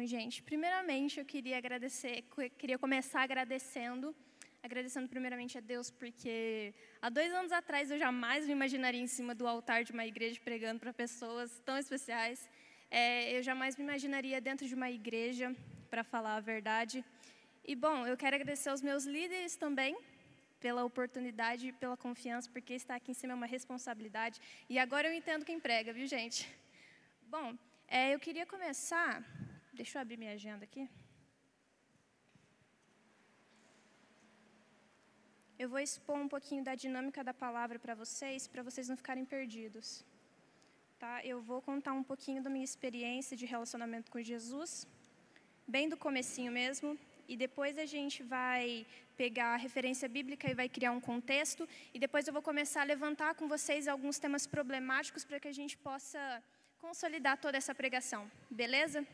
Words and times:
Bom, 0.00 0.06
gente, 0.06 0.42
primeiramente 0.42 1.20
eu 1.20 1.26
queria 1.26 1.58
agradecer, 1.58 2.24
queria 2.56 2.78
começar 2.78 3.20
agradecendo, 3.20 4.16
agradecendo 4.62 5.06
primeiramente 5.06 5.58
a 5.58 5.60
Deus, 5.60 5.90
porque 5.90 6.72
há 7.02 7.10
dois 7.10 7.30
anos 7.34 7.52
atrás 7.52 7.90
eu 7.90 7.98
jamais 7.98 8.46
me 8.46 8.52
imaginaria 8.52 9.02
em 9.02 9.06
cima 9.06 9.34
do 9.34 9.46
altar 9.46 9.84
de 9.84 9.92
uma 9.92 10.06
igreja 10.06 10.40
pregando 10.42 10.80
para 10.80 10.90
pessoas 10.90 11.60
tão 11.66 11.76
especiais. 11.76 12.48
É, 12.90 13.36
eu 13.36 13.42
jamais 13.42 13.76
me 13.76 13.84
imaginaria 13.84 14.40
dentro 14.40 14.66
de 14.66 14.74
uma 14.74 14.90
igreja 14.90 15.54
para 15.90 16.02
falar 16.02 16.36
a 16.36 16.40
verdade. 16.40 17.04
E 17.62 17.76
bom, 17.76 18.06
eu 18.06 18.16
quero 18.16 18.36
agradecer 18.36 18.70
aos 18.70 18.80
meus 18.80 19.04
líderes 19.04 19.54
também 19.54 19.98
pela 20.60 20.82
oportunidade 20.82 21.68
e 21.68 21.72
pela 21.74 21.94
confiança, 21.94 22.48
porque 22.50 22.72
estar 22.72 22.94
aqui 22.94 23.10
em 23.10 23.18
cima 23.20 23.34
é 23.34 23.36
uma 23.36 23.52
responsabilidade. 23.58 24.40
E 24.66 24.78
agora 24.78 25.08
eu 25.08 25.12
entendo 25.12 25.44
quem 25.44 25.60
prega, 25.60 25.92
viu, 25.92 26.06
gente? 26.06 26.48
Bom, 27.28 27.54
é, 27.86 28.14
eu 28.14 28.18
queria 28.18 28.46
começar 28.46 29.22
Deixa 29.80 29.96
eu 29.96 30.02
abrir 30.02 30.18
minha 30.22 30.32
agenda 30.38 30.62
aqui. 30.68 30.82
Eu 35.62 35.68
vou 35.72 35.80
expor 35.86 36.16
um 36.24 36.28
pouquinho 36.34 36.62
da 36.62 36.74
dinâmica 36.74 37.20
da 37.28 37.32
palavra 37.32 37.78
para 37.84 37.94
vocês, 38.02 38.46
para 38.46 38.62
vocês 38.66 38.90
não 38.90 38.96
ficarem 39.02 39.24
perdidos. 39.24 40.04
Tá? 40.98 41.24
Eu 41.24 41.38
vou 41.50 41.62
contar 41.62 41.94
um 42.00 42.02
pouquinho 42.10 42.42
da 42.42 42.50
minha 42.50 42.68
experiência 42.70 43.34
de 43.34 43.46
relacionamento 43.46 44.10
com 44.10 44.20
Jesus, 44.32 44.86
bem 45.66 45.88
do 45.88 45.96
comecinho 45.96 46.52
mesmo, 46.52 46.90
e 47.26 47.34
depois 47.44 47.78
a 47.78 47.86
gente 47.86 48.22
vai 48.22 48.86
pegar 49.16 49.54
a 49.54 49.62
referência 49.66 50.10
bíblica 50.16 50.50
e 50.50 50.58
vai 50.60 50.68
criar 50.68 50.92
um 50.92 51.00
contexto, 51.00 51.66
e 51.94 51.98
depois 51.98 52.26
eu 52.26 52.34
vou 52.34 52.42
começar 52.42 52.82
a 52.82 52.90
levantar 52.94 53.34
com 53.34 53.48
vocês 53.48 53.88
alguns 53.88 54.18
temas 54.18 54.46
problemáticos 54.46 55.24
para 55.24 55.40
que 55.40 55.48
a 55.48 55.58
gente 55.60 55.78
possa 55.78 56.20
consolidar 56.84 57.38
toda 57.38 57.56
essa 57.56 57.74
pregação. 57.74 58.30
Beleza? 58.50 59.06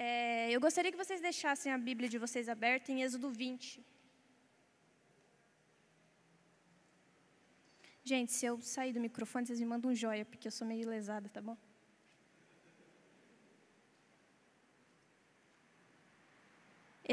É, 0.00 0.48
eu 0.52 0.60
gostaria 0.60 0.92
que 0.92 1.02
vocês 1.04 1.20
deixassem 1.20 1.72
a 1.72 1.76
Bíblia 1.76 2.08
de 2.08 2.18
vocês 2.24 2.48
aberta 2.48 2.92
em 2.92 3.02
Êxodo 3.02 3.28
20. 3.32 3.84
Gente, 8.04 8.30
se 8.32 8.46
eu 8.46 8.60
sair 8.60 8.92
do 8.92 9.00
microfone, 9.00 9.44
vocês 9.44 9.58
me 9.58 9.66
mandam 9.66 9.90
um 9.90 9.94
joia, 9.96 10.24
porque 10.24 10.46
eu 10.46 10.52
sou 10.52 10.64
meio 10.64 10.88
lesada, 10.88 11.28
tá 11.28 11.40
bom? 11.40 11.56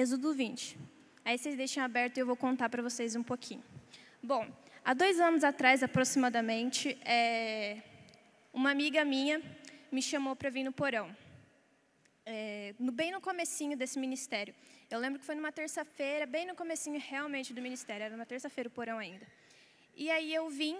Êxodo 0.03 0.31
20. 0.31 0.77
Aí 1.25 1.39
vocês 1.39 1.57
deixem 1.57 1.81
aberto 1.81 2.17
e 2.17 2.19
eu 2.19 2.27
vou 2.27 2.35
contar 2.35 2.69
para 2.69 2.83
vocês 2.83 3.15
um 3.15 3.23
pouquinho. 3.23 3.63
Bom, 4.21 4.47
há 4.83 4.93
dois 4.93 5.19
anos 5.19 5.43
atrás, 5.43 5.81
aproximadamente, 5.81 6.95
é, 7.03 7.81
uma 8.53 8.69
amiga 8.69 9.03
minha 9.03 9.41
me 9.91 10.03
chamou 10.03 10.35
para 10.35 10.51
vir 10.51 10.63
no 10.63 10.71
porão 10.71 11.24
é, 12.25 12.73
no, 12.79 12.91
bem 12.91 13.11
no 13.11 13.21
comecinho 13.21 13.77
desse 13.77 13.99
ministério. 13.99 14.53
Eu 14.89 14.99
lembro 14.99 15.19
que 15.19 15.25
foi 15.25 15.35
numa 15.35 15.51
terça-feira, 15.51 16.25
bem 16.25 16.45
no 16.45 16.55
comecinho 16.55 16.99
realmente 16.99 17.53
do 17.53 17.61
ministério, 17.61 18.03
era 18.03 18.15
uma 18.15 18.25
terça-feira 18.25 18.67
o 18.67 18.71
porão 18.71 18.97
ainda. 18.97 19.25
E 19.95 20.09
aí 20.09 20.33
eu 20.33 20.49
vim, 20.49 20.77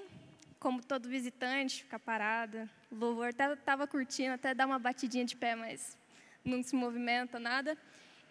como 0.60 0.84
todo 0.84 1.08
visitante, 1.08 1.84
ficar 1.84 2.00
parada, 2.00 2.70
louvor 2.92 3.30
estava 3.30 3.88
curtindo, 3.88 4.34
até 4.34 4.54
dar 4.54 4.66
uma 4.66 4.80
batidinha 4.80 5.26
de 5.26 5.36
pé, 5.36 5.56
mas 5.56 5.98
não 6.44 6.62
se 6.64 6.76
movimenta, 6.76 7.40
nada. 7.40 7.78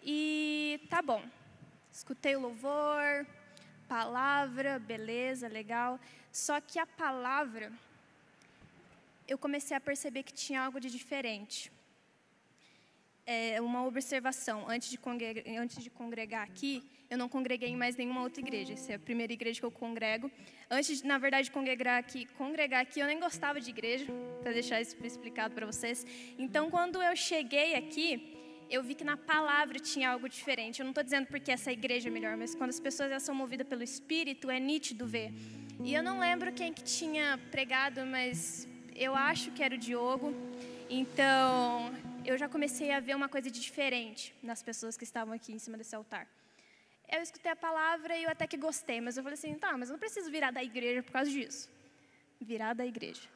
E 0.03 0.79
tá 0.89 1.01
bom, 1.01 1.23
escutei 1.91 2.35
o 2.35 2.41
louvor, 2.41 3.25
palavra, 3.87 4.77
beleza, 4.77 5.47
legal. 5.47 5.99
Só 6.31 6.59
que 6.59 6.77
a 6.77 6.85
palavra, 6.85 7.71
eu 9.27 9.37
comecei 9.37 9.75
a 9.75 9.79
perceber 9.79 10.23
que 10.23 10.33
tinha 10.33 10.61
algo 10.61 10.79
de 10.79 10.91
diferente 10.91 11.71
é, 13.25 13.59
uma 13.61 13.85
observação. 13.85 14.69
Antes 14.69 14.89
de, 14.89 14.97
congregar, 14.97 15.43
antes 15.57 15.83
de 15.83 15.89
congregar 15.89 16.43
aqui, 16.43 16.83
eu 17.09 17.17
não 17.17 17.29
congreguei 17.29 17.69
em 17.69 17.75
mais 17.75 17.95
nenhuma 17.95 18.21
outra 18.21 18.41
igreja. 18.41 18.73
Essa 18.73 18.93
é 18.93 18.95
a 18.95 18.99
primeira 18.99 19.33
igreja 19.33 19.59
que 19.59 19.65
eu 19.65 19.71
congrego. 19.71 20.29
Antes, 20.69 21.01
na 21.03 21.17
verdade, 21.17 21.45
de 21.45 21.51
congregar 21.51 21.99
aqui, 21.99 22.25
congregar 22.37 22.81
aqui, 22.81 22.99
eu 22.99 23.07
nem 23.07 23.19
gostava 23.19 23.59
de 23.59 23.69
igreja, 23.69 24.05
para 24.41 24.51
deixar 24.51 24.81
isso 24.81 24.95
explicado 25.03 25.53
para 25.53 25.65
vocês. 25.65 26.05
Então, 26.37 26.69
quando 26.69 27.01
eu 27.01 27.15
cheguei 27.15 27.75
aqui, 27.75 28.35
eu 28.69 28.81
vi 28.81 28.95
que 28.95 29.03
na 29.03 29.17
palavra 29.17 29.79
tinha 29.79 30.09
algo 30.09 30.27
diferente. 30.27 30.79
Eu 30.79 30.85
não 30.85 30.91
estou 30.91 31.03
dizendo 31.03 31.27
porque 31.27 31.51
essa 31.51 31.71
igreja 31.71 32.09
é 32.09 32.11
melhor, 32.11 32.35
mas 32.35 32.55
quando 32.55 32.71
as 32.71 32.79
pessoas 32.79 33.21
são 33.21 33.35
movidas 33.35 33.67
pelo 33.67 33.83
Espírito, 33.83 34.49
é 34.49 34.59
nítido 34.59 35.05
ver. 35.05 35.31
E 35.83 35.93
eu 35.93 36.01
não 36.01 36.19
lembro 36.19 36.51
quem 36.51 36.73
que 36.73 36.83
tinha 36.83 37.39
pregado, 37.51 38.05
mas 38.05 38.67
eu 38.95 39.13
acho 39.13 39.51
que 39.51 39.61
era 39.61 39.75
o 39.75 39.77
Diogo. 39.77 40.33
Então, 40.89 41.93
eu 42.25 42.37
já 42.37 42.49
comecei 42.49 42.91
a 42.91 42.99
ver 42.99 43.15
uma 43.15 43.29
coisa 43.29 43.49
de 43.51 43.59
diferente 43.59 44.35
nas 44.41 44.63
pessoas 44.63 44.97
que 44.97 45.03
estavam 45.03 45.33
aqui 45.33 45.53
em 45.53 45.59
cima 45.59 45.77
desse 45.77 45.95
altar. 45.95 46.27
Eu 47.07 47.21
escutei 47.21 47.51
a 47.51 47.55
palavra 47.55 48.17
e 48.17 48.23
eu 48.23 48.29
até 48.29 48.47
que 48.47 48.57
gostei, 48.57 48.99
mas 48.99 49.15
eu 49.15 49.23
falei 49.23 49.37
assim, 49.37 49.53
tá, 49.55 49.77
mas 49.77 49.89
eu 49.89 49.93
não 49.93 49.99
preciso 49.99 50.31
virar 50.31 50.51
da 50.51 50.63
igreja 50.63 51.03
por 51.03 51.11
causa 51.11 51.29
disso. 51.29 51.69
Virar 52.41 52.73
da 52.73 52.85
igreja. 52.85 53.29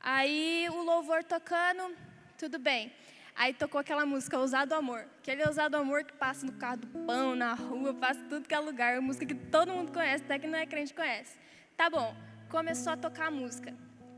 Aí 0.00 0.68
o 0.70 0.82
louvor 0.82 1.24
tocando, 1.24 1.96
tudo 2.38 2.58
bem. 2.58 2.92
Aí 3.34 3.52
tocou 3.52 3.80
aquela 3.80 4.06
música 4.06 4.38
Ousado 4.38 4.74
Amor. 4.74 5.06
Aquele 5.18 5.44
Ousado 5.44 5.76
Amor 5.76 6.04
que 6.04 6.12
passa 6.12 6.46
no 6.46 6.52
carro 6.52 6.78
do 6.78 6.86
pão, 7.06 7.34
na 7.34 7.54
rua, 7.54 7.92
passa 7.94 8.20
tudo 8.28 8.46
que 8.46 8.54
é 8.54 8.58
lugar. 8.58 8.98
Uma 8.98 9.08
música 9.08 9.26
que 9.26 9.34
todo 9.34 9.72
mundo 9.72 9.92
conhece, 9.92 10.22
até 10.24 10.38
que 10.38 10.46
não 10.46 10.58
é 10.58 10.66
crente 10.66 10.94
conhece. 10.94 11.36
Tá 11.76 11.90
bom, 11.90 12.14
começou 12.48 12.92
a 12.92 12.96
tocar 12.96 13.26
a 13.26 13.30
música. 13.30 13.74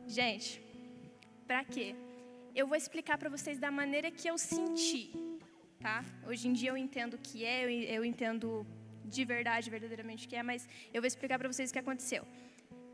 Gente, 0.07 0.63
pra 1.47 1.65
quê? 1.65 1.95
Eu 2.55 2.67
vou 2.67 2.77
explicar 2.77 3.19
para 3.19 3.29
vocês 3.29 3.59
da 3.59 3.71
maneira 3.71 4.11
que 4.11 4.29
eu 4.29 4.39
senti, 4.39 5.13
tá? 5.81 6.05
Hoje 6.29 6.47
em 6.49 6.53
dia 6.53 6.71
eu 6.71 6.77
entendo 6.77 7.15
o 7.15 7.19
que 7.19 7.45
é, 7.45 7.65
eu 7.97 8.05
entendo 8.05 8.65
de 9.05 9.25
verdade, 9.25 9.69
verdadeiramente 9.69 10.27
o 10.27 10.29
que 10.29 10.37
é, 10.37 10.43
mas 10.43 10.69
eu 10.93 11.03
vou 11.03 11.07
explicar 11.07 11.37
para 11.39 11.49
vocês 11.53 11.71
o 11.71 11.73
que 11.73 11.79
aconteceu. 11.79 12.25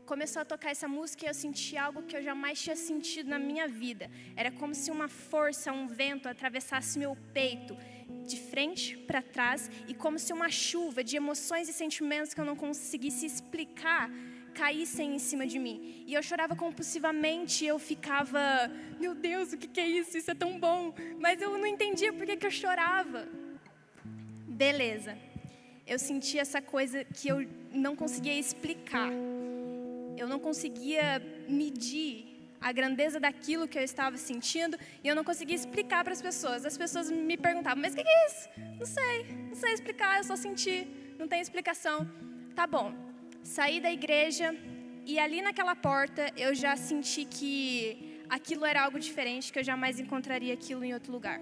Começou 0.05 0.41
a 0.41 0.45
tocar 0.45 0.71
essa 0.71 0.87
música 0.87 1.25
e 1.25 1.27
eu 1.27 1.33
senti 1.33 1.77
algo 1.77 2.01
que 2.03 2.17
eu 2.17 2.23
jamais 2.23 2.61
tinha 2.61 2.75
sentido 2.75 3.29
na 3.29 3.39
minha 3.39 3.67
vida. 3.67 4.09
Era 4.35 4.51
como 4.51 4.73
se 4.73 4.89
uma 4.89 5.07
força, 5.07 5.71
um 5.71 5.87
vento 5.87 6.27
atravessasse 6.27 6.97
meu 6.97 7.15
peito, 7.33 7.77
de 8.25 8.37
frente 8.37 8.97
para 8.97 9.21
trás, 9.21 9.69
e 9.87 9.93
como 9.93 10.17
se 10.19 10.33
uma 10.33 10.49
chuva 10.49 11.03
de 11.03 11.15
emoções 11.15 11.69
e 11.69 11.73
sentimentos 11.73 12.33
que 12.33 12.41
eu 12.41 12.45
não 12.45 12.55
conseguisse 12.55 13.25
explicar 13.25 14.09
caíssem 14.53 15.15
em 15.15 15.19
cima 15.19 15.45
de 15.45 15.57
mim. 15.57 16.03
E 16.07 16.13
eu 16.13 16.21
chorava 16.21 16.55
compulsivamente, 16.55 17.65
eu 17.65 17.77
ficava, 17.79 18.71
meu 18.99 19.13
Deus, 19.15 19.53
o 19.53 19.57
que 19.57 19.79
é 19.79 19.87
isso? 19.87 20.17
Isso 20.17 20.31
é 20.31 20.35
tão 20.35 20.59
bom. 20.59 20.93
Mas 21.19 21.41
eu 21.41 21.57
não 21.57 21.65
entendia 21.65 22.13
por 22.13 22.25
que, 22.25 22.37
que 22.37 22.45
eu 22.45 22.51
chorava. 22.51 23.27
Beleza. 24.47 25.17
Eu 25.87 25.97
sentia 25.97 26.41
essa 26.41 26.61
coisa 26.61 27.03
que 27.03 27.27
eu 27.27 27.47
não 27.71 27.95
conseguia 27.95 28.37
explicar. 28.37 29.11
Eu 30.17 30.27
não 30.27 30.39
conseguia 30.39 31.21
medir 31.47 32.31
a 32.61 32.71
grandeza 32.71 33.19
daquilo 33.19 33.67
que 33.67 33.77
eu 33.77 33.83
estava 33.83 34.15
sentindo 34.17 34.77
e 35.03 35.07
eu 35.07 35.15
não 35.15 35.23
conseguia 35.23 35.55
explicar 35.55 36.03
para 36.03 36.13
as 36.13 36.21
pessoas. 36.21 36.63
As 36.63 36.77
pessoas 36.77 37.09
me 37.09 37.35
perguntavam: 37.35 37.81
Mas 37.81 37.93
o 37.93 37.95
que 37.95 38.03
é 38.05 38.27
isso? 38.27 38.49
Não 38.77 38.85
sei, 38.85 39.25
não 39.49 39.55
sei 39.55 39.73
explicar, 39.73 40.17
eu 40.19 40.23
só 40.23 40.35
senti, 40.35 40.87
não 41.17 41.27
tem 41.27 41.41
explicação. 41.41 42.07
Tá 42.55 42.67
bom, 42.67 42.93
saí 43.43 43.79
da 43.79 43.91
igreja 43.91 44.55
e 45.05 45.19
ali 45.19 45.41
naquela 45.41 45.75
porta 45.75 46.31
eu 46.37 46.53
já 46.53 46.75
senti 46.75 47.25
que 47.25 48.21
aquilo 48.29 48.65
era 48.65 48.83
algo 48.83 48.99
diferente, 48.99 49.51
que 49.51 49.59
eu 49.59 49.63
jamais 49.63 49.99
encontraria 49.99 50.53
aquilo 50.53 50.83
em 50.83 50.93
outro 50.93 51.11
lugar. 51.11 51.41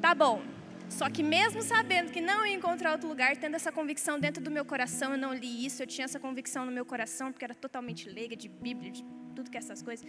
Tá 0.00 0.14
bom. 0.14 0.42
Só 0.88 1.08
que 1.08 1.22
mesmo 1.22 1.62
sabendo 1.62 2.12
que 2.12 2.20
não 2.20 2.44
ia 2.46 2.54
encontrar 2.54 2.92
outro 2.92 3.08
lugar, 3.08 3.36
tendo 3.36 3.56
essa 3.56 3.72
convicção 3.72 4.18
dentro 4.18 4.42
do 4.42 4.50
meu 4.50 4.64
coração, 4.64 5.12
eu 5.12 5.18
não 5.18 5.32
li 5.34 5.64
isso, 5.64 5.82
eu 5.82 5.86
tinha 5.86 6.04
essa 6.04 6.20
convicção 6.20 6.66
no 6.66 6.72
meu 6.72 6.84
coração, 6.84 7.32
porque 7.32 7.44
era 7.44 7.54
totalmente 7.54 8.08
leiga 8.08 8.36
de 8.36 8.48
Bíblia, 8.48 8.90
de 8.90 9.04
tudo 9.34 9.50
que 9.50 9.56
é 9.56 9.60
essas 9.60 9.82
coisas. 9.82 10.06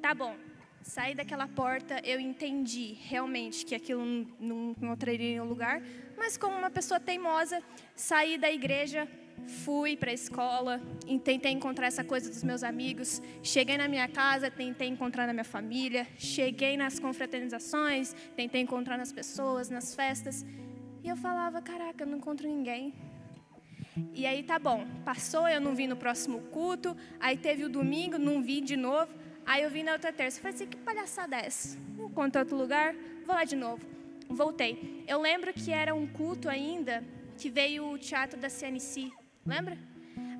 Tá 0.00 0.14
bom. 0.14 0.36
Saí 0.82 1.14
daquela 1.14 1.46
porta, 1.46 2.00
eu 2.04 2.18
entendi 2.18 2.96
realmente 3.02 3.66
que 3.66 3.74
aquilo 3.74 4.04
não 4.38 4.70
encontraria 4.70 5.26
em 5.26 5.30
nenhum 5.32 5.44
lugar, 5.44 5.82
mas 6.16 6.36
como 6.38 6.56
uma 6.56 6.70
pessoa 6.70 6.98
teimosa, 6.98 7.62
saí 7.94 8.38
da 8.38 8.50
igreja, 8.50 9.06
fui 9.46 9.96
para 9.96 10.10
a 10.10 10.14
escola, 10.14 10.80
tentei 11.24 11.52
encontrar 11.52 11.86
essa 11.86 12.04
coisa 12.04 12.28
dos 12.28 12.42
meus 12.42 12.62
amigos, 12.62 13.22
cheguei 13.42 13.76
na 13.76 13.88
minha 13.88 14.08
casa, 14.08 14.50
tentei 14.50 14.88
encontrar 14.88 15.26
na 15.26 15.32
minha 15.32 15.44
família, 15.44 16.06
cheguei 16.16 16.76
nas 16.76 16.98
confraternizações, 16.98 18.14
tentei 18.36 18.60
encontrar 18.60 18.96
nas 18.96 19.12
pessoas, 19.12 19.68
nas 19.68 19.94
festas, 19.94 20.44
e 21.02 21.08
eu 21.08 21.16
falava, 21.16 21.60
caraca, 21.60 22.04
eu 22.04 22.06
não 22.06 22.18
encontro 22.18 22.46
ninguém. 22.46 22.94
E 24.14 24.26
aí 24.26 24.42
tá 24.42 24.58
bom, 24.58 24.86
passou, 25.04 25.48
eu 25.48 25.60
não 25.60 25.74
vi 25.74 25.86
no 25.86 25.96
próximo 25.96 26.40
culto, 26.52 26.96
aí 27.18 27.36
teve 27.36 27.64
o 27.64 27.68
domingo, 27.68 28.18
não 28.18 28.42
vi 28.42 28.60
de 28.60 28.76
novo, 28.76 29.12
aí 29.44 29.62
eu 29.62 29.70
vim 29.70 29.82
na 29.82 29.92
outra 29.92 30.12
terça, 30.12 30.40
falei 30.40 30.54
assim, 30.54 30.66
que 30.66 30.76
palhaçada 30.76 31.36
é 31.36 31.46
essa? 31.46 31.78
Não 31.96 32.06
encontro 32.06 32.40
outro 32.40 32.56
lugar, 32.56 32.94
vou 33.26 33.34
lá 33.34 33.44
de 33.44 33.56
novo. 33.56 33.84
Voltei. 34.28 35.04
Eu 35.08 35.20
lembro 35.20 35.52
que 35.52 35.72
era 35.72 35.92
um 35.92 36.06
culto 36.06 36.48
ainda, 36.48 37.02
que 37.36 37.50
veio 37.50 37.90
o 37.90 37.98
teatro 37.98 38.38
da 38.38 38.48
CNC, 38.48 39.10
Lembra? 39.44 39.78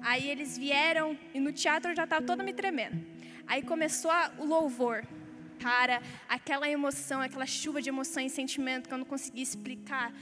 Aí 0.02 0.28
eles 0.28 0.56
vieram 0.56 1.18
e 1.34 1.40
no 1.40 1.52
teatro 1.52 1.90
eu 1.90 1.96
já 1.96 2.04
estava 2.04 2.24
toda 2.24 2.42
me 2.42 2.52
tremendo. 2.52 3.04
Aí 3.46 3.62
começou 3.62 4.10
a, 4.10 4.32
o 4.38 4.44
louvor. 4.44 5.04
cara, 5.58 6.00
aquela 6.28 6.68
emoção, 6.68 7.20
aquela 7.20 7.46
chuva 7.46 7.82
de 7.82 7.88
emoção 7.88 8.22
e 8.22 8.30
sentimento 8.30 8.88
que 8.88 8.94
eu 8.94 8.98
não 8.98 9.04
conseguia 9.04 9.42
explicar, 9.42 10.12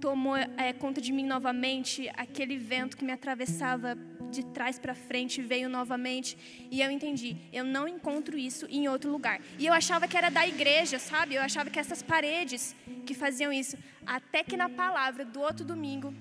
tomou 0.00 0.36
é, 0.36 0.72
conta 0.72 1.00
de 1.00 1.12
mim 1.12 1.24
novamente. 1.24 2.10
Aquele 2.16 2.56
vento 2.56 2.96
que 2.96 3.04
me 3.04 3.12
atravessava 3.12 3.96
de 4.30 4.44
trás 4.44 4.78
para 4.78 4.94
frente 4.94 5.40
veio 5.40 5.68
novamente. 5.68 6.36
E 6.70 6.82
eu 6.82 6.90
entendi, 6.90 7.36
eu 7.52 7.64
não 7.64 7.86
encontro 7.88 8.36
isso 8.36 8.66
em 8.68 8.88
outro 8.88 9.10
lugar. 9.10 9.40
E 9.58 9.66
eu 9.66 9.72
achava 9.72 10.06
que 10.06 10.16
era 10.16 10.30
da 10.30 10.46
igreja, 10.46 10.98
sabe? 10.98 11.34
Eu 11.34 11.42
achava 11.42 11.70
que 11.70 11.78
essas 11.78 12.02
paredes 12.02 12.74
que 13.06 13.14
faziam 13.14 13.52
isso. 13.52 13.76
Até 14.06 14.42
que 14.42 14.56
na 14.56 14.68
palavra 14.68 15.24
do 15.24 15.40
outro 15.40 15.64
domingo, 15.64 16.12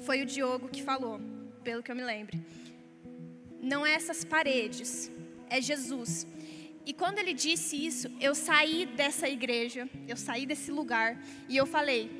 foi 0.00 0.22
o 0.22 0.26
Diogo 0.26 0.68
que 0.68 0.82
falou, 0.82 1.20
pelo 1.62 1.82
que 1.82 1.90
eu 1.90 1.96
me 1.96 2.04
lembro. 2.04 2.38
Não 3.62 3.84
é 3.84 3.92
essas 3.94 4.24
paredes, 4.24 5.10
é 5.48 5.60
Jesus. 5.60 6.26
E 6.86 6.92
quando 6.92 7.18
ele 7.18 7.34
disse 7.34 7.86
isso, 7.86 8.10
eu 8.20 8.34
saí 8.34 8.86
dessa 8.86 9.28
igreja, 9.28 9.88
eu 10.08 10.16
saí 10.16 10.46
desse 10.46 10.70
lugar 10.70 11.22
e 11.48 11.56
eu 11.56 11.66
falei: 11.66 12.10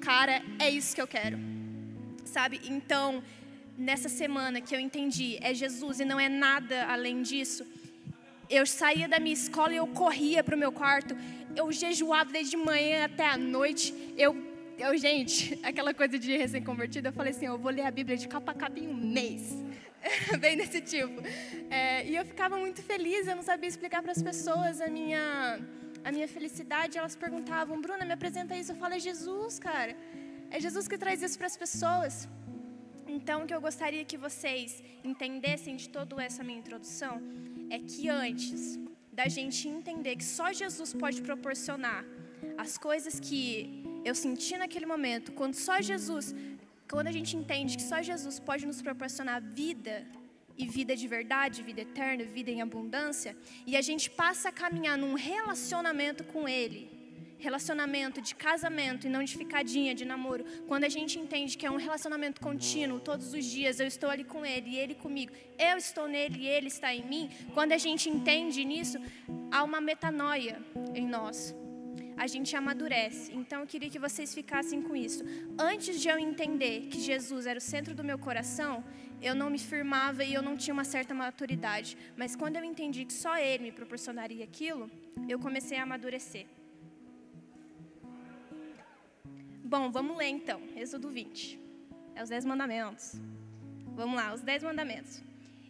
cara, 0.00 0.42
é 0.58 0.68
isso 0.68 0.94
que 0.94 1.00
eu 1.00 1.06
quero. 1.06 1.38
Sabe? 2.24 2.60
Então, 2.64 3.22
nessa 3.76 4.08
semana 4.08 4.60
que 4.60 4.74
eu 4.74 4.80
entendi, 4.80 5.38
é 5.40 5.54
Jesus 5.54 6.00
e 6.00 6.04
não 6.04 6.20
é 6.20 6.28
nada 6.28 6.86
além 6.86 7.22
disso. 7.22 7.66
Eu 8.48 8.66
saía 8.66 9.08
da 9.08 9.20
minha 9.20 9.32
escola 9.32 9.72
e 9.72 9.76
eu 9.76 9.86
corria 9.86 10.42
para 10.42 10.56
o 10.56 10.58
meu 10.58 10.72
quarto. 10.72 11.16
Eu 11.56 11.70
jejuava 11.72 12.30
desde 12.30 12.56
manhã 12.56 13.04
até 13.04 13.26
a 13.26 13.36
noite. 13.36 13.94
Eu, 14.16 14.34
eu 14.80 14.96
gente, 14.96 15.58
aquela 15.62 15.92
coisa 15.92 16.18
de 16.18 16.36
recém-convertida, 16.36 17.08
eu 17.08 17.12
falei 17.12 17.32
assim: 17.32 17.46
eu 17.46 17.58
vou 17.58 17.70
ler 17.70 17.82
a 17.82 17.90
Bíblia 17.90 18.16
de 18.16 18.26
capa 18.28 18.52
a 18.52 18.54
capa 18.54 18.78
em 18.78 18.88
um 18.88 18.94
mês. 18.94 19.56
Bem 20.40 20.56
desse 20.56 20.80
tipo. 20.80 21.20
É, 21.68 22.06
e 22.06 22.16
eu 22.16 22.24
ficava 22.24 22.56
muito 22.56 22.82
feliz, 22.82 23.26
eu 23.26 23.36
não 23.36 23.42
sabia 23.42 23.68
explicar 23.68 24.02
para 24.02 24.12
as 24.12 24.22
pessoas 24.22 24.80
a 24.80 24.88
minha 24.88 25.60
a 26.02 26.10
minha 26.10 26.26
felicidade, 26.26 26.96
elas 26.96 27.14
perguntavam, 27.14 27.80
Bruna, 27.80 28.04
me 28.04 28.12
apresenta 28.12 28.56
isso. 28.56 28.72
Eu 28.72 28.76
falo, 28.76 28.94
é 28.94 28.98
Jesus, 28.98 29.58
cara. 29.58 29.94
É 30.50 30.58
Jesus 30.58 30.88
que 30.88 30.96
traz 30.96 31.22
isso 31.22 31.36
para 31.36 31.46
as 31.46 31.56
pessoas. 31.56 32.28
Então, 33.06 33.42
o 33.42 33.46
que 33.46 33.54
eu 33.54 33.60
gostaria 33.60 34.04
que 34.04 34.16
vocês 34.16 34.82
entendessem 35.04 35.76
de 35.76 35.88
toda 35.88 36.22
essa 36.22 36.42
minha 36.42 36.58
introdução 36.58 37.20
é 37.68 37.78
que 37.78 38.08
antes 38.08 38.78
da 39.12 39.28
gente 39.28 39.68
entender 39.68 40.16
que 40.16 40.24
só 40.24 40.52
Jesus 40.52 40.94
pode 40.94 41.20
proporcionar 41.20 42.04
as 42.56 42.78
coisas 42.78 43.20
que 43.20 43.79
eu 44.04 44.14
senti 44.14 44.56
naquele 44.56 44.86
momento, 44.86 45.32
quando 45.32 45.54
só 45.54 45.80
Jesus, 45.80 46.34
quando 46.90 47.08
a 47.08 47.12
gente 47.12 47.36
entende 47.36 47.76
que 47.76 47.82
só 47.82 48.00
Jesus 48.02 48.38
pode 48.38 48.66
nos 48.66 48.80
proporcionar 48.82 49.42
vida 49.42 50.06
e 50.56 50.66
vida 50.66 50.94
de 50.96 51.06
verdade, 51.06 51.62
vida 51.62 51.82
eterna, 51.82 52.24
vida 52.24 52.50
em 52.50 52.60
abundância, 52.60 53.36
e 53.66 53.76
a 53.76 53.82
gente 53.82 54.10
passa 54.10 54.48
a 54.48 54.52
caminhar 54.52 54.96
num 54.98 55.14
relacionamento 55.14 56.24
com 56.24 56.48
Ele, 56.48 56.90
relacionamento 57.38 58.20
de 58.20 58.34
casamento 58.34 59.06
e 59.06 59.10
não 59.10 59.22
de 59.22 59.34
ficadinha, 59.36 59.94
de 59.94 60.04
namoro, 60.04 60.44
quando 60.66 60.84
a 60.84 60.88
gente 60.88 61.18
entende 61.18 61.56
que 61.56 61.64
é 61.64 61.70
um 61.70 61.76
relacionamento 61.76 62.40
contínuo, 62.40 63.00
todos 63.00 63.32
os 63.32 63.44
dias 63.44 63.80
eu 63.80 63.86
estou 63.86 64.10
ali 64.10 64.24
com 64.24 64.44
Ele 64.44 64.70
e 64.70 64.76
Ele 64.76 64.94
comigo, 64.94 65.32
eu 65.58 65.76
estou 65.76 66.06
nele 66.06 66.40
e 66.40 66.48
Ele 66.48 66.68
está 66.68 66.94
em 66.94 67.04
mim, 67.06 67.30
quando 67.54 67.72
a 67.72 67.78
gente 67.78 68.08
entende 68.10 68.64
nisso, 68.64 68.98
há 69.50 69.62
uma 69.62 69.80
metanoia 69.80 70.60
em 70.94 71.06
nós 71.06 71.54
a 72.22 72.26
gente 72.26 72.54
amadurece. 72.54 73.32
Então 73.40 73.58
eu 73.62 73.66
queria 73.66 73.88
que 73.88 73.98
vocês 74.06 74.34
ficassem 74.38 74.82
com 74.86 74.94
isso. 74.94 75.24
Antes 75.58 75.98
de 76.02 76.06
eu 76.12 76.18
entender 76.18 76.76
que 76.90 77.00
Jesus 77.00 77.46
era 77.46 77.58
o 77.58 77.62
centro 77.62 77.94
do 77.94 78.04
meu 78.04 78.18
coração, 78.18 78.84
eu 79.22 79.34
não 79.34 79.48
me 79.48 79.58
firmava 79.58 80.22
e 80.22 80.34
eu 80.34 80.42
não 80.42 80.54
tinha 80.54 80.74
uma 80.74 80.84
certa 80.84 81.14
maturidade. 81.14 81.96
Mas 82.18 82.36
quando 82.36 82.56
eu 82.56 82.64
entendi 82.72 83.06
que 83.06 83.14
só 83.14 83.38
Ele 83.38 83.64
me 83.64 83.72
proporcionaria 83.72 84.44
aquilo, 84.44 84.90
eu 85.26 85.38
comecei 85.38 85.78
a 85.78 85.84
amadurecer. 85.84 86.46
Bom, 89.64 89.90
vamos 89.90 90.14
ler 90.18 90.28
então, 90.28 90.60
Êxodo 90.76 91.08
20. 91.08 91.58
É 92.14 92.22
os 92.22 92.28
Dez 92.28 92.44
Mandamentos. 92.44 93.14
Vamos 93.94 94.14
lá, 94.14 94.34
os 94.34 94.42
Dez 94.42 94.62
Mandamentos. 94.62 95.22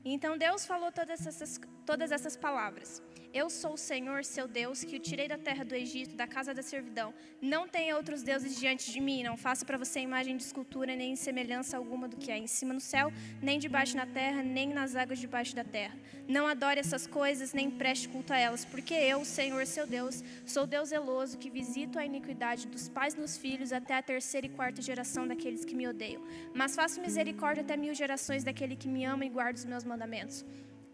Então 0.04 0.36
Deus 0.36 0.66
falou 0.66 0.90
todas 0.90 1.24
essas, 1.24 1.60
todas 1.90 2.12
essas 2.12 2.36
palavras. 2.36 3.02
Eu 3.34 3.50
sou 3.50 3.72
o 3.72 3.76
Senhor, 3.76 4.24
seu 4.24 4.46
Deus, 4.46 4.84
que 4.84 4.94
o 4.94 5.00
tirei 5.00 5.26
da 5.26 5.36
terra 5.36 5.64
do 5.64 5.74
Egito, 5.74 6.14
da 6.14 6.24
casa 6.24 6.54
da 6.54 6.62
servidão. 6.62 7.12
Não 7.42 7.66
tenha 7.66 7.96
outros 7.96 8.22
deuses 8.22 8.56
diante 8.56 8.92
de 8.92 9.00
mim. 9.00 9.24
Não 9.24 9.36
faça 9.36 9.64
para 9.64 9.76
você 9.76 9.98
imagem 9.98 10.36
de 10.36 10.44
escultura, 10.44 10.94
nem 10.94 11.16
semelhança 11.16 11.76
alguma 11.76 12.06
do 12.06 12.16
que 12.16 12.30
há 12.30 12.38
em 12.38 12.46
cima 12.46 12.72
no 12.72 12.80
céu, 12.80 13.12
nem 13.42 13.58
debaixo 13.58 13.96
na 13.96 14.06
terra, 14.06 14.40
nem 14.40 14.68
nas 14.68 14.94
águas 14.94 15.18
debaixo 15.18 15.56
da 15.56 15.64
terra. 15.64 15.96
Não 16.28 16.46
adore 16.46 16.78
essas 16.78 17.08
coisas, 17.08 17.52
nem 17.52 17.68
preste 17.68 18.08
culto 18.08 18.32
a 18.32 18.38
elas, 18.38 18.64
porque 18.64 18.94
eu, 18.94 19.24
Senhor, 19.24 19.66
seu 19.66 19.84
Deus, 19.84 20.22
sou 20.46 20.68
Deus 20.68 20.90
zeloso, 20.90 21.38
que 21.38 21.50
visito 21.50 21.98
a 21.98 22.06
iniquidade 22.06 22.68
dos 22.68 22.88
pais 22.88 23.16
nos 23.16 23.36
filhos 23.36 23.72
até 23.72 23.94
a 23.96 24.02
terceira 24.02 24.46
e 24.46 24.50
quarta 24.50 24.80
geração 24.80 25.26
daqueles 25.26 25.64
que 25.64 25.74
me 25.74 25.88
odeiam. 25.88 26.22
Mas 26.54 26.76
faço 26.76 27.00
misericórdia 27.00 27.64
até 27.64 27.76
mil 27.76 27.94
gerações 27.94 28.44
daquele 28.44 28.76
que 28.76 28.86
me 28.86 29.04
ama 29.04 29.24
e 29.24 29.28
guarda 29.28 29.58
os 29.58 29.64
meus 29.64 29.82
mandamentos. 29.82 30.44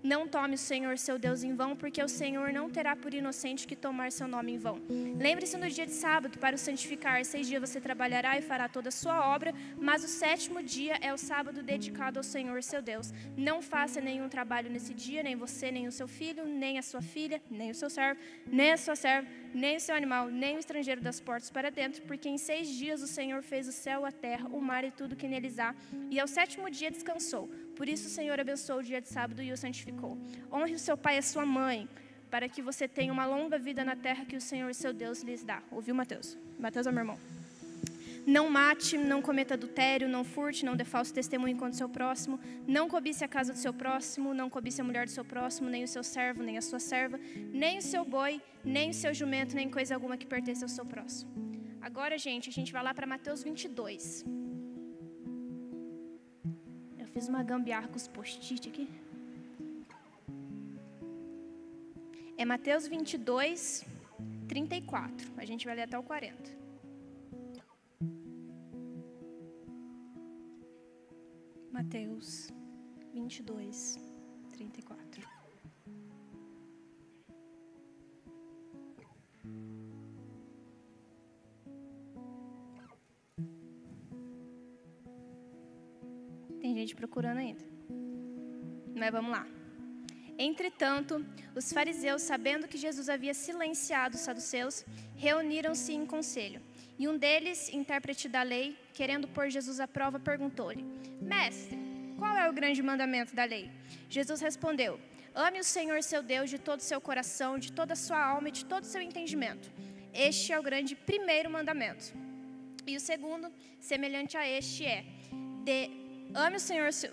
Não 0.06 0.28
tome 0.28 0.54
o 0.54 0.58
Senhor 0.58 0.96
seu 0.98 1.18
Deus 1.18 1.42
em 1.42 1.52
vão, 1.56 1.74
porque 1.74 2.00
o 2.00 2.08
Senhor 2.08 2.52
não 2.52 2.70
terá 2.70 2.94
por 2.94 3.12
inocente 3.12 3.66
que 3.66 3.74
tomar 3.74 4.12
seu 4.12 4.28
nome 4.28 4.52
em 4.52 4.56
vão. 4.56 4.80
Lembre-se 5.18 5.56
no 5.56 5.68
dia 5.68 5.84
de 5.84 5.94
sábado 5.94 6.38
para 6.38 6.54
o 6.54 6.58
santificar. 6.58 7.24
Seis 7.24 7.48
dias 7.48 7.60
você 7.60 7.80
trabalhará 7.80 8.38
e 8.38 8.42
fará 8.42 8.68
toda 8.68 8.88
a 8.90 8.92
sua 8.92 9.16
obra, 9.34 9.52
mas 9.76 10.04
o 10.04 10.06
sétimo 10.06 10.62
dia 10.62 10.96
é 11.00 11.12
o 11.12 11.18
sábado 11.18 11.60
dedicado 11.60 12.20
ao 12.20 12.22
Senhor 12.22 12.62
seu 12.62 12.80
Deus. 12.80 13.12
Não 13.36 13.60
faça 13.60 14.00
nenhum 14.00 14.28
trabalho 14.28 14.70
nesse 14.70 14.94
dia, 14.94 15.24
nem 15.24 15.34
você, 15.34 15.72
nem 15.72 15.88
o 15.88 15.92
seu 15.92 16.06
filho, 16.06 16.46
nem 16.46 16.78
a 16.78 16.82
sua 16.82 17.02
filha, 17.02 17.42
nem 17.50 17.72
o 17.72 17.74
seu 17.74 17.90
servo, 17.90 18.20
nem 18.46 18.70
a 18.74 18.76
sua 18.76 18.94
serva, 18.94 19.28
nem 19.52 19.76
o 19.76 19.80
seu 19.80 19.96
animal, 19.96 20.28
nem 20.28 20.54
o 20.54 20.60
estrangeiro 20.60 21.00
das 21.00 21.20
portas 21.20 21.50
para 21.50 21.68
dentro, 21.68 22.02
porque 22.02 22.28
em 22.28 22.38
seis 22.38 22.68
dias 22.68 23.02
o 23.02 23.08
Senhor 23.08 23.42
fez 23.42 23.66
o 23.66 23.72
céu, 23.72 24.06
a 24.06 24.12
terra, 24.12 24.48
o 24.52 24.60
mar 24.60 24.84
e 24.84 24.92
tudo 24.92 25.16
que 25.16 25.26
neles 25.26 25.58
há, 25.58 25.74
e 26.12 26.20
ao 26.20 26.28
sétimo 26.28 26.70
dia 26.70 26.92
descansou. 26.92 27.50
Por 27.76 27.88
isso 27.88 28.06
o 28.08 28.10
Senhor 28.10 28.40
abençoou 28.40 28.80
o 28.80 28.82
dia 28.82 29.00
de 29.00 29.08
sábado 29.08 29.42
e 29.42 29.52
o 29.52 29.56
santificou. 29.56 30.18
Honre 30.52 30.74
o 30.74 30.78
seu 30.78 30.96
pai 30.96 31.16
e 31.16 31.18
a 31.18 31.22
sua 31.22 31.44
mãe, 31.44 31.88
para 32.30 32.48
que 32.48 32.62
você 32.62 32.88
tenha 32.88 33.12
uma 33.12 33.26
longa 33.26 33.58
vida 33.58 33.84
na 33.84 33.94
terra 33.94 34.24
que 34.24 34.36
o 34.36 34.40
Senhor, 34.40 34.74
seu 34.74 34.92
Deus, 34.92 35.22
lhes 35.22 35.44
dá. 35.44 35.62
Ouviu, 35.70 35.94
Mateus? 35.94 36.38
Mateus 36.58 36.86
é 36.86 36.90
meu 36.90 37.00
irmão. 37.00 37.18
Não 38.26 38.50
mate, 38.50 38.98
não 38.98 39.22
cometa 39.22 39.54
adultério, 39.54 40.08
não 40.08 40.24
furte, 40.24 40.64
não 40.64 40.74
dê 40.74 40.84
falso 40.84 41.14
testemunho 41.14 41.56
contra 41.56 41.74
o 41.74 41.76
seu 41.76 41.88
próximo, 41.88 42.40
não 42.66 42.88
cobice 42.88 43.22
a 43.24 43.28
casa 43.28 43.52
do 43.52 43.58
seu 43.58 43.72
próximo, 43.72 44.34
não 44.34 44.50
cobice 44.50 44.80
a 44.80 44.84
mulher 44.84 45.04
do 45.04 45.12
seu 45.12 45.24
próximo, 45.24 45.70
nem 45.70 45.84
o 45.84 45.88
seu 45.88 46.02
servo, 46.02 46.42
nem 46.42 46.58
a 46.58 46.62
sua 46.62 46.80
serva, 46.80 47.20
nem 47.52 47.78
o 47.78 47.82
seu 47.82 48.04
boi, 48.04 48.42
nem 48.64 48.90
o 48.90 48.94
seu 48.94 49.14
jumento, 49.14 49.54
nem 49.54 49.70
coisa 49.70 49.94
alguma 49.94 50.16
que 50.16 50.26
pertença 50.26 50.64
ao 50.64 50.68
seu 50.68 50.84
próximo. 50.84 51.30
Agora, 51.80 52.18
gente, 52.18 52.50
a 52.50 52.52
gente 52.52 52.72
vai 52.72 52.82
lá 52.82 52.92
para 52.92 53.06
Mateus 53.06 53.44
22. 53.44 54.24
Fiz 57.16 57.28
uma 57.28 57.42
gambiarra 57.42 57.88
com 57.88 57.96
os 57.96 58.06
post-it 58.06 58.68
aqui. 58.68 58.86
É 62.36 62.44
Mateus 62.44 62.86
22, 62.86 63.86
34. 64.46 65.32
A 65.38 65.46
gente 65.46 65.64
vai 65.64 65.76
ler 65.76 65.84
até 65.84 65.98
o 65.98 66.02
40. 66.02 66.36
Mateus 71.72 72.50
22, 73.14 73.98
34. 74.50 75.05
Gente 86.86 86.94
procurando 86.94 87.38
ainda. 87.38 87.64
Mas 88.94 89.10
vamos 89.10 89.32
lá. 89.32 89.46
Entretanto, 90.38 91.24
os 91.54 91.72
fariseus, 91.72 92.22
sabendo 92.22 92.68
que 92.68 92.78
Jesus 92.78 93.08
havia 93.08 93.34
silenciado 93.34 94.14
os 94.16 94.20
saduceus, 94.20 94.84
reuniram-se 95.16 95.92
em 95.92 96.06
conselho. 96.06 96.60
E 96.98 97.08
um 97.08 97.16
deles, 97.18 97.68
intérprete 97.72 98.28
da 98.28 98.42
lei, 98.42 98.76
querendo 98.94 99.26
pôr 99.28 99.50
Jesus 99.50 99.80
à 99.80 99.88
prova, 99.88 100.18
perguntou-lhe: 100.20 100.84
Mestre, 101.20 101.76
qual 102.18 102.36
é 102.36 102.48
o 102.48 102.52
grande 102.52 102.82
mandamento 102.82 103.34
da 103.34 103.44
lei? 103.44 103.70
Jesus 104.08 104.40
respondeu: 104.40 105.00
Ame 105.34 105.58
o 105.60 105.64
Senhor 105.64 106.02
seu 106.02 106.22
Deus 106.22 106.48
de 106.48 106.58
todo 106.58 106.80
o 106.80 106.88
seu 106.90 107.00
coração, 107.00 107.58
de 107.58 107.72
toda 107.72 107.94
a 107.94 107.96
sua 107.96 108.22
alma 108.22 108.48
e 108.48 108.52
de 108.52 108.64
todo 108.64 108.84
o 108.84 108.86
seu 108.86 109.02
entendimento. 109.02 109.70
Este 110.14 110.52
é 110.52 110.58
o 110.58 110.62
grande 110.62 110.94
primeiro 110.94 111.50
mandamento. 111.50 112.14
E 112.86 112.96
o 112.96 113.00
segundo, 113.00 113.52
semelhante 113.80 114.36
a 114.36 114.48
este, 114.48 114.84
é: 114.84 115.04
de 115.64 116.05
Ame 116.36 116.56
o 116.56 116.60
Senhor, 116.60 116.92
seu... 116.92 117.10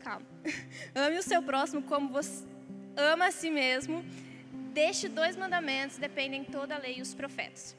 calma. 0.00 0.26
Ame 0.94 1.16
o 1.16 1.22
seu 1.22 1.42
próximo 1.42 1.82
como 1.82 2.10
você 2.10 2.44
ama 2.94 3.28
a 3.28 3.30
si 3.30 3.50
mesmo. 3.50 4.04
Deste 4.74 5.08
dois 5.08 5.34
mandamentos 5.34 5.96
dependem 5.96 6.44
toda 6.44 6.74
a 6.74 6.78
lei 6.78 6.98
e 6.98 7.00
os 7.00 7.14
profetas. 7.14 7.74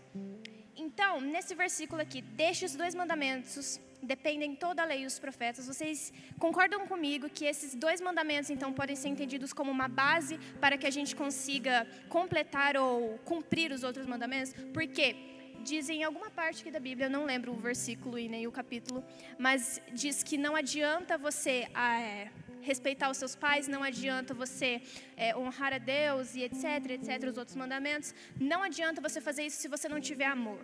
Então, 0.76 1.22
nesse 1.22 1.54
versículo 1.54 2.02
aqui, 2.02 2.20
deixe 2.22 2.66
os 2.66 2.76
dois 2.76 2.96
mandamentos 2.96 3.80
dependem 4.02 4.56
toda 4.56 4.82
a 4.82 4.86
lei 4.86 5.02
e 5.04 5.06
os 5.06 5.18
profetas. 5.20 5.68
Vocês 5.68 6.14
concordam 6.40 6.88
comigo 6.88 7.30
que 7.30 7.46
esses 7.46 7.76
dois 7.76 8.00
mandamentos, 8.02 8.50
então, 8.50 8.72
podem 8.74 8.96
ser 8.96 9.10
entendidos 9.10 9.54
como 9.54 9.72
uma 9.72 9.88
base 9.88 10.38
para 10.60 10.78
que 10.78 10.88
a 10.88 10.92
gente 10.92 11.16
consiga 11.16 11.88
completar 12.10 12.78
ou 12.78 13.20
cumprir 13.20 13.72
os 13.72 13.84
outros 13.84 14.06
mandamentos? 14.06 14.54
Porque 14.74 15.35
dizem 15.72 16.02
em 16.02 16.04
alguma 16.04 16.30
parte 16.30 16.62
aqui 16.62 16.72
da 16.78 16.80
Bíblia, 16.80 17.08
eu 17.08 17.14
não 17.18 17.26
lembro 17.26 17.52
o 17.52 17.60
versículo 17.70 18.18
e 18.24 18.28
nem 18.34 18.46
o 18.46 18.52
capítulo, 18.52 19.04
mas 19.46 19.82
diz 20.02 20.16
que 20.28 20.38
não 20.38 20.56
adianta 20.56 21.18
você 21.18 21.68
é, 21.76 22.30
respeitar 22.62 23.10
os 23.10 23.18
seus 23.18 23.36
pais, 23.36 23.68
não 23.68 23.82
adianta 23.92 24.34
você 24.34 24.82
é, 25.18 25.36
honrar 25.36 25.74
a 25.74 25.78
Deus 25.80 26.36
e 26.36 26.44
etc, 26.48 26.64
etc, 26.98 27.30
os 27.32 27.38
outros 27.38 27.56
mandamentos. 27.64 28.14
Não 28.40 28.62
adianta 28.64 29.02
você 29.02 29.20
fazer 29.20 29.44
isso 29.48 29.58
se 29.58 29.68
você 29.68 29.90
não 29.90 30.00
tiver 30.00 30.30
amor. 30.38 30.64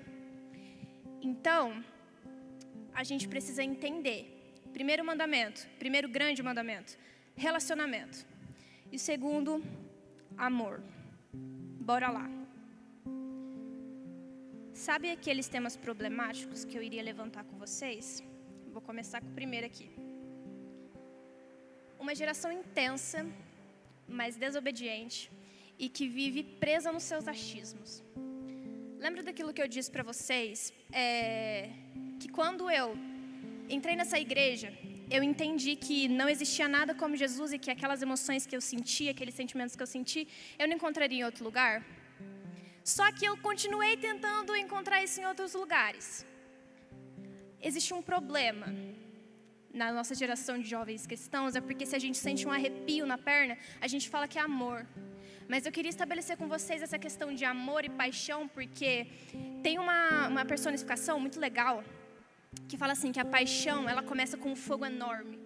Então, 1.22 1.84
a 2.94 3.04
gente 3.04 3.28
precisa 3.28 3.64
entender. 3.64 4.22
Primeiro 4.72 5.04
mandamento, 5.04 5.68
primeiro 5.80 6.08
grande 6.08 6.42
mandamento, 6.42 6.98
relacionamento. 7.36 8.26
E 8.92 8.98
segundo, 9.00 9.64
amor. 10.38 10.82
Bora 11.90 12.10
lá. 12.10 12.41
Sabe 14.86 15.12
aqueles 15.12 15.48
temas 15.56 15.76
problemáticos 15.86 16.60
que 16.68 16.76
eu 16.76 16.82
iria 16.88 17.04
levantar 17.10 17.44
com 17.50 17.56
vocês? 17.64 18.06
Vou 18.76 18.82
começar 18.82 19.20
com 19.22 19.30
o 19.34 19.36
primeiro 19.40 19.66
aqui. 19.68 19.88
Uma 22.00 22.16
geração 22.22 22.52
intensa, 22.52 23.20
mas 24.08 24.36
desobediente 24.46 25.20
e 25.78 25.88
que 25.88 26.08
vive 26.08 26.42
presa 26.64 26.92
nos 26.92 27.04
seus 27.04 27.28
achismos. 27.28 28.04
Lembra 28.98 29.22
daquilo 29.22 29.54
que 29.54 29.62
eu 29.62 29.68
disse 29.68 29.92
para 29.96 30.02
vocês? 30.12 30.74
É, 30.92 31.70
que 32.20 32.28
quando 32.40 32.68
eu 32.82 32.98
entrei 33.78 33.96
nessa 33.96 34.20
igreja, 34.28 34.74
eu 35.12 35.22
entendi 35.22 35.76
que 35.76 36.08
não 36.08 36.28
existia 36.28 36.68
nada 36.68 36.96
como 36.96 37.16
Jesus 37.16 37.54
e 37.54 37.60
que 37.60 37.70
aquelas 37.70 38.02
emoções 38.02 38.48
que 38.48 38.56
eu 38.56 38.62
senti, 38.74 39.08
aqueles 39.10 39.36
sentimentos 39.36 39.76
que 39.76 39.84
eu 39.84 39.92
senti, 39.96 40.28
eu 40.58 40.68
não 40.68 40.76
encontraria 40.78 41.20
em 41.20 41.24
outro 41.24 41.44
lugar. 41.44 41.86
Só 42.84 43.12
que 43.12 43.26
eu 43.26 43.38
continuei 43.38 43.96
tentando 43.96 44.56
encontrar 44.56 45.04
isso 45.04 45.22
em 45.22 45.26
outros 45.26 45.54
lugares. 45.54 46.26
Existe 47.62 47.94
um 47.94 48.02
problema 48.02 48.68
na 49.74 49.92
nossa 49.92 50.14
geração 50.16 50.58
de 50.60 50.68
jovens 50.68 51.06
cristãos, 51.06 51.56
é 51.56 51.62
porque 51.62 51.86
se 51.86 51.96
a 51.96 52.00
gente 52.00 52.18
sente 52.18 52.48
um 52.48 52.52
arrepio 52.52 53.06
na 53.06 53.18
perna, 53.18 53.58
a 53.80 53.88
gente 53.88 54.10
fala 54.10 54.28
que 54.28 54.38
é 54.38 54.42
amor. 54.42 54.86
Mas 55.48 55.66
eu 55.66 55.72
queria 55.72 55.90
estabelecer 55.90 56.38
com 56.38 56.48
vocês 56.48 56.82
essa 56.82 56.98
questão 56.98 57.34
de 57.34 57.46
amor 57.46 57.86
e 57.86 57.90
paixão, 57.90 58.48
porque 58.48 59.08
tem 59.62 59.78
uma, 59.78 60.28
uma 60.28 60.46
personificação 60.46 61.20
muito 61.20 61.40
legal 61.40 61.84
que 62.68 62.78
fala 62.78 62.94
assim 62.94 63.12
que 63.12 63.20
a 63.20 63.26
paixão 63.26 63.88
ela 63.88 64.04
começa 64.04 64.38
com 64.38 64.52
um 64.52 64.56
fogo 64.56 64.86
enorme, 64.86 65.40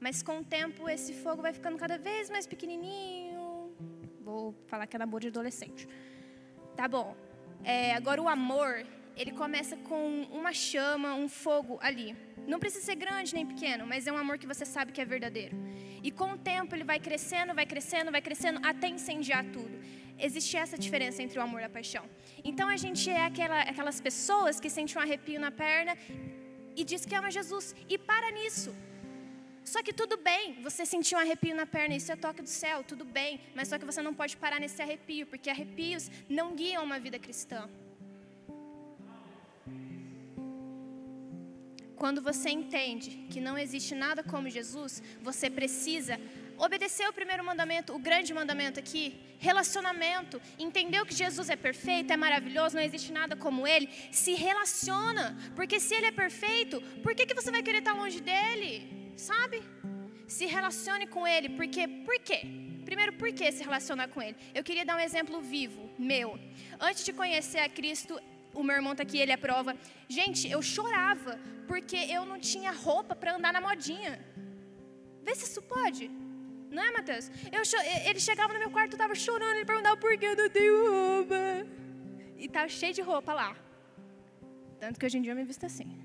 mas 0.00 0.22
com 0.22 0.38
o 0.38 0.44
tempo 0.44 0.88
esse 0.88 1.12
fogo 1.12 1.42
vai 1.42 1.52
ficando 1.52 1.76
cada 1.76 1.98
vez 1.98 2.30
mais 2.30 2.46
pequenininho. 2.46 3.74
Vou 4.22 4.54
falar 4.66 4.86
que 4.86 4.96
é 4.96 4.98
namoro 4.98 5.22
de 5.22 5.28
adolescente. 5.28 5.88
Tá 6.76 6.86
bom. 6.86 7.16
É, 7.64 7.94
agora 7.94 8.20
o 8.20 8.28
amor 8.28 8.86
ele 9.16 9.32
começa 9.32 9.76
com 9.88 10.24
uma 10.30 10.52
chama, 10.52 11.14
um 11.14 11.28
fogo 11.28 11.78
ali. 11.80 12.14
Não 12.46 12.58
precisa 12.58 12.84
ser 12.84 12.96
grande 12.96 13.34
nem 13.34 13.46
pequeno, 13.46 13.86
mas 13.86 14.06
é 14.06 14.12
um 14.12 14.18
amor 14.18 14.36
que 14.38 14.46
você 14.46 14.64
sabe 14.64 14.92
que 14.92 15.00
é 15.00 15.04
verdadeiro. 15.04 15.56
E 16.02 16.10
com 16.10 16.32
o 16.32 16.38
tempo 16.38 16.74
ele 16.74 16.84
vai 16.84 17.00
crescendo, 17.00 17.54
vai 17.54 17.64
crescendo, 17.64 18.12
vai 18.12 18.20
crescendo 18.20 18.60
até 18.62 18.88
incendiar 18.88 19.42
tudo. 19.46 19.74
Existe 20.18 20.56
essa 20.56 20.76
diferença 20.78 21.22
entre 21.22 21.38
o 21.38 21.42
amor 21.42 21.62
e 21.62 21.64
a 21.64 21.68
paixão. 21.70 22.04
Então 22.44 22.68
a 22.68 22.76
gente 22.76 23.08
é 23.08 23.24
aquela, 23.24 23.62
aquelas 23.62 24.00
pessoas 24.00 24.60
que 24.60 24.68
sentem 24.68 24.96
um 24.98 25.00
arrepio 25.00 25.40
na 25.40 25.50
perna 25.50 25.96
e 26.76 26.84
diz 26.84 27.06
que 27.06 27.14
ama 27.14 27.30
Jesus 27.30 27.74
e 27.88 27.96
para 27.96 28.30
nisso. 28.30 28.74
Só 29.66 29.82
que 29.82 29.92
tudo 29.92 30.16
bem, 30.16 30.62
você 30.62 30.86
sentiu 30.86 31.18
um 31.18 31.20
arrepio 31.20 31.54
na 31.54 31.66
perna, 31.66 31.96
isso 31.96 32.12
é 32.12 32.14
toque 32.14 32.40
do 32.40 32.48
céu, 32.48 32.84
tudo 32.84 33.04
bem, 33.04 33.40
mas 33.52 33.66
só 33.66 33.76
que 33.76 33.84
você 33.84 34.00
não 34.00 34.14
pode 34.14 34.36
parar 34.36 34.60
nesse 34.60 34.80
arrepio, 34.80 35.26
porque 35.26 35.50
arrepios 35.50 36.08
não 36.28 36.54
guiam 36.54 36.84
uma 36.84 37.00
vida 37.00 37.18
cristã. 37.18 37.68
Quando 41.96 42.22
você 42.22 42.48
entende 42.50 43.26
que 43.28 43.40
não 43.40 43.58
existe 43.58 43.92
nada 43.92 44.22
como 44.22 44.48
Jesus, 44.48 45.02
você 45.20 45.50
precisa 45.50 46.20
obedecer 46.58 47.08
o 47.08 47.12
primeiro 47.12 47.44
mandamento, 47.44 47.92
o 47.92 47.98
grande 47.98 48.32
mandamento 48.32 48.78
aqui, 48.78 49.18
relacionamento. 49.40 50.40
Entendeu 50.60 51.04
que 51.04 51.14
Jesus 51.14 51.50
é 51.50 51.56
perfeito, 51.56 52.12
é 52.12 52.16
maravilhoso, 52.16 52.76
não 52.76 52.82
existe 52.82 53.10
nada 53.12 53.34
como 53.34 53.66
Ele. 53.66 53.88
Se 54.12 54.34
relaciona, 54.34 55.36
porque 55.56 55.80
se 55.80 55.92
Ele 55.92 56.06
é 56.06 56.12
perfeito, 56.12 56.80
por 57.02 57.16
que, 57.16 57.26
que 57.26 57.34
você 57.34 57.50
vai 57.50 57.64
querer 57.64 57.78
estar 57.78 57.94
longe 57.94 58.20
dele? 58.20 59.05
Sabe? 59.16 59.62
Se 60.28 60.46
relacione 60.46 61.06
com 61.06 61.26
Ele, 61.26 61.48
porque 61.50 61.88
por 61.88 62.18
quê? 62.20 62.42
Primeiro, 62.84 63.12
por 63.14 63.32
que 63.32 63.50
se 63.50 63.64
relacionar 63.64 64.08
com 64.08 64.22
Ele? 64.22 64.36
Eu 64.54 64.62
queria 64.62 64.84
dar 64.84 64.96
um 64.96 65.00
exemplo 65.00 65.40
vivo, 65.40 65.90
meu. 65.98 66.38
Antes 66.78 67.04
de 67.04 67.12
conhecer 67.12 67.58
a 67.58 67.68
Cristo, 67.68 68.20
o 68.54 68.62
meu 68.62 68.76
irmão 68.76 68.92
está 68.92 69.02
aqui, 69.02 69.18
ele 69.18 69.32
é 69.32 69.36
prova. 69.36 69.76
Gente, 70.08 70.48
eu 70.48 70.62
chorava 70.62 71.38
porque 71.66 71.96
eu 71.96 72.24
não 72.24 72.38
tinha 72.38 72.70
roupa 72.70 73.14
para 73.14 73.34
andar 73.36 73.52
na 73.52 73.60
modinha. 73.60 74.24
Vê 75.22 75.34
se 75.34 75.44
isso 75.44 75.62
pode. 75.62 76.10
Não 76.70 76.82
é, 76.82 76.90
Matheus? 76.92 77.30
Eu, 77.50 77.62
ele 78.08 78.20
chegava 78.20 78.52
no 78.52 78.58
meu 78.58 78.70
quarto, 78.70 78.92
eu 78.92 78.96
estava 78.96 79.14
chorando, 79.14 79.56
ele 79.56 79.64
perguntava 79.64 79.96
por 79.96 80.16
que 80.16 80.26
eu 80.26 80.36
não 80.36 80.48
tenho 80.48 80.90
roupa. 80.90 81.34
E 82.38 82.46
estava 82.46 82.68
cheio 82.68 82.92
de 82.92 83.02
roupa 83.02 83.32
lá. 83.32 83.56
Tanto 84.78 84.98
que 85.00 85.06
hoje 85.06 85.18
em 85.18 85.22
dia 85.22 85.32
eu 85.32 85.36
me 85.36 85.44
visto 85.44 85.64
assim. 85.64 85.98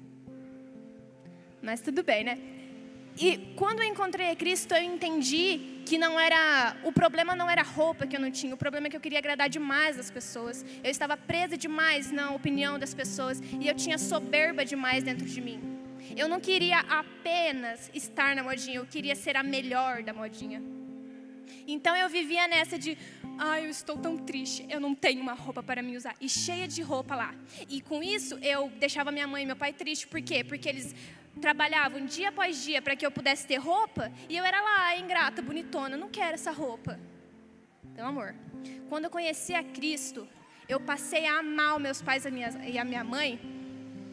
Mas 1.62 1.82
tudo 1.82 2.04
bem, 2.04 2.24
né? 2.24 2.61
E 3.18 3.54
quando 3.56 3.82
eu 3.82 3.86
encontrei 3.86 4.32
a 4.32 4.36
Cristo, 4.36 4.74
eu 4.74 4.82
entendi 4.82 5.82
que 5.86 5.98
não 5.98 6.20
era 6.20 6.76
o 6.84 6.92
problema 6.92 7.36
não 7.36 7.50
era 7.50 7.62
a 7.62 7.66
roupa 7.66 8.08
que 8.08 8.16
eu 8.16 8.20
não 8.20 8.32
tinha, 8.32 8.54
o 8.54 8.58
problema 8.58 8.88
é 8.88 8.90
que 8.90 8.96
eu 8.96 9.02
queria 9.02 9.20
agradar 9.20 9.50
demais 9.50 10.00
as 10.00 10.10
pessoas. 10.10 10.66
Eu 10.84 10.90
estava 10.90 11.18
presa 11.18 11.58
demais 11.58 12.12
na 12.12 12.32
opinião 12.32 12.80
das 12.80 12.94
pessoas 12.94 13.42
e 13.60 13.68
eu 13.68 13.76
tinha 13.76 13.98
soberba 13.98 14.64
demais 14.64 15.04
dentro 15.04 15.26
de 15.26 15.42
mim. 15.42 15.60
Eu 16.16 16.28
não 16.28 16.40
queria 16.40 16.80
apenas 16.80 17.90
estar 17.94 18.36
na 18.36 18.44
modinha, 18.44 18.78
eu 18.78 18.86
queria 18.86 19.16
ser 19.16 19.36
a 19.36 19.44
melhor 19.44 20.04
da 20.04 20.14
modinha. 20.14 20.62
Então 21.68 21.96
eu 21.96 22.10
vivia 22.10 22.48
nessa 22.48 22.78
de, 22.78 22.98
ai, 23.38 23.62
ah, 23.62 23.64
eu 23.64 23.70
estou 23.70 23.98
tão 23.98 24.18
triste, 24.18 24.66
eu 24.70 24.80
não 24.80 24.94
tenho 24.94 25.22
uma 25.22 25.34
roupa 25.34 25.62
para 25.62 25.82
me 25.82 25.96
usar. 25.96 26.16
E 26.20 26.28
cheia 26.28 26.68
de 26.68 26.82
roupa 26.82 27.16
lá. 27.16 27.36
E 27.70 27.82
com 27.82 28.02
isso 28.04 28.38
eu 28.42 28.70
deixava 28.80 29.12
minha 29.12 29.28
mãe 29.28 29.44
e 29.44 29.46
meu 29.46 29.56
pai 29.56 29.74
tristes. 29.74 30.10
Por 30.10 30.22
quê? 30.22 30.44
Porque 30.44 30.68
eles 30.68 30.96
trabalhavam 31.40 32.06
dia 32.06 32.30
após 32.30 32.64
dia 32.64 32.82
para 32.82 32.96
que 32.96 33.06
eu 33.06 33.12
pudesse 33.12 33.48
ter 33.48 33.58
roupa. 33.58 34.12
E 34.30 34.36
eu 34.38 34.44
era 34.44 34.62
lá, 34.62 34.98
ingrata, 34.98 35.42
bonitona, 35.42 35.96
não 35.96 36.10
quero 36.10 36.34
essa 36.34 36.52
roupa. 36.52 37.00
Então, 37.92 38.08
amor, 38.08 38.36
quando 38.90 39.06
eu 39.06 39.10
conheci 39.10 39.54
a 39.54 39.64
Cristo, 39.64 40.28
eu 40.68 40.80
passei 40.80 41.26
a 41.26 41.40
amar 41.40 41.76
os 41.76 41.82
meus 41.82 42.02
pais 42.02 42.26
e 42.26 42.78
a 42.78 42.86
minha 42.86 43.04
mãe. 43.04 43.40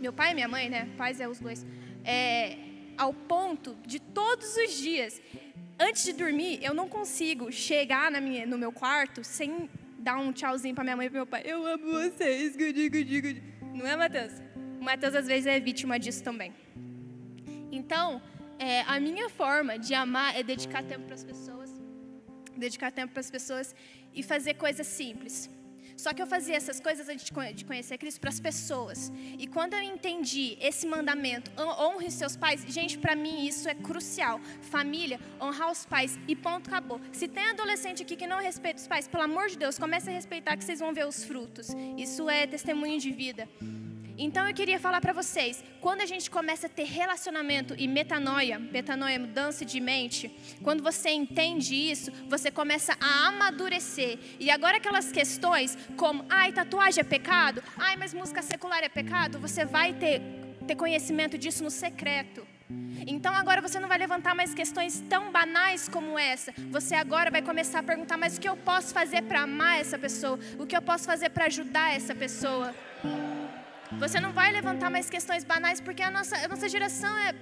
Meu 0.01 0.13
pai 0.13 0.31
e 0.31 0.35
minha 0.35 0.49
mãe, 0.49 0.69
né? 0.69 0.89
Pais 0.97 1.21
é 1.21 1.29
os 1.29 1.41
dois 1.41 1.67
é, 2.05 2.57
ao 2.99 3.15
ponto 3.15 3.77
de 3.87 4.01
todos 4.01 4.57
os 4.57 4.77
dias, 4.77 5.23
antes 5.79 6.05
de 6.05 6.13
dormir, 6.13 6.59
eu 6.63 6.75
não 6.75 6.89
consigo 6.89 7.51
chegar 7.53 8.11
na 8.11 8.21
minha, 8.21 8.45
no 8.45 8.59
meu 8.59 8.73
quarto 8.73 9.23
sem 9.23 9.71
dar 9.99 10.19
um 10.19 10.33
tchauzinho 10.33 10.75
para 10.75 10.85
minha 10.85 10.97
mãe 10.97 11.07
e 11.07 11.11
para 11.11 11.19
meu 11.21 11.27
pai. 11.27 11.43
Eu 11.45 11.65
amo 11.65 11.93
vocês, 11.93 12.57
gudi, 12.57 12.89
gudi, 12.89 13.21
gudi. 13.21 13.43
Não 13.73 13.87
é, 13.87 13.97
Matheus? 13.97 14.33
O 14.81 14.85
Matheus 14.85 15.15
às 15.15 15.27
vezes 15.27 15.47
é 15.47 15.59
vítima 15.61 15.99
disso 15.99 16.23
também. 16.23 16.53
Então, 17.71 18.21
é, 18.59 18.83
a 18.83 18.99
minha 18.99 19.29
forma 19.29 19.79
de 19.79 19.95
amar 19.95 20.37
é 20.37 20.43
dedicar 20.43 20.83
tempo 20.83 21.05
para 21.05 21.15
as 21.15 21.25
pessoas, 21.25 21.71
dedicar 22.57 22.91
tempo 22.91 23.13
para 23.13 23.21
as 23.21 23.31
pessoas 23.31 23.75
e 24.13 24.23
fazer 24.23 24.55
coisas 24.55 24.87
simples. 24.87 25.49
Só 25.99 26.15
que 26.15 26.23
eu 26.23 26.27
fazia 26.29 26.57
essas 26.57 26.79
coisas 26.79 27.09
antes 27.09 27.25
de 27.25 27.65
conhecer 27.65 27.99
Cristo 27.99 28.21
para 28.21 28.31
as 28.31 28.39
pessoas. 28.39 29.13
E 29.37 29.49
quando 29.49 29.75
eu 29.75 29.83
entendi 29.83 30.57
esse 30.61 30.87
mandamento, 30.87 31.51
honre 31.59 32.09
seus 32.09 32.37
pais, 32.37 32.65
gente, 32.69 32.97
para 32.97 33.17
mim 33.17 33.45
isso 33.45 33.69
é 33.69 33.75
crucial. 33.75 34.41
Família, 34.63 35.19
honrar 35.43 35.73
os 35.73 35.85
pais 35.85 36.17
e 36.29 36.37
ponto, 36.37 36.69
acabou. 36.69 37.01
Se 37.13 37.27
tem 37.27 37.49
adolescente 37.49 38.03
aqui 38.05 38.15
que 38.15 38.29
não 38.29 38.39
respeita 38.39 38.81
os 38.81 38.87
pais, 38.87 39.09
pelo 39.09 39.25
amor 39.25 39.49
de 39.49 39.59
Deus, 39.59 39.77
comece 39.77 40.09
a 40.09 40.13
respeitar 40.13 40.57
que 40.57 40.63
vocês 40.63 40.79
vão 40.79 40.95
ver 40.95 41.05
os 41.05 41.25
frutos. 41.25 41.69
Isso 41.97 42.31
é 42.31 42.47
testemunho 42.47 43.01
de 43.01 43.11
vida. 43.11 43.49
Então 44.21 44.49
eu 44.49 44.53
queria 44.53 44.81
falar 44.81 45.01
para 45.01 45.13
vocês, 45.13 45.63
quando 45.81 46.01
a 46.01 46.07
gente 46.07 46.29
começa 46.29 46.67
a 46.67 46.69
ter 46.69 46.83
relacionamento 46.83 47.73
e 47.79 47.87
metanoia, 47.87 48.59
metanoia 48.59 49.15
é 49.15 49.19
mudança 49.19 49.65
de 49.65 49.79
mente, 49.79 50.29
quando 50.61 50.83
você 50.83 51.11
entende 51.11 51.77
isso, 51.77 52.11
você 52.29 52.51
começa 52.51 52.97
a 53.01 53.29
amadurecer. 53.29 54.19
E 54.41 54.51
agora 54.51 54.79
aquelas 54.79 55.13
questões 55.13 55.79
como, 55.97 56.25
ai, 56.29 56.53
tatuagem 56.53 57.01
é 57.01 57.05
pecado? 57.05 57.63
Ai, 57.77 57.97
mas 57.97 58.13
música 58.13 58.43
secular 58.43 58.83
é 58.83 58.89
pecado? 58.89 59.39
Você 59.39 59.65
vai 59.65 59.93
ter, 59.93 60.21
ter 60.67 60.75
conhecimento 60.75 61.39
disso 61.39 61.63
no 61.63 61.71
secreto. 61.71 62.45
Então 63.07 63.33
agora 63.33 63.63
você 63.63 63.79
não 63.79 63.89
vai 63.89 63.99
levantar 63.99 64.35
mais 64.35 64.53
questões 64.53 65.01
tão 65.09 65.31
banais 65.31 65.89
como 65.89 66.19
essa. 66.19 66.53
Você 66.71 66.97
agora 66.97 67.31
vai 67.31 67.41
começar 67.41 67.79
a 67.79 67.83
perguntar: 67.83 68.19
mas 68.19 68.37
o 68.37 68.41
que 68.41 68.49
eu 68.49 68.57
posso 68.57 68.93
fazer 68.93 69.23
para 69.23 69.43
amar 69.43 69.81
essa 69.81 69.97
pessoa? 69.97 70.39
O 70.59 70.67
que 70.67 70.77
eu 70.77 70.83
posso 70.83 71.05
fazer 71.05 71.31
para 71.31 71.47
ajudar 71.47 71.95
essa 71.95 72.15
pessoa? 72.15 72.75
Você 73.97 74.21
não 74.21 74.33
vai 74.33 74.53
levantar 74.53 74.91
mais 74.91 75.09
questões 75.09 75.45
banais, 75.45 75.81
porque 75.81 76.03
a 76.03 76.11
nossa, 76.11 76.37
a 76.37 76.49
nossa 76.49 76.69
geração 76.69 77.17
é. 77.19 77.35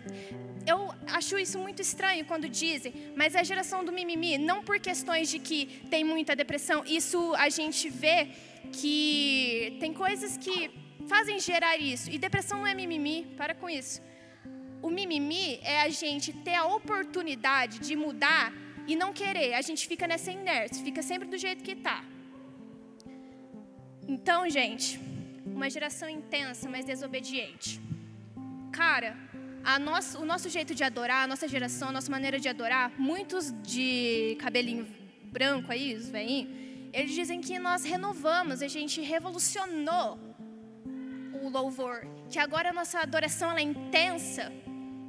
Eu 0.66 0.92
acho 1.06 1.38
isso 1.38 1.58
muito 1.58 1.80
estranho 1.80 2.24
quando 2.24 2.48
dizem, 2.48 2.92
mas 3.16 3.34
é 3.36 3.40
a 3.40 3.44
geração 3.44 3.84
do 3.84 3.92
mimimi, 3.92 4.36
não 4.36 4.64
por 4.64 4.80
questões 4.80 5.28
de 5.28 5.38
que 5.38 5.66
tem 5.90 6.02
muita 6.02 6.34
depressão. 6.34 6.84
Isso 6.84 7.34
a 7.36 7.48
gente 7.48 7.88
vê 7.88 8.28
que 8.72 9.76
tem 9.78 9.92
coisas 9.92 10.36
que 10.36 10.70
fazem 11.06 11.38
gerar 11.38 11.76
isso. 11.76 12.10
E 12.10 12.18
depressão 12.18 12.58
não 12.58 12.66
é 12.66 12.74
mimimi, 12.74 13.26
para 13.36 13.54
com 13.54 13.70
isso. 13.70 14.00
O 14.82 14.90
mimimi 14.90 15.60
é 15.62 15.82
a 15.82 15.88
gente 15.88 16.32
ter 16.32 16.54
a 16.54 16.66
oportunidade 16.66 17.78
de 17.78 17.94
mudar 17.94 18.52
e 18.86 18.96
não 18.96 19.12
querer. 19.12 19.54
A 19.54 19.62
gente 19.62 19.86
fica 19.86 20.06
nessa 20.06 20.30
inércia, 20.30 20.82
fica 20.82 21.02
sempre 21.02 21.28
do 21.28 21.38
jeito 21.38 21.62
que 21.62 21.72
está. 21.72 22.04
Então, 24.08 24.48
gente, 24.48 25.00
uma 25.56 25.70
geração 25.70 26.08
intensa, 26.08 26.68
mas 26.68 26.84
desobediente. 26.84 27.80
Cara, 28.70 29.16
nosso, 29.80 30.20
o 30.22 30.26
nosso 30.32 30.48
jeito 30.50 30.74
de 30.74 30.84
adorar, 30.84 31.24
a 31.24 31.26
nossa 31.26 31.48
geração, 31.48 31.88
a 31.88 31.92
nossa 31.92 32.10
maneira 32.10 32.38
de 32.38 32.48
adorar, 32.54 32.92
muitos 32.98 33.44
de 33.62 34.36
cabelinho 34.38 34.86
branco 35.24 35.72
aí, 35.72 35.94
os 35.94 36.08
veinhos, 36.10 36.50
eles 36.92 37.12
dizem 37.20 37.40
que 37.40 37.58
nós 37.58 37.84
renovamos, 37.84 38.60
a 38.60 38.68
gente 38.68 39.00
revolucionou 39.00 40.18
o 41.42 41.48
louvor, 41.48 42.06
que 42.30 42.38
agora 42.38 42.68
a 42.70 42.72
nossa 42.72 43.00
adoração 43.00 43.50
é 43.56 43.62
intensa, 43.62 44.52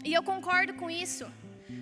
e 0.04 0.14
eu 0.14 0.24
concordo 0.24 0.74
com 0.76 0.90
isso, 0.90 1.26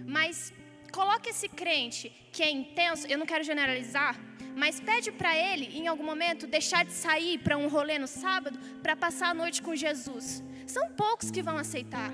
mas 0.08 0.52
coloque 0.92 1.30
esse 1.30 1.48
crente 1.48 2.12
que 2.32 2.42
é 2.42 2.50
intenso, 2.50 3.06
eu 3.08 3.18
não 3.20 3.28
quero 3.28 3.44
generalizar, 3.44 4.20
mas 4.56 4.80
pede 4.80 5.12
para 5.12 5.36
ele, 5.36 5.66
em 5.78 5.88
algum 5.88 6.04
momento, 6.04 6.48
deixar 6.48 6.86
de 6.86 6.94
sair 6.94 7.38
para 7.40 7.58
um 7.58 7.68
rolê 7.68 8.00
no 8.00 8.08
sábado 8.08 8.58
para 8.82 8.96
passar 8.96 9.30
a 9.30 9.34
noite 9.34 9.62
com 9.62 9.76
Jesus. 9.76 10.44
São 10.66 10.90
poucos 10.92 11.30
que 11.30 11.42
vão 11.42 11.58
aceitar, 11.58 12.12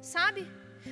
sabe? 0.00 0.46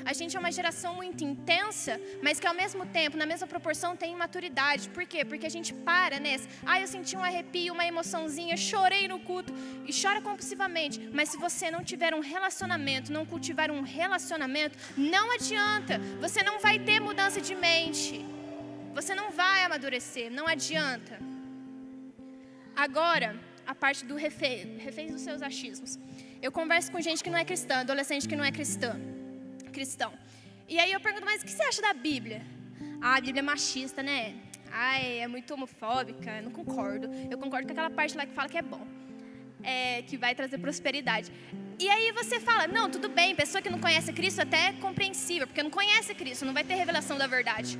A 0.04 0.12
gente 0.12 0.36
é 0.36 0.40
uma 0.40 0.52
geração 0.52 0.94
muito 0.94 1.24
intensa, 1.24 2.00
mas 2.22 2.38
que 2.38 2.46
ao 2.46 2.54
mesmo 2.54 2.84
tempo, 2.86 3.16
na 3.16 3.26
mesma 3.26 3.46
proporção, 3.46 3.96
tem 3.96 4.12
imaturidade. 4.12 4.88
Por 4.90 5.06
quê? 5.06 5.24
Porque 5.24 5.46
a 5.46 5.48
gente 5.50 5.72
para 5.72 6.20
nessa. 6.20 6.48
Ah, 6.64 6.80
eu 6.80 6.86
senti 6.86 7.16
um 7.16 7.24
arrepio, 7.24 7.72
uma 7.72 7.84
emoçãozinha, 7.84 8.56
chorei 8.56 9.08
no 9.08 9.18
culto 9.20 9.52
e 9.86 9.92
chora 9.92 10.20
compulsivamente. 10.20 11.10
Mas 11.12 11.30
se 11.30 11.36
você 11.36 11.70
não 11.70 11.82
tiver 11.82 12.14
um 12.14 12.20
relacionamento, 12.20 13.12
não 13.12 13.24
cultivar 13.24 13.70
um 13.70 13.82
relacionamento, 13.82 14.78
não 14.96 15.32
adianta. 15.32 15.98
Você 16.20 16.42
não 16.42 16.60
vai 16.60 16.78
ter 16.78 17.00
mudança 17.00 17.40
de 17.40 17.54
mente. 17.54 18.35
Você 18.98 19.14
não 19.14 19.28
vai 19.30 19.62
amadurecer, 19.64 20.30
não 20.38 20.46
adianta. 20.54 21.14
Agora, 22.74 23.28
a 23.66 23.74
parte 23.74 24.04
do 24.10 24.16
refém, 24.26 24.78
refém 24.78 25.08
dos 25.14 25.22
seus 25.26 25.42
achismos. 25.42 25.98
Eu 26.46 26.50
converso 26.60 26.90
com 26.92 27.00
gente 27.00 27.22
que 27.24 27.30
não 27.30 27.38
é 27.38 27.44
cristã, 27.44 27.76
adolescente 27.80 28.28
que 28.30 28.36
não 28.40 28.44
é 28.44 28.52
cristã 28.58 28.94
cristão. 29.76 30.12
E 30.66 30.78
aí 30.82 30.90
eu 30.90 31.00
pergunto, 31.06 31.26
mas 31.30 31.42
o 31.42 31.44
que 31.44 31.52
você 31.52 31.62
acha 31.70 31.82
da 31.82 31.92
Bíblia? 31.92 32.40
Ah, 33.02 33.16
a 33.16 33.20
Bíblia 33.20 33.40
é 33.40 33.48
machista, 33.52 34.02
né? 34.02 34.34
Ai, 34.72 35.18
é 35.24 35.28
muito 35.28 35.52
homofóbica, 35.52 36.40
não 36.40 36.50
concordo. 36.50 37.06
Eu 37.30 37.36
concordo 37.36 37.66
com 37.66 37.72
aquela 37.74 37.90
parte 37.90 38.16
lá 38.16 38.24
que 38.24 38.32
fala 38.32 38.48
que 38.48 38.56
é 38.56 38.62
bom, 38.62 38.84
é, 39.62 40.00
que 40.08 40.16
vai 40.16 40.34
trazer 40.34 40.56
prosperidade. 40.66 41.30
E 41.78 41.90
aí 41.94 42.10
você 42.12 42.40
fala, 42.40 42.66
não, 42.66 42.88
tudo 42.88 43.08
bem, 43.10 43.36
pessoa 43.36 43.60
que 43.60 43.68
não 43.68 43.78
conhece 43.78 44.14
Cristo 44.14 44.40
até 44.40 44.68
é 44.68 44.72
compreensível, 44.72 45.46
porque 45.46 45.62
não 45.62 45.70
conhece 45.70 46.14
Cristo, 46.14 46.46
não 46.46 46.54
vai 46.54 46.64
ter 46.64 46.74
revelação 46.74 47.18
da 47.18 47.26
verdade. 47.26 47.78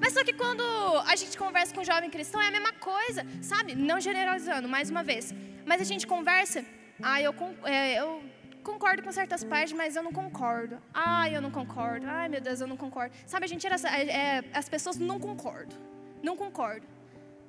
Mas 0.00 0.12
só 0.12 0.24
que 0.24 0.32
quando 0.32 0.62
a 1.06 1.16
gente 1.16 1.36
conversa 1.36 1.74
com 1.74 1.80
um 1.80 1.84
jovem 1.84 2.10
cristão 2.10 2.40
é 2.40 2.48
a 2.48 2.50
mesma 2.50 2.72
coisa, 2.72 3.26
sabe? 3.42 3.74
Não 3.74 4.00
generalizando, 4.00 4.68
mais 4.68 4.90
uma 4.90 5.02
vez. 5.02 5.34
Mas 5.66 5.80
a 5.80 5.84
gente 5.84 6.06
conversa, 6.06 6.64
ah, 7.02 7.20
eu, 7.20 7.34
é, 7.64 8.00
eu 8.00 8.22
concordo 8.62 9.02
com 9.02 9.10
certas 9.10 9.42
partes, 9.42 9.72
mas 9.72 9.96
eu 9.96 10.02
não 10.02 10.12
concordo. 10.12 10.80
Ai, 10.92 11.36
eu 11.36 11.40
não 11.40 11.50
concordo. 11.50 12.06
Ai, 12.06 12.28
meu 12.28 12.40
Deus, 12.40 12.60
eu 12.60 12.66
não 12.66 12.76
concordo. 12.76 13.14
Sabe, 13.26 13.44
a 13.44 13.48
gente 13.48 13.66
era. 13.66 13.76
É, 13.88 14.02
é, 14.08 14.44
as 14.52 14.68
pessoas 14.68 14.96
não 14.96 15.18
concordam. 15.18 15.78
Não 16.22 16.36
concordo. 16.36 16.86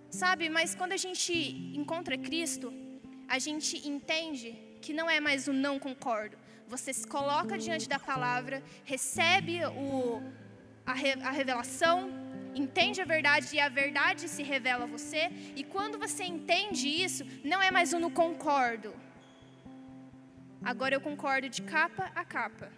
Sabe, 0.09 0.49
mas 0.49 0.73
quando 0.73 0.93
a 0.93 0.97
gente 0.97 1.33
encontra 1.75 2.17
Cristo, 2.17 2.73
a 3.27 3.37
gente 3.37 3.87
entende 3.87 4.57
que 4.81 4.91
não 4.93 5.09
é 5.09 5.19
mais 5.19 5.47
o 5.47 5.53
não 5.53 5.77
concordo. 5.77 6.37
Você 6.67 6.91
se 6.93 7.05
coloca 7.07 7.57
diante 7.57 7.87
da 7.87 7.99
palavra, 7.99 8.63
recebe 8.83 9.63
o, 9.65 10.21
a, 10.85 10.93
re, 10.93 11.13
a 11.23 11.31
revelação, 11.31 12.09
entende 12.55 13.01
a 13.01 13.05
verdade 13.05 13.55
e 13.55 13.59
a 13.59 13.69
verdade 13.69 14.27
se 14.27 14.43
revela 14.43 14.85
a 14.85 14.87
você. 14.87 15.29
E 15.55 15.63
quando 15.63 15.97
você 15.99 16.23
entende 16.23 16.87
isso, 16.87 17.25
não 17.43 17.61
é 17.61 17.71
mais 17.71 17.93
o 17.93 17.99
não 17.99 18.11
concordo 18.11 18.93
Agora 20.63 20.93
eu 20.95 21.01
concordo 21.01 21.47
de 21.47 21.61
capa 21.61 22.11
a 22.13 22.23
capa. 22.25 22.69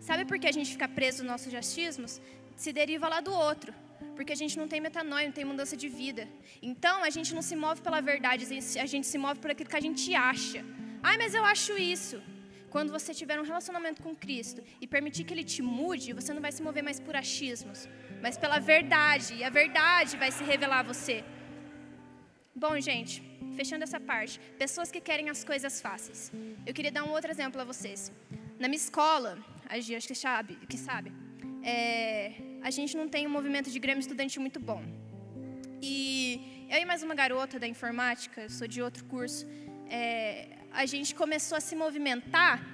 Sabe 0.00 0.24
por 0.24 0.38
que 0.38 0.46
a 0.46 0.52
gente 0.52 0.72
fica 0.72 0.88
preso 0.88 1.18
nos 1.22 1.32
nossos 1.32 1.52
justismos? 1.52 2.20
Se 2.56 2.72
deriva 2.72 3.06
lá 3.08 3.20
do 3.20 3.32
outro. 3.32 3.72
Porque 4.16 4.32
a 4.32 4.36
gente 4.36 4.58
não 4.58 4.66
tem 4.66 4.80
metanoia, 4.80 5.26
não 5.26 5.32
tem 5.32 5.44
mudança 5.44 5.76
de 5.76 5.88
vida. 5.88 6.26
Então 6.62 7.02
a 7.04 7.10
gente 7.10 7.34
não 7.34 7.42
se 7.42 7.54
move 7.54 7.80
pela 7.82 8.00
verdade, 8.00 8.46
a 8.78 8.86
gente 8.86 9.06
se 9.06 9.18
move 9.18 9.38
por 9.40 9.50
aquilo 9.50 9.68
que 9.68 9.76
a 9.76 9.86
gente 9.88 10.14
acha. 10.14 10.64
Ai, 11.02 11.16
mas 11.18 11.34
eu 11.34 11.44
acho 11.44 11.76
isso. 11.76 12.22
Quando 12.70 12.90
você 12.96 13.12
tiver 13.20 13.38
um 13.40 13.46
relacionamento 13.50 14.02
com 14.02 14.14
Cristo 14.14 14.62
e 14.80 14.86
permitir 14.86 15.24
que 15.24 15.34
Ele 15.34 15.44
te 15.44 15.62
mude, 15.62 16.12
você 16.12 16.32
não 16.32 16.42
vai 16.46 16.52
se 16.52 16.62
mover 16.62 16.82
mais 16.82 17.00
por 17.06 17.14
achismos, 17.16 17.88
mas 18.22 18.36
pela 18.38 18.58
verdade. 18.58 19.34
E 19.34 19.44
a 19.44 19.50
verdade 19.50 20.16
vai 20.16 20.30
se 20.30 20.44
revelar 20.44 20.80
a 20.80 20.88
você. 20.92 21.24
Bom, 22.54 22.78
gente, 22.80 23.14
fechando 23.56 23.84
essa 23.84 24.00
parte, 24.00 24.38
pessoas 24.58 24.90
que 24.90 25.00
querem 25.00 25.28
as 25.30 25.42
coisas 25.44 25.80
fáceis. 25.80 26.30
Eu 26.66 26.74
queria 26.74 26.92
dar 26.92 27.04
um 27.04 27.10
outro 27.10 27.30
exemplo 27.30 27.60
a 27.60 27.64
vocês. 27.64 28.12
Na 28.58 28.68
minha 28.68 28.82
escola, 28.86 29.38
a 29.68 29.74
gente 29.76 29.94
acho 29.96 30.08
que 30.08 30.14
sabe, 30.14 30.54
que 30.68 30.78
sabe 30.78 31.10
é, 31.62 32.32
a 32.62 32.70
gente 32.70 32.96
não 32.96 33.08
tem 33.08 33.26
um 33.26 33.30
movimento 33.30 33.70
de 33.70 33.78
grêmio 33.78 34.00
estudante 34.00 34.38
muito 34.38 34.58
bom. 34.58 34.82
E 35.82 36.66
eu 36.70 36.78
e 36.78 36.84
mais 36.84 37.02
uma 37.02 37.14
garota 37.14 37.58
da 37.58 37.66
informática, 37.66 38.48
sou 38.48 38.66
de 38.66 38.82
outro 38.82 39.04
curso, 39.04 39.46
é, 39.88 40.48
a 40.72 40.86
gente 40.86 41.14
começou 41.14 41.56
a 41.56 41.60
se 41.60 41.74
movimentar 41.74 42.64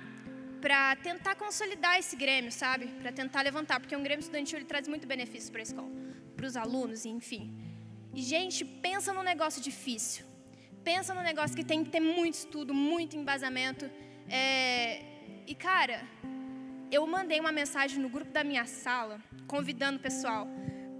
para 0.60 0.96
tentar 0.96 1.34
consolidar 1.36 1.98
esse 1.98 2.16
grêmio, 2.16 2.50
sabe? 2.50 2.86
Para 3.00 3.12
tentar 3.12 3.42
levantar, 3.42 3.78
porque 3.80 3.94
um 3.94 4.02
grêmio 4.02 4.22
estudantil 4.22 4.58
ele 4.58 4.64
traz 4.64 4.88
muito 4.88 5.06
benefício 5.06 5.50
para 5.52 5.60
a 5.60 5.62
escola, 5.62 5.90
para 6.36 6.46
os 6.46 6.56
alunos, 6.56 7.04
enfim. 7.04 7.54
E, 8.14 8.22
gente, 8.22 8.64
pensa 8.64 9.12
num 9.12 9.22
negócio 9.22 9.62
difícil. 9.62 10.24
Pensa 10.82 11.12
num 11.14 11.22
negócio 11.22 11.56
que 11.56 11.64
tem 11.64 11.84
que 11.84 11.90
ter 11.90 12.00
muito 12.00 12.34
estudo, 12.34 12.72
muito 12.72 13.16
embasamento. 13.16 13.90
É... 14.28 15.02
E, 15.46 15.54
cara, 15.54 16.02
eu 16.90 17.06
mandei 17.06 17.38
uma 17.38 17.52
mensagem 17.52 17.98
no 17.98 18.08
grupo 18.08 18.30
da 18.30 18.42
minha 18.42 18.64
sala, 18.64 19.20
convidando 19.46 19.98
o 19.98 20.00
pessoal. 20.00 20.48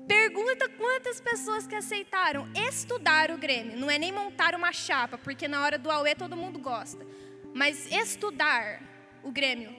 Pergunta 0.07 0.69
quantas 0.69 1.21
pessoas 1.21 1.67
que 1.67 1.75
aceitaram 1.75 2.49
estudar 2.55 3.31
o 3.33 3.39
Grêmio. 3.39 3.77
Não 3.77 3.91
é 3.91 3.99
nem 3.99 4.13
montar 4.13 4.55
uma 4.55 4.73
chapa, 4.73 5.19
porque 5.19 5.49
na 5.49 5.63
hora 5.65 5.77
do 5.79 5.91
AUE 5.91 6.15
todo 6.15 6.37
mundo 6.37 6.59
gosta. 6.61 7.05
Mas 7.53 7.91
estudar 7.91 8.83
o 9.25 9.33
Grêmio. 9.33 9.75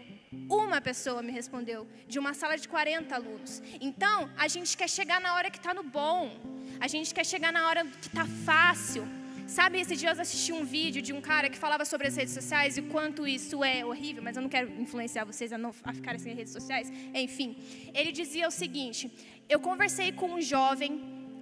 Uma 0.50 0.82
pessoa 0.82 1.24
me 1.24 1.32
respondeu, 1.32 1.88
de 2.08 2.20
uma 2.20 2.34
sala 2.34 2.58
de 2.58 2.68
40 2.68 3.16
alunos. 3.16 3.62
Então, 3.80 4.30
a 4.38 4.48
gente 4.50 4.76
quer 4.76 4.90
chegar 4.90 5.22
na 5.22 5.34
hora 5.36 5.50
que 5.50 5.58
está 5.58 5.74
no 5.74 5.84
bom. 5.84 6.36
A 6.80 6.88
gente 6.88 7.14
quer 7.14 7.26
chegar 7.26 7.54
na 7.54 7.68
hora 7.68 7.86
que 7.86 8.08
está 8.08 8.26
fácil. 8.46 9.08
Sabe, 9.48 9.80
esses 9.80 9.98
dias 9.98 10.18
eu 10.18 10.22
assisti 10.22 10.52
um 10.52 10.66
vídeo 10.66 11.02
de 11.02 11.14
um 11.14 11.22
cara 11.22 11.50
que 11.50 11.58
falava 11.58 11.86
sobre 11.86 12.06
as 12.08 12.18
redes 12.18 12.34
sociais 12.34 12.78
e 12.78 12.82
quanto 12.82 13.26
isso 13.26 13.64
é 13.64 13.86
horrível, 13.86 14.22
mas 14.22 14.36
eu 14.36 14.42
não 14.42 14.50
quero 14.50 14.70
influenciar 14.70 15.24
vocês 15.24 15.54
a 15.54 15.58
não 15.58 15.74
a 15.86 15.94
ficarem 15.94 16.20
sem 16.20 16.36
redes 16.36 16.52
sociais. 16.52 16.92
Enfim, 17.14 17.56
ele 17.94 18.12
dizia 18.12 18.46
o 18.46 18.52
seguinte: 18.52 19.10
eu 19.50 19.60
conversei 19.60 20.12
com 20.12 20.32
um 20.36 20.42
jovem 20.42 20.92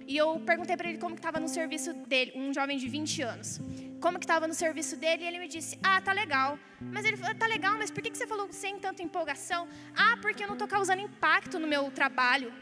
e 0.06 0.16
eu 0.16 0.38
perguntei 0.40 0.76
para 0.76 0.88
ele 0.88 0.98
como 0.98 1.14
estava 1.16 1.40
no 1.40 1.48
serviço 1.48 1.92
dele, 1.92 2.32
um 2.36 2.52
jovem 2.52 2.78
de 2.78 2.88
20 2.88 3.22
anos. 3.22 3.60
Como 4.00 4.18
que 4.18 4.24
estava 4.24 4.46
no 4.46 4.54
serviço 4.54 4.96
dele 4.96 5.24
e 5.24 5.26
ele 5.26 5.38
me 5.38 5.48
disse: 5.48 5.78
"Ah, 5.82 6.00
tá 6.00 6.12
legal". 6.12 6.58
Mas 6.80 7.04
ele 7.04 7.16
falou: 7.16 7.34
"Tá 7.34 7.46
legal, 7.46 7.74
mas 7.78 7.90
por 7.90 8.02
que 8.02 8.10
que 8.10 8.18
você 8.18 8.26
falou 8.26 8.46
sem 8.52 8.78
tanta 8.78 9.02
empolgação?". 9.02 9.66
"Ah, 9.96 10.16
porque 10.22 10.44
eu 10.44 10.46
não 10.46 10.54
estou 10.54 10.68
causando 10.68 11.02
impacto 11.02 11.58
no 11.58 11.66
meu 11.66 11.90
trabalho". 11.90 12.52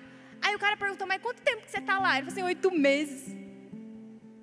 Aí 0.44 0.54
o 0.54 0.58
cara 0.58 0.76
perguntou, 0.76 1.06
mas 1.06 1.22
quanto 1.22 1.40
tempo 1.40 1.62
que 1.62 1.70
você 1.70 1.78
está 1.78 1.98
lá? 1.98 2.18
Ele 2.18 2.26
falou 2.26 2.32
assim, 2.32 2.42
oito 2.42 2.70
meses. 2.70 3.34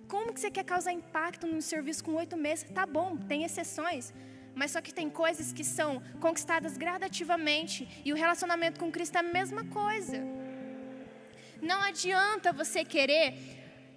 Como 0.07 0.33
que 0.33 0.39
você 0.39 0.49
quer 0.49 0.63
causar 0.63 0.91
impacto 0.91 1.45
no 1.45 1.61
serviço 1.61 2.03
com 2.03 2.15
oito 2.15 2.35
meses? 2.35 2.67
Tá 2.71 2.87
bom, 2.87 3.15
tem 3.15 3.43
exceções. 3.43 4.11
Mas 4.55 4.71
só 4.71 4.81
que 4.81 4.91
tem 4.91 5.09
coisas 5.09 5.53
que 5.53 5.63
são 5.63 6.01
conquistadas 6.19 6.75
gradativamente. 6.75 7.87
E 8.03 8.11
o 8.11 8.15
relacionamento 8.15 8.79
com 8.79 8.91
Cristo 8.91 9.15
é 9.15 9.19
a 9.19 9.23
mesma 9.23 9.63
coisa. 9.65 10.17
Não 11.61 11.81
adianta 11.81 12.51
você 12.51 12.83
querer 12.83 13.33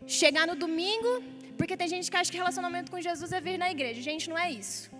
chegar 0.07 0.47
no 0.47 0.55
domingo, 0.55 1.23
porque 1.57 1.77
tem 1.77 1.89
gente 1.89 2.11
que 2.11 2.17
acha 2.17 2.31
que 2.31 2.37
relacionamento 2.37 2.91
com 2.91 3.01
Jesus 3.01 3.33
é 3.33 3.41
vir 3.41 3.59
na 3.59 3.71
igreja. 3.71 4.01
Gente, 4.03 4.29
não 4.29 4.39
é 4.39 4.51
isso 4.51 4.91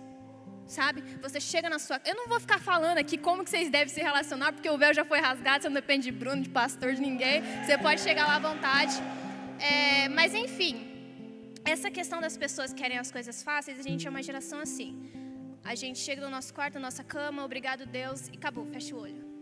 sabe? 0.67 1.01
Você 1.21 1.39
chega 1.39 1.69
na 1.69 1.79
sua. 1.79 2.01
Eu 2.05 2.15
não 2.15 2.27
vou 2.27 2.39
ficar 2.39 2.59
falando 2.59 2.97
aqui 2.97 3.17
como 3.17 3.43
que 3.43 3.49
vocês 3.49 3.69
devem 3.69 3.93
se 3.93 4.01
relacionar, 4.01 4.51
porque 4.51 4.69
o 4.69 4.77
véu 4.77 4.93
já 4.93 5.05
foi 5.05 5.19
rasgado, 5.19 5.63
você 5.63 5.69
não 5.69 5.75
depende 5.75 6.05
de 6.05 6.11
Bruno, 6.11 6.41
de 6.41 6.49
pastor, 6.49 6.93
de 6.93 7.01
ninguém. 7.01 7.41
Você 7.63 7.77
pode 7.77 8.01
chegar 8.01 8.27
lá 8.27 8.35
à 8.35 8.39
vontade. 8.39 8.95
É, 9.59 10.09
mas 10.09 10.33
enfim, 10.33 10.75
essa 11.63 11.89
questão 11.89 12.19
das 12.19 12.37
pessoas 12.37 12.73
que 12.73 12.81
querem 12.81 12.97
as 12.97 13.11
coisas 13.11 13.43
fáceis, 13.43 13.79
a 13.79 13.83
gente 13.83 14.05
é 14.07 14.09
uma 14.09 14.23
geração 14.23 14.59
assim. 14.59 15.11
A 15.63 15.75
gente 15.75 15.99
chega 15.99 16.21
no 16.21 16.29
nosso 16.29 16.53
quarto, 16.53 16.75
na 16.75 16.81
nossa 16.81 17.03
cama, 17.03 17.43
obrigado 17.43 17.85
Deus, 17.85 18.27
e 18.27 18.35
acabou, 18.35 18.65
fecha 18.65 18.95
o 18.95 18.99
olho. 18.99 19.34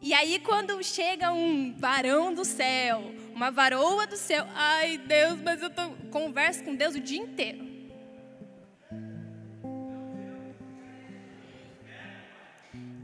E 0.00 0.14
aí, 0.14 0.38
quando 0.38 0.82
chega 0.84 1.32
um 1.32 1.74
varão 1.76 2.32
do 2.32 2.44
céu, 2.44 3.02
uma 3.34 3.50
varoa 3.50 4.06
do 4.06 4.16
céu, 4.16 4.46
ai 4.54 4.96
Deus, 4.96 5.40
mas 5.40 5.60
eu 5.60 5.70
tô, 5.70 5.90
converso 6.10 6.62
com 6.62 6.74
Deus 6.74 6.94
o 6.94 7.00
dia 7.00 7.18
inteiro. 7.18 7.66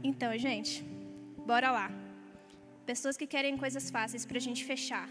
Então, 0.01 0.37
gente, 0.37 0.83
bora 1.45 1.71
lá. 1.71 1.91
Pessoas 2.85 3.17
que 3.17 3.27
querem 3.27 3.57
coisas 3.57 3.89
fáceis 3.89 4.25
para 4.25 4.37
a 4.37 4.41
gente 4.41 4.63
fechar. 4.63 5.09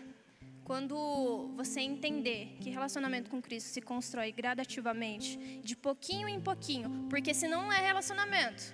Quando 0.62 1.51
você 1.55 1.81
entender 1.81 2.57
que 2.61 2.70
relacionamento 2.70 3.29
com 3.29 3.42
Cristo 3.42 3.68
se 3.68 3.83
constrói 3.83 4.33
gradativamente, 4.33 5.37
de 5.62 5.77
pouquinho 5.77 6.27
em 6.27 6.40
pouquinho, 6.40 7.07
porque 7.11 7.35
senão 7.35 7.64
não 7.64 7.73
é 7.73 7.81
relacionamento. 7.81 8.73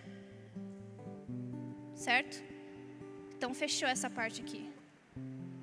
Certo? 1.95 2.50
Então 3.41 3.55
fechou 3.55 3.89
essa 3.89 4.11
parte 4.11 4.43
aqui. 4.43 4.71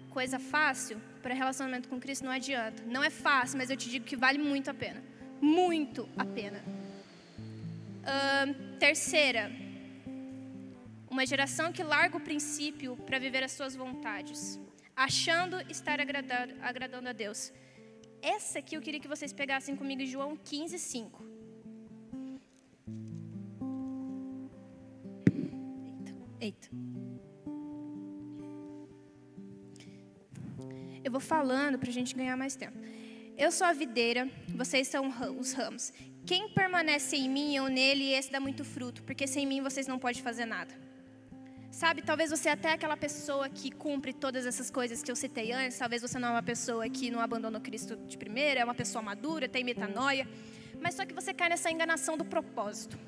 Coisa 0.09 0.39
fácil 0.39 0.99
para 1.21 1.35
relacionamento 1.35 1.87
com 1.87 1.99
Cristo 1.99 2.25
não 2.25 2.31
adianta. 2.31 2.81
Não 2.87 3.03
é 3.03 3.11
fácil, 3.11 3.59
mas 3.59 3.69
eu 3.69 3.77
te 3.77 3.87
digo 3.87 4.03
que 4.03 4.15
vale 4.15 4.39
muito 4.39 4.71
a 4.71 4.73
pena. 4.73 5.03
Muito 5.39 6.09
a 6.17 6.25
pena. 6.25 6.59
Uh, 8.11 8.79
terceira, 8.79 9.51
uma 11.07 11.23
geração 11.23 11.71
que 11.71 11.83
larga 11.83 12.17
o 12.17 12.19
princípio 12.19 12.97
para 13.05 13.19
viver 13.19 13.43
as 13.43 13.51
suas 13.51 13.75
vontades 13.75 14.59
achando 14.95 15.61
estar 15.69 16.01
agradando, 16.01 16.55
agradando 16.59 17.09
a 17.09 17.13
Deus. 17.13 17.53
Essa 18.19 18.57
aqui 18.57 18.75
eu 18.75 18.81
queria 18.81 18.99
que 18.99 19.07
vocês 19.07 19.31
pegassem 19.31 19.75
comigo 19.75 20.01
em 20.01 20.07
João 20.07 20.35
15, 20.35 20.79
5. 20.79 21.23
Eita, 25.85 26.15
eita. 26.41 27.06
Eu 31.07 31.11
vou 31.11 31.21
falando 31.21 31.79
para 31.79 31.89
a 31.89 31.93
gente 31.93 32.13
ganhar 32.13 32.35
mais 32.35 32.57
tempo. 32.57 32.77
Eu 33.37 33.49
sou 33.49 33.65
a 33.65 33.71
videira, 33.71 34.29
vocês 34.49 34.89
são 34.89 35.07
os 35.39 35.53
ramos. 35.53 35.93
Quem 36.25 36.49
permanece 36.49 37.15
em 37.15 37.29
mim, 37.29 37.55
eu 37.55 37.69
nele, 37.69 38.11
esse 38.11 38.29
dá 38.29 38.41
muito 38.41 38.65
fruto, 38.65 39.01
porque 39.03 39.25
sem 39.25 39.45
mim 39.45 39.61
vocês 39.61 39.87
não 39.87 39.97
podem 39.97 40.21
fazer 40.21 40.43
nada. 40.43 40.75
Sabe, 41.71 42.01
talvez 42.01 42.29
você 42.29 42.49
é 42.49 42.51
até 42.51 42.73
aquela 42.73 42.97
pessoa 42.97 43.47
que 43.47 43.71
cumpre 43.71 44.11
todas 44.11 44.45
essas 44.45 44.69
coisas 44.69 45.01
que 45.01 45.09
eu 45.09 45.15
citei 45.15 45.53
antes, 45.53 45.77
talvez 45.77 46.01
você 46.01 46.19
não 46.19 46.27
é 46.27 46.31
uma 46.31 46.43
pessoa 46.43 46.89
que 46.89 47.09
não 47.09 47.21
abandona 47.21 47.57
Cristo 47.61 47.95
de 47.95 48.17
primeira, 48.17 48.59
é 48.59 48.65
uma 48.65 48.75
pessoa 48.75 49.01
madura, 49.01 49.47
tem 49.47 49.63
metanoia, 49.63 50.27
mas 50.81 50.95
só 50.95 51.05
que 51.05 51.13
você 51.13 51.33
cai 51.33 51.47
nessa 51.47 51.71
enganação 51.71 52.17
do 52.17 52.25
propósito. 52.25 52.99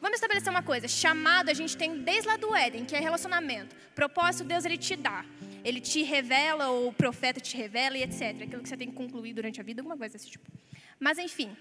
Vamos 0.00 0.14
estabelecer 0.18 0.50
uma 0.50 0.62
coisa, 0.62 0.86
chamado 0.86 1.48
a 1.48 1.54
gente 1.54 1.76
tem 1.76 1.98
desde 1.98 2.28
lá 2.28 2.36
do 2.36 2.54
Éden, 2.54 2.84
que 2.84 2.94
é 2.94 3.00
relacionamento. 3.00 3.74
Propósito 3.92 4.44
Deus 4.44 4.64
ele 4.64 4.78
te 4.78 4.94
dá. 4.94 5.24
Ele 5.64 5.80
te 5.80 6.02
revela, 6.02 6.68
ou 6.68 6.88
o 6.88 6.92
profeta 6.92 7.40
te 7.40 7.56
revela 7.56 7.96
e 7.98 8.02
etc. 8.02 8.42
Aquilo 8.42 8.62
que 8.62 8.68
você 8.68 8.76
tem 8.76 8.90
que 8.90 8.96
concluir 8.96 9.32
durante 9.34 9.60
a 9.60 9.64
vida, 9.64 9.80
alguma 9.80 9.96
coisa 9.96 10.14
desse 10.14 10.30
tipo. 10.30 10.50
Mas 10.98 11.18
enfim, 11.18 11.56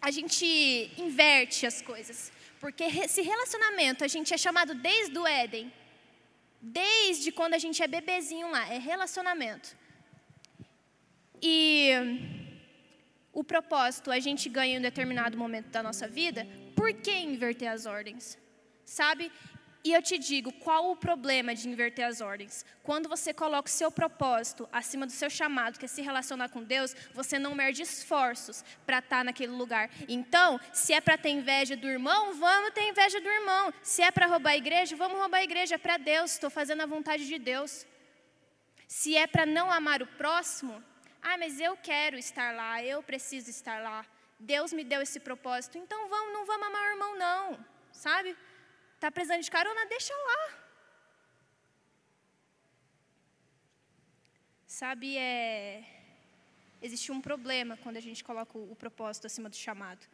a 0.00 0.10
gente 0.10 0.46
inverte 0.96 1.66
as 1.66 1.80
coisas. 1.82 2.32
Porque 2.60 2.84
esse 2.84 3.22
relacionamento 3.22 4.04
a 4.04 4.08
gente 4.08 4.32
é 4.34 4.38
chamado 4.38 4.74
desde 4.74 5.18
o 5.18 5.26
Éden. 5.26 5.72
Desde 6.60 7.30
quando 7.30 7.54
a 7.54 7.58
gente 7.58 7.82
é 7.82 7.86
bebezinho 7.86 8.50
lá, 8.50 8.68
é 8.72 8.78
relacionamento. 8.78 9.76
E 11.40 11.92
o 13.32 13.44
propósito 13.44 14.10
a 14.10 14.18
gente 14.18 14.48
ganha 14.48 14.74
em 14.74 14.78
um 14.78 14.82
determinado 14.82 15.38
momento 15.38 15.68
da 15.68 15.82
nossa 15.82 16.08
vida, 16.08 16.46
por 16.74 16.92
que 16.92 17.12
inverter 17.12 17.70
as 17.70 17.86
ordens? 17.86 18.36
Sabe? 18.84 19.30
E 19.88 19.92
eu 19.94 20.02
te 20.02 20.18
digo, 20.18 20.52
qual 20.52 20.90
o 20.90 20.96
problema 20.96 21.54
de 21.54 21.66
inverter 21.66 22.04
as 22.06 22.20
ordens? 22.20 22.62
Quando 22.82 23.08
você 23.08 23.32
coloca 23.32 23.70
o 23.70 23.72
seu 23.72 23.90
propósito 23.90 24.68
acima 24.70 25.06
do 25.06 25.12
seu 25.12 25.30
chamado, 25.30 25.78
que 25.78 25.86
é 25.86 25.88
se 25.88 26.02
relacionar 26.02 26.50
com 26.50 26.62
Deus, 26.62 26.94
você 27.14 27.38
não 27.38 27.54
merde 27.54 27.80
esforços 27.80 28.62
para 28.84 28.98
estar 28.98 29.20
tá 29.20 29.24
naquele 29.24 29.52
lugar. 29.52 29.88
Então, 30.06 30.60
se 30.74 30.92
é 30.92 31.00
para 31.00 31.16
ter 31.16 31.30
inveja 31.30 31.74
do 31.74 31.88
irmão, 31.88 32.34
vamos 32.34 32.74
ter 32.74 32.82
inveja 32.82 33.18
do 33.18 33.30
irmão. 33.30 33.72
Se 33.82 34.02
é 34.02 34.10
para 34.10 34.26
roubar 34.26 34.50
a 34.50 34.56
igreja, 34.58 34.94
vamos 34.94 35.18
roubar 35.18 35.38
a 35.38 35.44
igreja. 35.44 35.76
É 35.76 35.78
para 35.78 35.96
Deus, 35.96 36.32
estou 36.32 36.50
fazendo 36.50 36.82
a 36.82 36.86
vontade 36.86 37.26
de 37.26 37.38
Deus. 37.38 37.86
Se 38.86 39.16
é 39.16 39.26
para 39.26 39.46
não 39.46 39.72
amar 39.72 40.02
o 40.02 40.06
próximo, 40.06 40.84
ah, 41.22 41.38
mas 41.38 41.58
eu 41.58 41.74
quero 41.78 42.18
estar 42.18 42.54
lá, 42.54 42.84
eu 42.84 43.02
preciso 43.02 43.48
estar 43.48 43.82
lá. 43.82 44.04
Deus 44.38 44.70
me 44.70 44.84
deu 44.84 45.00
esse 45.00 45.18
propósito, 45.18 45.78
então 45.78 46.10
vamos, 46.10 46.34
não 46.34 46.44
vamos 46.44 46.66
amar 46.66 46.82
o 46.82 46.92
irmão, 46.92 47.16
não, 47.16 47.64
sabe? 47.90 48.36
Está 48.98 49.12
precisando 49.12 49.42
de 49.46 49.50
carona? 49.56 49.86
Deixa 49.86 50.12
lá. 50.28 50.40
Sabe, 54.66 55.16
é... 55.16 55.84
existe 56.82 57.12
um 57.12 57.20
problema 57.20 57.76
quando 57.76 57.96
a 57.96 58.00
gente 58.00 58.24
coloca 58.24 58.58
o, 58.58 58.74
propósito 58.74 59.28
acima 59.28 59.48
do 59.48 59.54
chamado. 59.54 60.04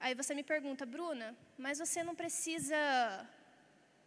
Aí 0.00 0.14
você 0.14 0.32
me 0.34 0.42
pergunta, 0.42 0.86
Bruna, 0.86 1.36
mas 1.58 1.78
você 1.78 2.02
não 2.02 2.14
precisa 2.14 2.80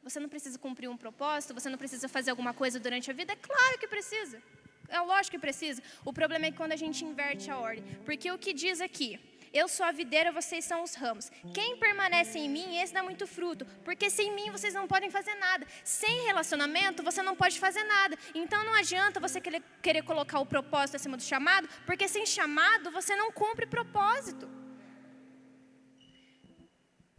você 0.02 0.20
não 0.20 0.30
precisa 0.34 0.58
cumprir 0.58 0.90
um 0.90 0.98
propósito, 0.98 1.54
você 1.54 1.70
não 1.70 1.78
precisa 1.78 2.10
fazer 2.10 2.32
alguma 2.32 2.56
coisa 2.56 2.80
durante 2.80 3.12
a 3.12 3.14
vida? 3.14 3.34
É 3.34 3.36
claro 3.36 3.78
que 3.78 3.88
precisa. 3.88 4.42
É 4.90 5.00
lógico 5.02 5.36
que 5.36 5.40
precisa. 5.48 5.84
O 6.04 6.12
problema 6.12 6.48
é 6.48 6.52
quando 6.52 6.72
a 6.72 6.82
gente 6.84 7.06
inverte 7.06 7.52
a 7.52 7.60
ordem. 7.60 7.84
Porque 8.06 8.32
o 8.32 8.40
que 8.40 8.54
diz 8.54 8.82
aqui? 8.82 9.37
Eu 9.54 9.68
sou 9.68 9.86
a 9.86 9.92
videira, 9.92 10.32
vocês 10.32 10.66
são 10.66 10.84
os 10.84 10.94
ramos. 10.94 11.32
Quem 11.54 11.78
permanece 11.78 12.38
em 12.38 12.50
mim, 12.50 12.78
esse 12.80 12.94
dá 12.94 13.04
muito 13.04 13.26
fruto, 13.26 13.66
porque 13.84 14.10
sem 14.10 14.34
mim 14.34 14.52
vocês 14.52 14.74
não 14.74 14.88
podem 14.88 15.10
fazer 15.10 15.36
nada. 15.36 15.66
Sem 15.84 16.26
relacionamento, 16.26 17.04
você 17.04 17.22
não 17.22 17.36
pode 17.36 17.60
fazer 17.60 17.84
nada. 17.84 18.18
Então 18.34 18.64
não 18.64 18.74
adianta 18.74 19.20
você 19.20 19.40
querer, 19.40 19.64
querer 19.82 20.04
colocar 20.04 20.40
o 20.40 20.46
propósito 20.46 20.96
acima 20.96 21.18
do 21.18 21.24
chamado, 21.24 21.68
porque 21.86 22.08
sem 22.08 22.26
chamado 22.26 22.92
você 22.92 23.16
não 23.16 23.32
cumpre 23.32 23.66
propósito. 23.66 24.50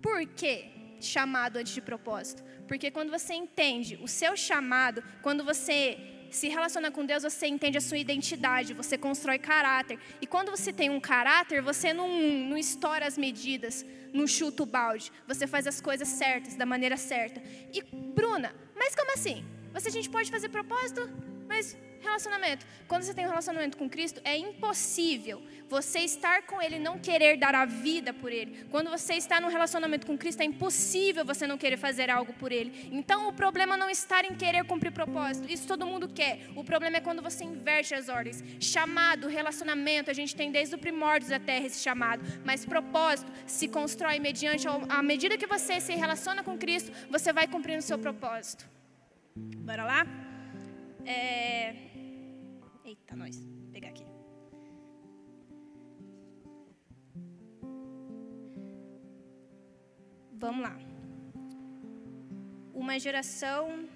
Por 0.01 0.27
quê? 0.27 0.71
Chamado 1.01 1.57
antes 1.57 1.73
de 1.73 1.81
propósito. 1.81 2.43
Porque 2.67 2.91
quando 2.91 3.11
você 3.11 3.35
entende 3.35 3.99
o 4.03 4.07
seu 4.07 4.37
chamado, 4.37 5.03
quando 5.23 5.43
você 5.45 6.18
se 6.31 6.49
relaciona 6.49 6.91
com 6.91 7.05
Deus, 7.05 7.23
você 7.23 7.47
entende 7.47 7.79
a 7.79 7.81
sua 7.81 7.99
identidade, 7.99 8.75
você 8.75 8.97
constrói 8.99 9.39
caráter. 9.39 9.99
E 10.21 10.27
quando 10.27 10.51
você 10.51 10.73
tem 10.73 10.91
um 10.91 11.01
caráter, 11.01 11.63
você 11.63 11.93
não, 11.93 12.09
não 12.09 12.57
estoura 12.57 13.07
as 13.07 13.17
medidas, 13.17 13.85
não 14.13 14.27
chuta 14.27 14.63
o 14.63 14.67
balde. 14.67 15.13
Você 15.27 15.47
faz 15.47 15.67
as 15.67 15.81
coisas 15.81 16.09
certas, 16.09 16.55
da 16.55 16.67
maneira 16.67 16.97
certa. 16.97 17.43
E, 17.73 17.83
Bruna, 17.83 18.55
mas 18.77 18.95
como 18.95 19.13
assim? 19.13 19.45
Você 19.73 19.89
a 19.89 19.93
gente 19.93 20.11
pode 20.11 20.31
fazer 20.31 20.49
propósito, 20.49 21.09
mas 21.47 21.77
Relacionamento. 22.01 22.67
Quando 22.87 23.03
você 23.03 23.13
tem 23.13 23.27
um 23.27 23.29
relacionamento 23.29 23.77
com 23.77 23.89
Cristo, 23.89 24.21
é 24.25 24.37
impossível 24.37 25.43
você 25.69 26.01
estar 26.01 26.43
com 26.43 26.61
Ele 26.63 26.77
e 26.77 26.79
não 26.79 26.99
querer 26.99 27.37
dar 27.37 27.55
a 27.55 27.65
vida 27.65 28.13
por 28.15 28.33
Ele. 28.33 28.65
Quando 28.71 28.89
você 28.89 29.15
está 29.15 29.41
num 29.41 29.49
relacionamento 29.49 30.07
com 30.07 30.17
Cristo, 30.17 30.41
é 30.41 30.45
impossível 30.45 31.25
você 31.25 31.47
não 31.47 31.59
querer 31.59 31.77
fazer 31.77 32.09
algo 32.09 32.33
por 32.35 32.51
Ele. 32.53 32.89
Então, 32.93 33.29
o 33.29 33.33
problema 33.33 33.77
não 33.77 33.91
está 33.91 34.23
em 34.23 34.35
querer 34.35 34.65
cumprir 34.65 34.93
propósito. 34.93 35.51
Isso 35.51 35.67
todo 35.67 35.87
mundo 35.87 36.09
quer. 36.09 36.47
O 36.57 36.65
problema 36.65 36.97
é 36.97 37.01
quando 37.01 37.23
você 37.23 37.45
inverte 37.45 37.95
as 37.95 38.09
ordens. 38.09 38.43
Chamado, 38.61 39.29
relacionamento, 39.29 40.11
a 40.11 40.15
gente 40.15 40.35
tem 40.35 40.51
desde 40.51 40.75
o 40.75 40.79
primórdio 40.79 41.29
da 41.29 41.39
terra 41.39 41.67
esse 41.67 41.83
chamado. 41.83 42.23
Mas 42.45 42.65
propósito 42.65 43.31
se 43.47 43.69
constrói 43.69 44.19
mediante, 44.19 44.67
à 44.89 45.03
medida 45.03 45.37
que 45.37 45.47
você 45.47 45.81
se 45.81 45.95
relaciona 45.95 46.43
com 46.43 46.57
Cristo, 46.57 46.93
você 47.11 47.33
vai 47.33 47.47
cumprindo 47.47 47.81
o 47.81 47.83
seu 47.83 47.99
propósito. 47.99 48.65
Bora 49.37 49.85
lá? 49.85 50.07
É... 51.05 51.88
Eita, 52.89 53.15
nós. 53.15 53.37
Vou 53.39 53.71
pegar 53.71 53.91
aqui. 53.91 54.07
Vamos 60.33 60.63
lá. 60.63 60.75
Uma 62.73 62.99
geração 62.99 63.87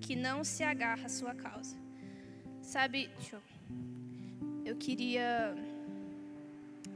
que 0.00 0.16
não 0.16 0.44
se 0.44 0.62
agarra 0.64 1.04
à 1.04 1.10
sua 1.10 1.34
causa. 1.34 1.76
Sabe, 2.62 3.10
deixa 3.18 3.36
eu, 3.36 3.42
eu 4.64 4.76
queria 4.78 5.54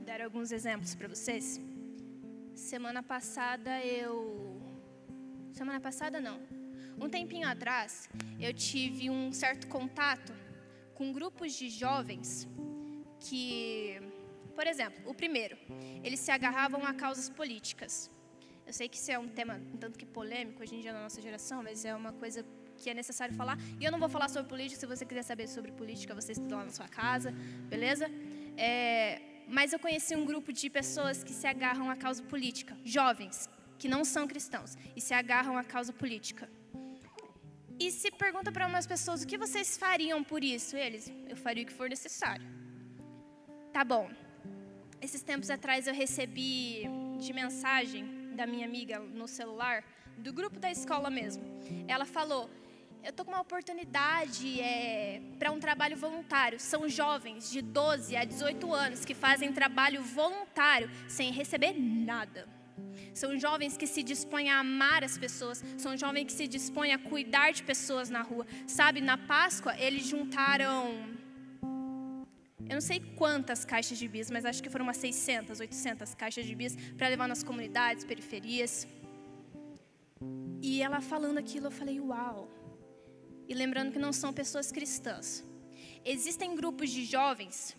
dar 0.07 0.23
alguns 0.23 0.51
exemplos 0.51 0.95
para 0.95 1.07
vocês. 1.07 1.61
Semana 2.55 3.03
passada 3.03 3.85
eu. 3.85 4.59
Semana 5.53 5.81
passada 5.81 6.19
não. 6.19 6.41
Um 6.99 7.11
tempinho 7.11 7.47
atrás, 7.47 8.09
eu 8.41 8.55
tive 8.55 9.11
um 9.11 9.31
certo 9.33 9.67
contato 9.67 10.46
com 10.97 11.13
grupos 11.13 11.53
de 11.55 11.69
jovens 11.69 12.49
que, 13.21 14.01
por 14.55 14.67
exemplo, 14.67 14.99
o 15.11 15.15
primeiro, 15.15 15.57
eles 16.03 16.21
se 16.21 16.31
agarravam 16.31 16.85
a 16.85 16.93
causas 16.95 17.29
políticas. 17.29 18.11
Eu 18.67 18.73
sei 18.73 18.89
que 18.89 18.97
isso 18.97 19.11
é 19.13 19.19
um 19.19 19.29
tema 19.29 19.61
tanto 19.79 19.99
que 19.99 20.07
polêmico 20.07 20.63
hoje 20.63 20.75
em 20.75 20.81
dia 20.81 20.93
na 20.93 21.03
nossa 21.03 21.21
geração, 21.21 21.63
mas 21.63 21.85
é 21.85 21.95
uma 21.95 22.13
coisa 22.13 22.45
que 22.79 22.89
é 22.91 22.95
necessário 22.95 23.35
falar. 23.35 23.59
E 23.79 23.85
eu 23.85 23.93
não 23.93 23.99
vou 23.99 24.09
falar 24.09 24.29
sobre 24.29 24.49
política, 24.49 24.81
se 24.81 24.87
você 24.87 25.05
quiser 25.05 25.23
saber 25.23 25.47
sobre 25.49 25.71
política, 25.73 26.15
você 26.15 26.33
estuda 26.33 26.57
lá 26.57 26.65
na 26.65 26.71
sua 26.71 26.89
casa, 26.89 27.31
beleza? 27.69 28.07
É, 28.57 29.21
mas 29.47 29.73
eu 29.73 29.79
conheci 29.79 30.17
um 30.17 30.25
grupo 30.25 30.53
de 30.53 30.69
pessoas 30.71 31.23
que 31.23 31.33
se 31.33 31.47
agarram 31.47 31.91
à 31.91 31.97
causa 31.97 32.23
política, 32.23 32.77
jovens, 32.85 33.49
que 33.79 33.87
não 33.87 34.03
são 34.05 34.27
cristãos, 34.27 34.77
e 34.97 35.01
se 35.01 35.13
agarram 35.13 35.57
à 35.59 35.65
causa 35.65 35.93
política. 35.93 36.49
E 37.79 37.91
se 37.91 38.11
pergunta 38.11 38.51
para 38.51 38.67
umas 38.67 38.87
pessoas 38.87 39.23
o 39.23 39.27
que 39.27 39.37
vocês 39.37 39.77
fariam 39.77 40.25
por 40.25 40.43
isso, 40.43 40.77
eles, 40.77 41.13
eu 41.29 41.37
faria 41.37 41.63
o 41.63 41.67
que 41.67 41.73
for 41.73 41.89
necessário. 41.89 42.47
Tá 43.73 43.85
bom. 43.85 44.11
Esses 45.01 45.23
tempos 45.23 45.51
atrás 45.51 45.87
eu 45.87 45.93
recebi 45.93 46.85
de 47.19 47.33
mensagem 47.33 48.35
da 48.35 48.47
minha 48.47 48.67
amiga 48.67 48.99
no 48.99 49.29
celular, 49.29 49.85
do 50.17 50.33
grupo 50.33 50.59
da 50.59 50.71
escola 50.71 51.11
mesmo. 51.11 51.45
Ela 51.87 52.07
falou: 52.07 52.49
eu 53.07 53.11
estou 53.11 53.25
com 53.25 53.31
uma 53.31 53.41
oportunidade 53.41 54.61
é, 54.61 55.21
para 55.39 55.53
um 55.53 55.61
trabalho 55.61 55.97
voluntário. 55.97 56.59
São 56.59 56.89
jovens 56.89 57.51
de 57.51 57.63
12 57.63 58.17
a 58.17 58.25
18 58.25 58.75
anos 58.75 59.05
que 59.05 59.15
fazem 59.15 59.53
trabalho 59.53 60.03
voluntário 60.03 60.91
sem 61.07 61.31
receber 61.31 61.73
nada. 61.79 62.56
São 63.15 63.39
jovens 63.39 63.77
que 63.77 63.87
se 63.87 64.03
dispõem 64.03 64.51
a 64.51 64.59
amar 64.61 65.03
as 65.03 65.17
pessoas, 65.17 65.65
são 65.79 65.97
jovens 65.97 66.27
que 66.27 66.33
se 66.33 66.47
dispõem 66.47 66.93
a 66.93 66.99
cuidar 66.99 67.53
de 67.53 67.63
pessoas 67.63 68.11
na 68.11 68.23
rua. 68.23 68.47
Sabe, 68.67 69.01
na 69.01 69.17
Páscoa 69.17 69.75
eles 69.79 70.07
juntaram 70.07 71.17
eu 72.69 72.75
não 72.75 72.81
sei 72.81 72.99
quantas 73.17 73.65
caixas 73.65 73.97
de 73.97 74.09
bis, 74.09 74.29
mas 74.29 74.45
acho 74.45 74.61
que 74.61 74.69
foram 74.69 74.85
umas 74.85 74.97
600, 74.97 75.61
800 75.61 76.15
caixas 76.15 76.45
de 76.45 76.55
bis 76.55 76.75
para 76.97 77.07
levar 77.07 77.29
nas 77.29 77.43
comunidades, 77.45 78.05
periferias. 78.05 78.89
E 80.61 80.83
ela 80.83 81.01
falando 81.01 81.39
aquilo, 81.39 81.67
eu 81.69 81.71
falei, 81.71 82.01
uau. 82.01 82.49
E 83.49 83.55
lembrando 83.55 83.93
que 83.93 84.01
não 84.01 84.13
são 84.13 84.33
pessoas 84.33 84.73
cristãs. 84.73 85.45
Existem 86.05 86.57
grupos 86.57 86.91
de 86.91 87.05
jovens 87.05 87.77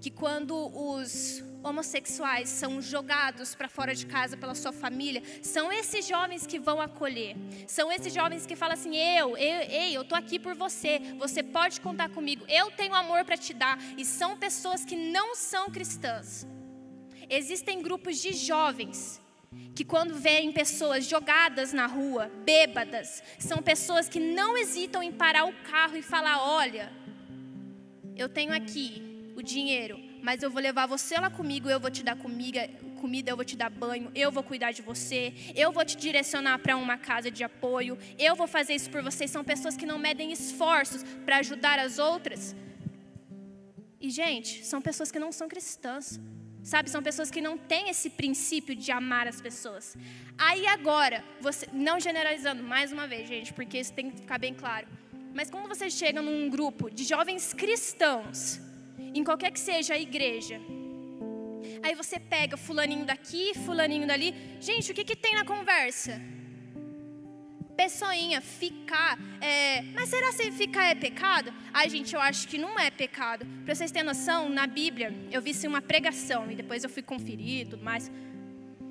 que 0.00 0.10
quando 0.10 0.54
os 0.54 1.42
homossexuais 1.62 2.48
são 2.48 2.80
jogados 2.80 3.54
para 3.54 3.68
fora 3.68 3.94
de 3.94 4.06
casa 4.06 4.36
pela 4.36 4.54
sua 4.54 4.72
família, 4.72 5.22
são 5.42 5.72
esses 5.72 6.06
jovens 6.06 6.46
que 6.46 6.58
vão 6.58 6.80
acolher. 6.80 7.36
São 7.66 7.90
esses 7.92 8.12
jovens 8.12 8.46
que 8.46 8.56
falam 8.56 8.74
assim: 8.74 8.96
eu, 8.96 9.36
eu 9.36 9.60
ei, 9.70 9.96
eu 9.96 10.04
tô 10.04 10.14
aqui 10.14 10.38
por 10.38 10.54
você. 10.54 11.00
Você 11.18 11.42
pode 11.42 11.80
contar 11.80 12.08
comigo. 12.10 12.44
Eu 12.48 12.70
tenho 12.70 12.94
amor 12.94 13.24
para 13.24 13.36
te 13.36 13.52
dar. 13.52 13.78
E 13.96 14.04
são 14.04 14.36
pessoas 14.36 14.84
que 14.84 14.96
não 14.96 15.34
são 15.34 15.70
cristãs. 15.70 16.46
Existem 17.28 17.80
grupos 17.80 18.18
de 18.20 18.32
jovens 18.32 19.20
que 19.74 19.84
quando 19.84 20.14
veem 20.14 20.52
pessoas 20.52 21.06
jogadas 21.06 21.72
na 21.72 21.86
rua, 21.86 22.30
bêbadas, 22.44 23.22
são 23.38 23.58
pessoas 23.58 24.08
que 24.08 24.20
não 24.20 24.56
hesitam 24.56 25.02
em 25.02 25.12
parar 25.12 25.44
o 25.44 25.52
carro 25.70 25.96
e 25.96 26.02
falar: 26.02 26.42
"Olha, 26.42 26.92
eu 28.16 28.28
tenho 28.28 28.52
aqui 28.52 29.32
o 29.36 29.42
dinheiro, 29.42 30.09
mas 30.22 30.42
eu 30.42 30.50
vou 30.50 30.60
levar 30.60 30.86
você 30.86 31.16
lá 31.16 31.30
comigo, 31.30 31.68
eu 31.68 31.80
vou 31.80 31.90
te 31.90 32.02
dar 32.02 32.16
comida, 32.16 32.68
comida, 33.00 33.30
eu 33.30 33.36
vou 33.36 33.44
te 33.44 33.56
dar 33.56 33.70
banho, 33.70 34.10
eu 34.14 34.30
vou 34.30 34.42
cuidar 34.42 34.72
de 34.72 34.82
você, 34.82 35.32
eu 35.54 35.72
vou 35.72 35.84
te 35.84 35.96
direcionar 35.96 36.58
para 36.58 36.76
uma 36.76 36.98
casa 36.98 37.30
de 37.30 37.42
apoio, 37.42 37.98
eu 38.18 38.34
vou 38.36 38.46
fazer 38.46 38.74
isso 38.74 38.90
por 38.90 39.02
vocês. 39.02 39.30
São 39.30 39.44
pessoas 39.44 39.76
que 39.76 39.86
não 39.86 39.98
medem 39.98 40.32
esforços 40.32 41.02
para 41.24 41.38
ajudar 41.38 41.78
as 41.78 41.98
outras. 41.98 42.54
E, 44.00 44.10
gente, 44.10 44.64
são 44.64 44.80
pessoas 44.80 45.10
que 45.10 45.18
não 45.18 45.30
são 45.30 45.48
cristãs. 45.48 46.20
Sabe, 46.62 46.90
são 46.90 47.02
pessoas 47.02 47.30
que 47.30 47.40
não 47.40 47.56
têm 47.56 47.88
esse 47.88 48.10
princípio 48.10 48.74
de 48.76 48.92
amar 48.92 49.26
as 49.26 49.40
pessoas. 49.40 49.96
Aí 50.36 50.66
agora, 50.66 51.24
você, 51.40 51.66
não 51.72 51.98
generalizando 51.98 52.62
mais 52.62 52.92
uma 52.92 53.06
vez, 53.06 53.26
gente, 53.26 53.52
porque 53.54 53.78
isso 53.78 53.94
tem 53.94 54.10
que 54.10 54.18
ficar 54.18 54.38
bem 54.38 54.52
claro. 54.52 54.86
Mas 55.34 55.50
quando 55.50 55.68
você 55.68 55.88
chega 55.88 56.20
num 56.20 56.50
grupo 56.50 56.90
de 56.90 57.04
jovens 57.04 57.54
cristãos, 57.54 58.60
em 59.14 59.24
qualquer 59.24 59.50
que 59.50 59.60
seja 59.60 59.94
a 59.94 59.98
igreja. 59.98 60.60
Aí 61.82 61.94
você 61.94 62.18
pega 62.18 62.56
fulaninho 62.56 63.04
daqui, 63.04 63.52
fulaninho 63.66 64.06
dali. 64.06 64.34
Gente, 64.60 64.92
o 64.92 64.94
que, 64.94 65.04
que 65.04 65.16
tem 65.16 65.34
na 65.34 65.44
conversa? 65.44 66.20
Pessoinha, 67.76 68.40
ficar. 68.40 69.18
É... 69.40 69.82
Mas 69.94 70.10
será 70.10 70.30
que 70.32 70.50
ficar 70.52 70.84
é 70.84 70.94
pecado? 70.94 71.52
Ai, 71.72 71.88
gente, 71.88 72.14
eu 72.14 72.20
acho 72.20 72.46
que 72.46 72.58
não 72.58 72.78
é 72.78 72.90
pecado. 72.90 73.46
Para 73.64 73.74
vocês 73.74 73.90
terem 73.90 74.06
noção, 74.06 74.48
na 74.48 74.66
Bíblia, 74.66 75.14
eu 75.30 75.40
vi 75.40 75.52
uma 75.66 75.80
pregação 75.80 76.50
e 76.50 76.54
depois 76.54 76.84
eu 76.84 76.90
fui 76.90 77.02
conferir 77.02 77.62
e 77.62 77.64
tudo 77.64 77.82
mais. 77.82 78.10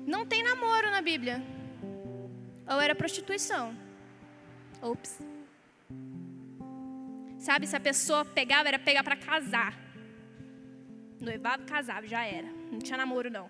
Não 0.06 0.26
tem 0.26 0.42
namoro 0.42 0.90
na 0.90 1.00
Bíblia. 1.00 1.42
Ou 2.68 2.80
era 2.80 2.94
prostituição. 2.94 3.76
Ops. 4.82 5.18
Sabe, 7.38 7.66
se 7.66 7.76
a 7.76 7.80
pessoa 7.80 8.24
pegava, 8.24 8.68
era 8.68 8.78
pegar 8.78 9.04
para 9.04 9.16
casar. 9.16 9.89
Noivado, 11.20 11.64
casado, 11.64 12.06
já 12.06 12.24
era. 12.24 12.48
Não 12.72 12.78
tinha 12.78 12.96
namoro, 12.96 13.30
não. 13.30 13.46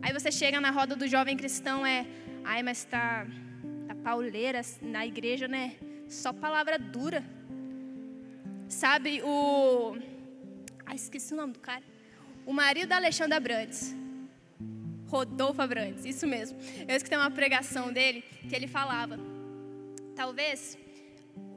Aí 0.00 0.12
você 0.12 0.30
chega 0.30 0.60
na 0.60 0.70
roda 0.70 0.94
do 0.94 1.06
jovem 1.08 1.36
cristão, 1.36 1.84
é. 1.84 2.06
Ai, 2.44 2.62
mas 2.62 2.84
tá, 2.84 3.26
tá 3.88 3.94
pauleira 3.96 4.60
na 4.80 5.04
igreja, 5.04 5.48
né? 5.48 5.74
Só 6.08 6.32
palavra 6.32 6.78
dura. 6.78 7.24
Sabe, 8.68 9.20
o. 9.22 9.96
Ai, 10.84 10.94
esqueci 10.94 11.34
o 11.34 11.36
nome 11.36 11.54
do 11.54 11.58
cara. 11.58 11.82
O 12.44 12.52
marido 12.52 12.88
da 12.88 12.96
Alexandra 12.96 13.40
Brandes. 13.40 13.94
Rodolfo 15.08 15.62
Abrantes, 15.62 16.04
isso 16.04 16.26
mesmo. 16.26 16.58
Eu 16.86 16.96
escutei 16.96 17.18
uma 17.18 17.30
pregação 17.30 17.92
dele 17.92 18.22
que 18.48 18.54
ele 18.54 18.66
falava: 18.68 19.18
talvez 20.14 20.78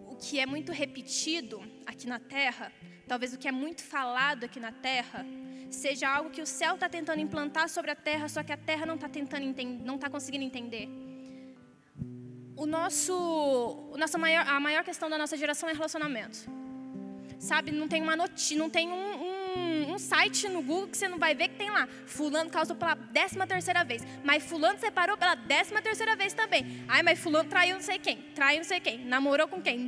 o 0.08 0.16
que 0.16 0.40
é 0.40 0.46
muito 0.46 0.72
repetido 0.72 1.62
aqui 1.86 2.08
na 2.08 2.20
terra 2.20 2.72
talvez 3.10 3.34
o 3.34 3.40
que 3.40 3.48
é 3.48 3.52
muito 3.52 3.84
falado 3.84 4.44
aqui 4.44 4.60
na 4.60 4.72
terra, 4.72 5.26
seja 5.72 6.08
algo 6.08 6.30
que 6.30 6.42
o 6.42 6.46
céu 6.46 6.76
está 6.76 6.88
tentando 6.88 7.20
implantar 7.20 7.68
sobre 7.68 7.90
a 7.92 7.96
terra, 7.96 8.30
só 8.30 8.44
que 8.44 8.54
a 8.54 8.58
terra 8.58 8.86
não 8.86 8.96
está 8.96 9.10
tentando 9.10 9.46
não 9.84 9.96
está 9.96 10.10
conseguindo 10.10 10.46
entender. 10.46 10.88
O 12.56 12.66
nosso, 12.66 13.14
o 13.94 13.98
nossa 13.98 14.18
maior, 14.18 14.48
a 14.48 14.60
maior 14.60 14.84
questão 14.84 15.10
da 15.10 15.18
nossa 15.18 15.36
geração 15.36 15.68
é 15.68 15.74
relacionamento. 15.74 16.40
Sabe, 17.40 17.72
não 17.72 17.88
tem 17.88 18.02
uma 18.02 18.18
notícia, 18.18 18.58
não 18.58 18.70
tem 18.70 18.90
um, 18.90 19.24
um, 19.28 19.94
um, 19.94 19.98
site 19.98 20.50
no 20.50 20.62
Google 20.62 20.90
que 20.90 20.98
você 20.98 21.08
não 21.08 21.18
vai 21.18 21.34
ver 21.34 21.48
que 21.48 21.56
tem 21.56 21.70
lá. 21.72 21.88
Fulano 22.06 22.50
causou 22.50 22.76
pela 22.76 22.96
décima 22.96 23.48
terceira 23.48 23.84
vez. 23.86 24.04
Mas 24.26 24.44
fulano 24.44 24.78
separou 24.78 25.18
pela 25.18 25.36
décima 25.36 25.82
terceira 25.82 26.18
vez 26.18 26.34
também. 26.34 26.84
Ai, 26.86 27.02
mas 27.02 27.18
fulano 27.18 27.50
traiu 27.50 27.76
não 27.76 27.82
sei 27.82 27.98
quem. 27.98 28.18
Traiu 28.36 28.58
não 28.58 28.66
sei 28.66 28.82
quem. 28.82 29.06
Namorou 29.06 29.48
com 29.48 29.62
quem. 29.62 29.88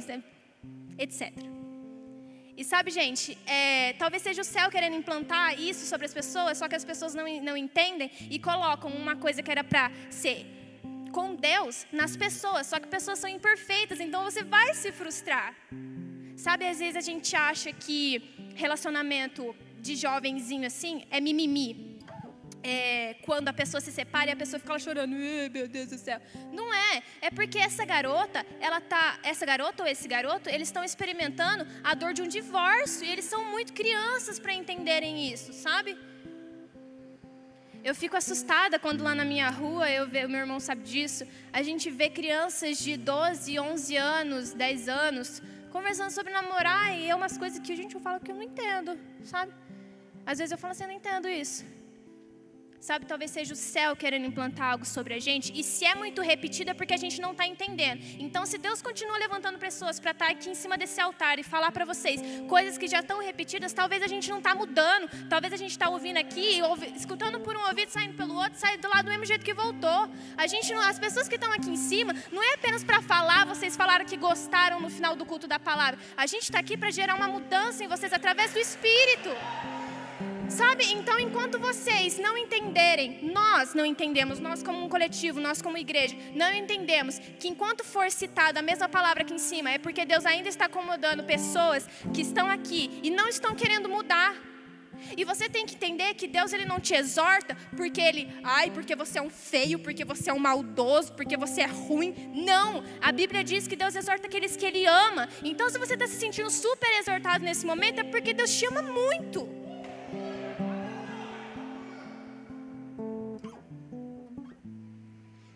Etc. 0.97 1.60
E 2.57 2.63
sabe, 2.63 2.91
gente, 2.91 3.37
é, 3.45 3.93
talvez 3.93 4.21
seja 4.23 4.41
o 4.41 4.45
céu 4.45 4.69
querendo 4.69 4.95
implantar 4.95 5.59
isso 5.59 5.85
sobre 5.85 6.05
as 6.05 6.13
pessoas, 6.13 6.57
só 6.57 6.67
que 6.67 6.75
as 6.75 6.85
pessoas 6.85 7.13
não, 7.15 7.25
não 7.41 7.55
entendem 7.55 8.11
e 8.29 8.37
colocam 8.37 8.91
uma 8.91 9.15
coisa 9.15 9.41
que 9.41 9.49
era 9.49 9.63
para 9.63 9.91
ser 10.09 10.45
com 11.11 11.35
Deus 11.35 11.85
nas 11.91 12.15
pessoas, 12.15 12.67
só 12.67 12.79
que 12.79 12.87
pessoas 12.87 13.19
são 13.19 13.29
imperfeitas, 13.29 13.99
então 13.99 14.23
você 14.23 14.43
vai 14.43 14.73
se 14.73 14.91
frustrar. 14.91 15.55
Sabe, 16.35 16.65
às 16.65 16.79
vezes 16.79 16.95
a 16.95 17.01
gente 17.01 17.35
acha 17.35 17.71
que 17.71 18.23
relacionamento 18.55 19.55
de 19.79 19.95
jovenzinho 19.95 20.65
assim 20.65 21.03
é 21.09 21.19
mimimi 21.19 21.90
é, 22.63 23.15
quando 23.23 23.47
a 23.47 23.53
pessoa 23.53 23.81
se 23.81 23.91
separa 23.91 24.29
e 24.29 24.33
a 24.33 24.35
pessoa 24.35 24.59
fica 24.59 24.73
lá 24.73 24.79
chorando, 24.79 25.11
meu 25.11 25.67
Deus 25.67 25.87
do 25.87 25.97
céu. 25.97 26.19
Não 26.51 26.73
é, 26.73 27.03
é 27.21 27.31
porque 27.31 27.57
essa 27.57 27.85
garota, 27.85 28.45
ela 28.59 28.79
tá, 28.79 29.19
essa 29.23 29.45
garota 29.45 29.83
ou 29.83 29.89
esse 29.89 30.07
garoto, 30.07 30.49
eles 30.49 30.67
estão 30.67 30.83
experimentando 30.83 31.65
a 31.83 31.93
dor 31.93 32.13
de 32.13 32.21
um 32.21 32.27
divórcio 32.27 33.05
e 33.05 33.09
eles 33.09 33.25
são 33.25 33.43
muito 33.45 33.73
crianças 33.73 34.39
para 34.39 34.53
entenderem 34.53 35.31
isso, 35.31 35.53
sabe? 35.53 35.97
Eu 37.83 37.95
fico 37.95 38.15
assustada 38.15 38.77
quando 38.77 39.03
lá 39.03 39.15
na 39.15 39.25
minha 39.25 39.49
rua, 39.49 39.89
eu 39.89 40.07
vejo, 40.07 40.27
meu 40.27 40.41
irmão 40.41 40.59
sabe 40.59 40.83
disso, 40.83 41.25
a 41.51 41.63
gente 41.63 41.89
vê 41.89 42.09
crianças 42.09 42.77
de 42.77 42.95
12, 42.95 43.59
11 43.59 43.97
anos, 43.97 44.53
10 44.53 44.87
anos, 44.87 45.41
conversando 45.71 46.11
sobre 46.11 46.31
namorar 46.31 46.95
e 46.95 47.09
é 47.09 47.15
umas 47.15 47.37
coisas 47.39 47.59
que 47.59 47.71
a 47.71 47.75
gente 47.75 47.97
fala 47.99 48.19
que 48.19 48.31
eu 48.31 48.35
não 48.35 48.43
entendo, 48.43 48.99
sabe? 49.23 49.51
Às 50.23 50.37
vezes 50.37 50.51
eu 50.51 50.59
falo 50.59 50.73
assim, 50.73 50.83
eu 50.83 50.89
não 50.89 50.95
entendo 50.95 51.27
isso. 51.27 51.65
Sabe, 52.81 53.05
talvez 53.05 53.29
seja 53.29 53.53
o 53.53 53.55
céu 53.55 53.95
querendo 53.95 54.25
implantar 54.25 54.71
algo 54.71 54.85
sobre 54.85 55.13
a 55.13 55.19
gente. 55.19 55.53
E 55.53 55.63
se 55.63 55.85
é 55.85 55.93
muito 55.93 56.19
repetido 56.19 56.71
é 56.71 56.73
porque 56.73 56.95
a 56.95 56.97
gente 56.97 57.21
não 57.21 57.31
está 57.31 57.45
entendendo. 57.45 58.01
Então, 58.17 58.43
se 58.43 58.57
Deus 58.57 58.81
continua 58.81 59.19
levantando 59.19 59.59
pessoas 59.59 59.99
para 59.99 60.09
estar 60.09 60.25
tá 60.25 60.31
aqui 60.31 60.49
em 60.49 60.55
cima 60.55 60.75
desse 60.75 60.99
altar 60.99 61.37
e 61.37 61.43
falar 61.43 61.71
para 61.71 61.85
vocês 61.85 62.19
coisas 62.49 62.79
que 62.79 62.87
já 62.87 63.01
estão 63.01 63.21
repetidas, 63.21 63.71
talvez 63.71 64.01
a 64.01 64.07
gente 64.07 64.27
não 64.31 64.39
está 64.39 64.55
mudando. 64.55 65.07
Talvez 65.29 65.53
a 65.53 65.57
gente 65.57 65.69
está 65.69 65.89
ouvindo 65.89 66.17
aqui, 66.17 66.59
ouvi, 66.63 66.91
escutando 66.95 67.39
por 67.39 67.55
um 67.55 67.67
ouvido, 67.67 67.89
saindo 67.89 68.15
pelo 68.15 68.33
outro, 68.33 68.57
saindo 68.57 68.81
do 68.81 68.89
lado 68.89 69.03
do 69.03 69.11
mesmo 69.11 69.27
jeito 69.27 69.45
que 69.45 69.53
voltou. 69.53 70.09
A 70.35 70.47
gente, 70.47 70.73
as 70.73 70.97
pessoas 70.97 71.27
que 71.27 71.35
estão 71.35 71.51
aqui 71.51 71.69
em 71.69 71.77
cima, 71.77 72.15
não 72.31 72.41
é 72.41 72.55
apenas 72.55 72.83
para 72.83 72.99
falar, 72.99 73.45
vocês 73.45 73.77
falaram 73.77 74.05
que 74.05 74.17
gostaram 74.17 74.79
no 74.79 74.89
final 74.89 75.15
do 75.15 75.23
culto 75.23 75.45
da 75.45 75.59
palavra. 75.59 75.99
A 76.17 76.25
gente 76.25 76.45
está 76.45 76.57
aqui 76.57 76.75
para 76.75 76.89
gerar 76.89 77.13
uma 77.13 77.27
mudança 77.27 77.83
em 77.83 77.87
vocês 77.87 78.11
através 78.11 78.53
do 78.53 78.59
Espírito. 78.59 79.29
Sabe? 80.51 80.91
Então, 80.91 81.17
enquanto 81.17 81.57
vocês 81.57 82.17
não 82.17 82.37
entenderem, 82.37 83.19
nós 83.23 83.73
não 83.73 83.85
entendemos, 83.85 84.37
nós 84.37 84.61
como 84.61 84.83
um 84.83 84.89
coletivo, 84.89 85.39
nós 85.39 85.61
como 85.61 85.77
igreja, 85.77 86.13
não 86.35 86.53
entendemos 86.53 87.19
que 87.39 87.47
enquanto 87.47 87.85
for 87.85 88.11
citada 88.11 88.59
a 88.59 88.61
mesma 88.61 88.89
palavra 88.89 89.23
aqui 89.23 89.33
em 89.33 89.39
cima, 89.39 89.71
é 89.71 89.77
porque 89.77 90.05
Deus 90.05 90.25
ainda 90.25 90.49
está 90.49 90.65
acomodando 90.65 91.23
pessoas 91.23 91.87
que 92.13 92.21
estão 92.21 92.49
aqui 92.49 92.99
e 93.01 93.09
não 93.09 93.29
estão 93.29 93.55
querendo 93.55 93.87
mudar. 93.87 94.35
E 95.15 95.23
você 95.23 95.47
tem 95.47 95.65
que 95.65 95.75
entender 95.75 96.13
que 96.15 96.27
Deus 96.27 96.51
ele 96.51 96.65
não 96.65 96.81
te 96.81 96.93
exorta 96.93 97.55
porque 97.77 98.01
ele, 98.01 98.29
ai, 98.43 98.69
porque 98.71 98.93
você 98.93 99.19
é 99.19 99.21
um 99.21 99.29
feio, 99.29 99.79
porque 99.79 100.03
você 100.03 100.29
é 100.29 100.33
um 100.33 100.39
maldoso, 100.39 101.13
porque 101.13 101.37
você 101.37 101.61
é 101.61 101.65
ruim. 101.65 102.13
Não, 102.45 102.83
a 102.99 103.11
Bíblia 103.13 103.41
diz 103.41 103.67
que 103.67 103.77
Deus 103.77 103.95
exorta 103.95 104.27
aqueles 104.27 104.57
que 104.57 104.65
ele 104.65 104.85
ama. 104.85 105.29
Então, 105.43 105.69
se 105.69 105.79
você 105.79 105.93
está 105.93 106.07
se 106.07 106.19
sentindo 106.19 106.49
super 106.51 106.89
exortado 106.99 107.43
nesse 107.43 107.65
momento, 107.65 107.99
é 107.99 108.03
porque 108.03 108.33
Deus 108.33 108.53
te 108.53 108.65
ama 108.65 108.81
muito. 108.81 109.60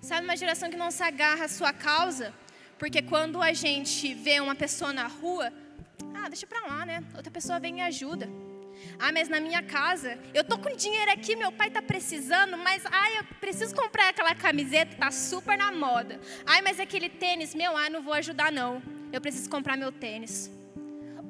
Sabe 0.06 0.24
uma 0.24 0.38
geração 0.38 0.70
que 0.70 0.78
não 0.78 0.92
se 0.92 1.02
agarra 1.02 1.46
à 1.46 1.48
sua 1.48 1.74
causa? 1.74 2.32
Porque 2.78 3.02
quando 3.02 3.42
a 3.42 3.54
gente 3.54 4.14
vê 4.14 4.40
uma 4.40 4.54
pessoa 4.54 4.94
na 4.94 5.08
rua, 5.08 5.52
ah, 6.14 6.30
deixa 6.30 6.46
pra 6.46 6.62
lá, 6.68 6.86
né? 6.86 7.04
Outra 7.16 7.32
pessoa 7.32 7.60
vem 7.60 7.80
e 7.80 7.82
ajuda. 7.82 8.30
Ah, 9.00 9.12
mas 9.12 9.28
na 9.28 9.40
minha 9.40 9.64
casa, 9.64 10.20
eu 10.32 10.44
tô 10.44 10.60
com 10.60 10.70
dinheiro 10.76 11.12
aqui, 11.12 11.36
meu 11.36 11.52
pai 11.52 11.72
tá 11.72 11.82
precisando, 11.82 12.56
mas 12.56 12.84
ai, 12.86 13.18
eu 13.18 13.24
preciso 13.42 13.74
comprar 13.74 14.10
aquela 14.10 14.36
camiseta, 14.36 14.96
tá 14.96 15.10
super 15.10 15.58
na 15.58 15.72
moda. 15.72 16.20
Ai, 16.46 16.62
mas 16.62 16.80
aquele 16.80 17.10
tênis, 17.10 17.56
meu, 17.56 17.76
ah, 17.76 17.90
não 17.90 18.04
vou 18.04 18.14
ajudar 18.14 18.52
não. 18.52 18.84
Eu 19.12 19.20
preciso 19.20 19.50
comprar 19.50 19.76
meu 19.76 19.92
tênis. 19.92 20.52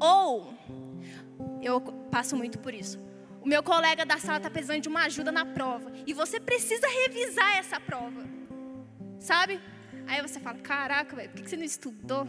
Ou 0.01 0.53
eu 1.61 1.79
passo 2.11 2.35
muito 2.35 2.59
por 2.59 2.73
isso. 2.73 2.99
O 3.41 3.47
meu 3.47 3.63
colega 3.63 4.05
da 4.05 4.17
sala 4.17 4.41
tá 4.41 4.49
precisando 4.49 4.81
de 4.81 4.89
uma 4.89 5.05
ajuda 5.05 5.31
na 5.31 5.45
prova 5.45 5.93
e 6.05 6.13
você 6.13 6.41
precisa 6.41 6.85
revisar 6.87 7.55
essa 7.55 7.79
prova. 7.79 8.35
Sabe? 9.25 9.59
Aí 10.07 10.21
você 10.21 10.39
fala: 10.39 10.59
Caraca, 10.59 11.15
velho, 11.15 11.29
por 11.31 11.41
que 11.41 11.49
você 11.49 11.57
não 11.57 11.63
estudou? 11.63 12.27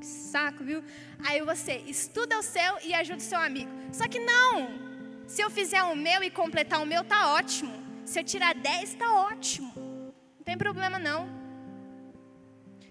Que 0.00 0.06
saco, 0.06 0.64
viu? 0.64 0.82
Aí 1.24 1.40
você 1.42 1.74
estuda 1.86 2.36
o 2.36 2.42
seu 2.42 2.72
e 2.82 2.92
ajuda 2.92 3.18
o 3.18 3.28
seu 3.32 3.38
amigo. 3.38 3.70
Só 3.92 4.08
que 4.08 4.18
não! 4.18 4.52
Se 5.28 5.40
eu 5.40 5.48
fizer 5.50 5.82
o 5.84 5.94
meu 5.94 6.22
e 6.24 6.30
completar 6.30 6.82
o 6.82 6.86
meu, 6.86 7.04
tá 7.04 7.32
ótimo. 7.34 7.74
Se 8.04 8.18
eu 8.18 8.24
tirar 8.24 8.54
10, 8.54 8.94
tá 8.94 9.08
ótimo. 9.30 9.72
Não 10.36 10.44
tem 10.44 10.58
problema 10.58 10.98
não. 10.98 11.28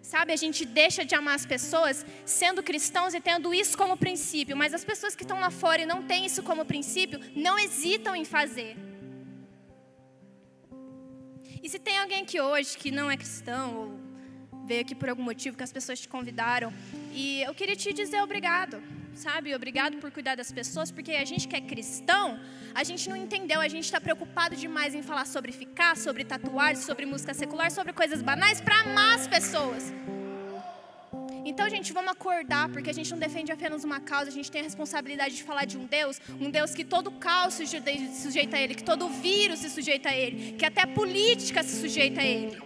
Sabe, 0.01 0.31
a 0.31 0.37
gente 0.37 0.63
deixa 0.65 1.03
de 1.03 1.13
amar 1.13 1.35
as 1.35 1.45
pessoas 1.45 2.05
sendo 2.25 2.63
cristãos 2.63 3.13
e 3.13 3.19
tendo 3.19 3.53
isso 3.53 3.77
como 3.77 3.97
princípio, 3.97 4.55
mas 4.55 4.73
as 4.73 4.85
pessoas 4.85 5.15
que 5.15 5.23
estão 5.23 5.39
lá 5.39 5.49
fora 5.49 5.81
e 5.81 5.85
não 5.85 6.03
têm 6.03 6.25
isso 6.25 6.41
como 6.43 6.63
princípio, 6.63 7.19
não 7.35 7.57
hesitam 7.59 8.15
em 8.15 8.23
fazer. 8.23 8.77
E 11.61 11.69
se 11.69 11.79
tem 11.79 11.97
alguém 11.97 12.21
aqui 12.23 12.39
hoje 12.39 12.77
que 12.77 12.91
não 12.91 13.09
é 13.09 13.17
cristão 13.17 13.75
ou 13.75 13.99
veio 14.65 14.81
aqui 14.81 14.95
por 14.95 15.09
algum 15.09 15.23
motivo 15.23 15.55
que 15.55 15.63
as 15.63 15.71
pessoas 15.71 15.99
te 15.99 16.07
convidaram, 16.07 16.73
e 17.13 17.41
eu 17.43 17.53
queria 17.53 17.75
te 17.75 17.93
dizer 17.93 18.21
obrigado, 18.21 18.81
sabe? 19.13 19.53
Obrigado 19.53 19.97
por 19.97 20.11
cuidar 20.11 20.35
das 20.35 20.51
pessoas, 20.51 20.91
porque 20.91 21.11
a 21.11 21.25
gente 21.25 21.47
que 21.47 21.55
é 21.55 21.61
cristão, 21.61 22.39
a 22.73 22.83
gente 22.83 23.07
não 23.07 23.15
entendeu, 23.15 23.61
a 23.61 23.67
gente 23.67 23.85
está 23.85 24.01
preocupado 24.01 24.55
demais 24.55 24.95
em 24.95 25.01
falar 25.01 25.25
sobre 25.25 25.51
ficar, 25.51 25.95
sobre 25.95 26.23
tatuagem, 26.23 26.81
sobre 26.81 27.05
música 27.05 27.33
secular, 27.33 27.71
sobre 27.71 27.93
coisas 27.93 28.21
banais 28.21 28.59
para 28.59 28.81
amar 28.81 29.15
as 29.15 29.27
pessoas. 29.27 29.93
Então, 31.55 31.69
gente, 31.69 31.93
vamos 31.93 32.11
acordar, 32.11 32.67
porque 32.67 32.89
a 32.89 32.93
gente 32.93 33.09
não 33.09 33.17
defende 33.17 33.49
apenas 33.49 33.85
uma 33.85 34.01
causa, 34.01 34.29
a 34.29 34.33
gente 34.37 34.51
tem 34.51 34.59
a 34.59 34.63
responsabilidade 34.65 35.37
de 35.37 35.43
falar 35.49 35.63
de 35.63 35.77
um 35.77 35.85
Deus, 35.85 36.19
um 36.37 36.49
Deus 36.51 36.75
que 36.75 36.83
todo 36.83 37.09
caos 37.11 37.53
se 37.53 37.65
sujeita 37.65 38.57
a 38.57 38.59
Ele, 38.59 38.75
que 38.75 38.83
todo 38.83 39.07
vírus 39.07 39.59
se 39.59 39.69
sujeita 39.69 40.09
a 40.09 40.13
Ele, 40.13 40.51
que 40.59 40.65
até 40.65 40.85
política 40.85 41.63
se 41.63 41.79
sujeita 41.79 42.19
a 42.19 42.25
Ele. 42.25 42.61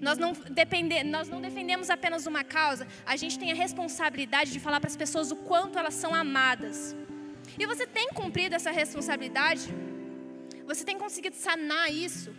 Nós 0.00 0.18
não, 0.18 0.32
depende, 0.50 1.04
nós 1.04 1.28
não 1.28 1.40
defendemos 1.40 1.88
apenas 1.88 2.26
uma 2.26 2.42
causa, 2.42 2.88
a 3.06 3.14
gente 3.14 3.38
tem 3.38 3.52
a 3.52 3.54
responsabilidade 3.54 4.50
de 4.52 4.58
falar 4.58 4.80
para 4.80 4.90
as 4.90 4.96
pessoas 4.96 5.30
o 5.30 5.36
quanto 5.36 5.78
elas 5.78 5.94
são 5.94 6.12
amadas. 6.12 6.96
E 7.56 7.64
você 7.64 7.86
tem 7.86 8.08
cumprido 8.08 8.56
essa 8.56 8.72
responsabilidade? 8.72 9.72
Você 10.66 10.84
tem 10.84 10.98
conseguido 10.98 11.36
sanar 11.36 11.92
isso? 11.92 12.34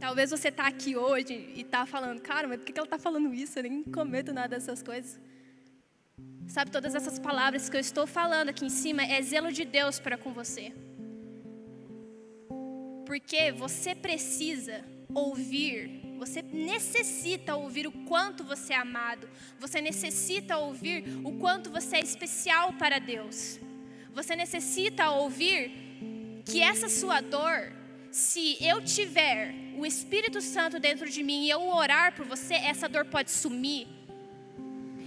Talvez 0.00 0.30
você 0.30 0.48
está 0.48 0.66
aqui 0.66 0.96
hoje 0.96 1.52
e 1.54 1.60
está 1.60 1.84
falando, 1.84 2.22
cara, 2.22 2.48
mas 2.48 2.58
por 2.58 2.64
que 2.64 2.78
ela 2.78 2.86
está 2.86 2.98
falando 2.98 3.34
isso? 3.34 3.58
Eu 3.58 3.64
nem 3.64 3.82
cometo 3.82 4.32
nada 4.32 4.56
dessas 4.56 4.82
coisas. 4.82 5.20
Sabe, 6.48 6.70
todas 6.70 6.94
essas 6.94 7.18
palavras 7.18 7.68
que 7.68 7.76
eu 7.76 7.80
estou 7.80 8.06
falando 8.06 8.48
aqui 8.48 8.64
em 8.64 8.70
cima 8.70 9.04
é 9.04 9.20
zelo 9.20 9.52
de 9.52 9.64
Deus 9.64 10.00
para 10.00 10.16
com 10.16 10.32
você. 10.32 10.72
Porque 13.04 13.52
você 13.52 13.94
precisa 13.94 14.82
ouvir, 15.14 16.16
você 16.18 16.40
necessita 16.40 17.54
ouvir 17.54 17.86
o 17.86 17.92
quanto 18.06 18.42
você 18.42 18.72
é 18.72 18.78
amado, 18.78 19.28
você 19.58 19.82
necessita 19.82 20.56
ouvir 20.56 21.04
o 21.22 21.32
quanto 21.38 21.70
você 21.70 21.96
é 21.96 22.00
especial 22.00 22.72
para 22.72 22.98
Deus. 22.98 23.60
Você 24.14 24.34
necessita 24.34 25.10
ouvir 25.10 25.70
que 26.46 26.62
essa 26.62 26.88
sua 26.88 27.20
dor 27.20 27.70
se 28.10 28.56
eu 28.60 28.82
tiver 28.82 29.54
o 29.80 29.86
Espírito 29.86 30.42
Santo 30.42 30.78
dentro 30.78 31.08
de 31.08 31.22
mim 31.22 31.46
e 31.46 31.50
eu 31.50 31.66
orar 31.68 32.14
por 32.14 32.26
você, 32.26 32.52
essa 32.52 32.86
dor 32.86 33.06
pode 33.06 33.30
sumir. 33.30 33.86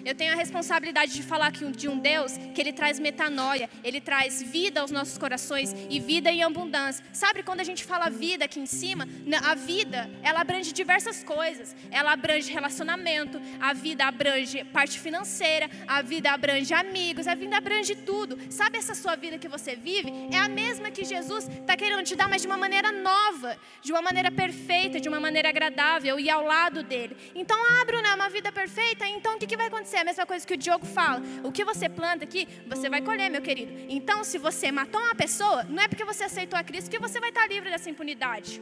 Eu 0.06 0.14
tenho 0.14 0.34
a 0.34 0.36
responsabilidade 0.36 1.14
de 1.14 1.24
falar 1.24 1.52
de 1.52 1.88
um 1.88 1.98
Deus 1.98 2.34
que 2.54 2.60
Ele 2.60 2.74
traz 2.74 3.00
metanoia, 3.00 3.70
Ele 3.84 4.02
traz 4.02 4.42
vida 4.42 4.82
aos 4.82 4.92
nossos 4.92 5.18
corações 5.18 5.74
e 5.90 6.00
vida 6.00 6.30
em 6.30 6.44
abundância. 6.44 7.06
Sabe 7.14 7.42
quando 7.42 7.62
a 7.62 7.64
gente 7.64 7.86
fala 7.86 8.10
vida 8.10 8.44
aqui 8.44 8.60
em 8.60 8.66
cima? 8.66 9.08
A 9.44 9.56
vida, 9.56 10.10
ela 10.22 10.42
abrange 10.42 10.74
diversas 10.74 11.24
coisas. 11.24 11.74
Ela 11.90 12.12
abrange 12.12 12.52
relacionamento, 12.52 13.40
a 13.62 13.74
vida 13.74 14.06
abrange 14.06 14.64
parte 14.66 15.00
financeira, 15.00 15.70
a 15.88 16.02
vida 16.02 16.32
abrange 16.32 16.74
amigos, 16.74 17.26
a 17.26 17.36
vida 17.36 17.56
abrange 17.56 17.96
tudo. 17.96 18.38
Sabe 18.52 18.78
essa 18.78 18.94
sua 18.94 19.16
vida 19.16 19.38
que 19.38 19.48
você 19.48 19.76
vive? 19.76 20.12
É 20.32 20.38
a 20.38 20.50
mesma 20.50 20.92
que 20.92 21.06
Jesus 21.06 21.48
está 21.48 21.78
querendo 21.78 22.04
te 22.04 22.16
dar, 22.16 22.28
mas 22.28 22.42
de 22.42 22.48
uma 22.48 22.58
maneira 22.58 22.92
nova, 22.92 23.58
de 23.82 23.92
uma 23.94 24.02
maneira 24.02 24.30
perfeita, 24.30 25.00
de 25.00 25.08
uma 25.08 25.20
maneira 25.20 25.48
agradável 25.48 26.20
e 26.20 26.30
ao 26.30 26.44
lado 26.44 26.84
dele. 26.84 27.16
Então, 27.34 27.58
ah, 27.58 27.86
Bruna, 27.86 28.10
é 28.10 28.16
uma 28.16 28.30
vida 28.30 28.52
perfeita, 28.52 29.08
então 29.08 29.36
o 29.36 29.40
que, 29.40 29.48
que 29.48 29.56
vai 29.56 29.68
acontecer? 29.68 29.93
É 29.98 30.02
a 30.02 30.06
mesma 30.06 30.26
coisa 30.26 30.46
que 30.46 30.54
o 30.54 30.58
Diogo 30.58 30.86
fala. 30.86 31.22
O 31.44 31.52
que 31.52 31.64
você 31.64 31.88
planta 31.90 32.24
aqui, 32.24 32.48
você 32.68 32.90
vai 32.90 33.02
colher, 33.02 33.30
meu 33.30 33.42
querido. 33.42 33.72
Então, 33.90 34.24
se 34.24 34.38
você 34.38 34.72
matou 34.72 35.02
uma 35.02 35.16
pessoa, 35.16 35.64
não 35.64 35.82
é 35.82 35.88
porque 35.88 36.06
você 36.06 36.24
aceitou 36.24 36.58
a 36.58 36.64
Cristo 36.64 36.90
que 36.90 37.00
você 37.00 37.20
vai 37.20 37.30
estar 37.30 37.48
livre 37.48 37.70
dessa 37.70 37.90
impunidade. 37.90 38.62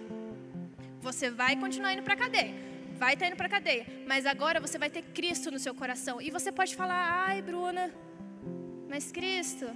Você 1.02 1.30
vai 1.30 1.56
continuar 1.56 1.94
indo 1.94 2.04
para 2.04 2.14
a 2.14 2.18
cadeia. 2.18 2.54
Vai 2.94 3.14
estar 3.14 3.28
indo 3.28 3.36
para 3.36 3.48
a 3.48 3.50
cadeia. 3.50 3.86
Mas 4.08 4.26
agora 4.26 4.60
você 4.60 4.78
vai 4.78 4.90
ter 4.90 5.02
Cristo 5.02 5.50
no 5.50 5.60
seu 5.60 5.74
coração. 5.74 6.22
E 6.22 6.30
você 6.30 6.52
pode 6.52 6.76
falar, 6.76 7.26
ai, 7.28 7.42
Bruna, 7.42 7.92
mas 8.88 9.12
Cristo, 9.12 9.68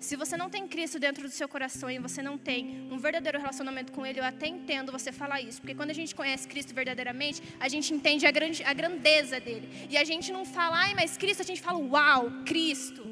se 0.00 0.14
você 0.16 0.36
não 0.36 0.48
tem 0.48 0.66
Cristo 0.68 0.98
dentro 0.98 1.24
do 1.24 1.30
seu 1.30 1.48
coração 1.48 1.90
e 1.90 1.98
você 1.98 2.22
não 2.22 2.38
tem 2.38 2.88
um 2.90 2.98
verdadeiro 2.98 3.38
relacionamento 3.38 3.92
com 3.92 4.06
Ele, 4.06 4.20
eu 4.20 4.24
até 4.24 4.46
entendo 4.46 4.92
você 4.92 5.10
falar 5.10 5.40
isso, 5.40 5.60
porque 5.60 5.74
quando 5.74 5.90
a 5.90 5.98
gente 6.00 6.14
conhece 6.14 6.46
Cristo 6.46 6.72
verdadeiramente, 6.72 7.42
a 7.58 7.68
gente 7.68 7.92
entende 7.92 8.24
a, 8.26 8.30
grande, 8.30 8.62
a 8.62 8.72
grandeza 8.72 9.40
dele. 9.40 9.68
E 9.90 9.96
a 9.96 10.04
gente 10.04 10.30
não 10.30 10.44
fala, 10.44 10.76
ai, 10.84 10.94
mas 10.94 11.16
Cristo, 11.16 11.42
a 11.42 11.44
gente 11.44 11.60
fala, 11.60 11.78
uau, 11.78 12.30
Cristo. 12.46 13.04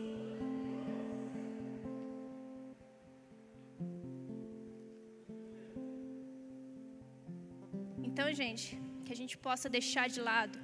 Então, 8.04 8.32
gente, 8.32 8.80
que 9.04 9.12
a 9.12 9.16
gente 9.16 9.36
possa 9.36 9.68
deixar 9.68 10.08
de 10.08 10.20
lado 10.20 10.58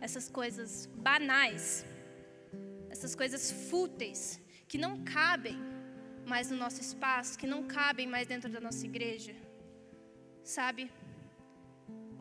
essas 0.00 0.28
coisas 0.28 0.86
banais, 0.96 1.84
essas 2.90 3.14
coisas 3.14 3.52
fúteis 3.68 4.40
que 4.68 4.78
não 4.78 5.04
cabem 5.04 5.58
mais 6.26 6.50
no 6.50 6.56
nosso 6.56 6.80
espaço, 6.80 7.38
que 7.38 7.46
não 7.46 7.62
cabem 7.64 8.06
mais 8.06 8.26
dentro 8.26 8.50
da 8.50 8.60
nossa 8.60 8.84
igreja. 8.84 9.34
Sabe? 10.42 10.90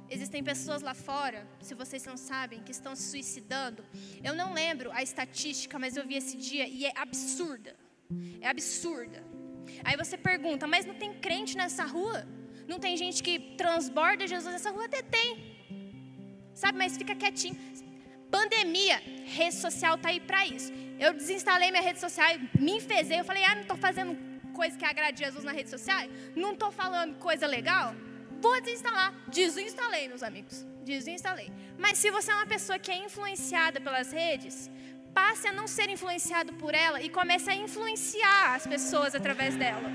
Existem 0.10 0.43
pessoas 0.43 0.81
lá 0.84 0.93
fora, 0.93 1.47
se 1.60 1.73
vocês 1.73 2.05
não 2.05 2.15
sabem, 2.15 2.62
que 2.62 2.71
estão 2.71 2.95
se 2.95 3.10
suicidando. 3.10 3.84
Eu 4.23 4.36
não 4.36 4.53
lembro 4.53 4.91
a 4.91 5.01
estatística, 5.01 5.79
mas 5.79 5.97
eu 5.97 6.05
vi 6.05 6.15
esse 6.15 6.38
dia 6.38 6.67
e 6.67 6.86
é 6.86 6.93
absurda. 6.95 7.75
É 8.39 8.47
absurda. 8.47 9.23
Aí 9.84 9.97
você 9.97 10.15
pergunta, 10.15 10.67
mas 10.67 10.86
não 10.86 10.93
tem 10.93 11.13
crente 11.15 11.58
nessa 11.58 11.86
rua? 11.86 12.27
Não 12.67 12.79
tem 12.79 12.95
gente 12.95 13.23
que 13.23 13.39
transborda 13.58 14.27
Jesus 14.27 14.51
nessa 14.53 14.69
rua? 14.69 14.86
Até 14.86 15.01
tem. 15.01 15.55
Sabe, 16.53 16.77
mas 16.77 16.97
fica 16.97 17.15
quietinho. 17.15 17.58
Pandemia, 18.29 18.97
rede 19.25 19.56
social 19.56 19.98
tá 19.98 20.10
aí 20.10 20.19
para 20.19 20.46
isso. 20.46 20.71
Eu 21.00 21.13
desinstalei 21.13 21.71
minha 21.71 21.83
rede 21.83 22.00
social, 22.00 22.29
me 22.60 22.77
enfezei. 22.77 23.19
Eu 23.19 23.25
falei, 23.25 23.43
ah, 23.43 23.56
não 23.56 23.62
estou 23.62 23.77
fazendo 23.77 24.17
coisa 24.54 24.77
que 24.77 24.85
agrade 24.85 25.23
Jesus 25.23 25.43
na 25.43 25.52
rede 25.52 25.69
social? 25.69 26.08
Não 26.35 26.54
estou 26.54 26.71
falando 26.71 27.17
coisa 27.17 27.46
legal? 27.46 27.93
Vou 28.41 28.60
desinstalar. 28.62 29.13
Desinstalei, 29.27 30.08
meus 30.08 30.23
amigos. 30.23 30.65
Desinstalei. 30.83 31.52
Mas 31.77 31.98
se 31.98 32.10
você 32.12 32.31
é 32.31 32.35
uma 32.35 32.46
pessoa 32.46 32.79
que 32.79 32.91
é 32.91 32.98
influenciada 32.98 33.81
pelas 33.81 34.12
redes, 34.12 34.69
passe 35.13 35.48
a 35.48 35.54
não 35.54 35.67
ser 35.67 35.89
influenciado 35.89 36.54
por 36.54 36.73
ela 36.73 37.02
e 37.02 37.10
comece 37.10 37.50
a 37.50 37.56
influenciar 37.56 38.56
as 38.56 38.67
pessoas 38.67 39.15
através 39.15 39.56
dela. 39.56 39.89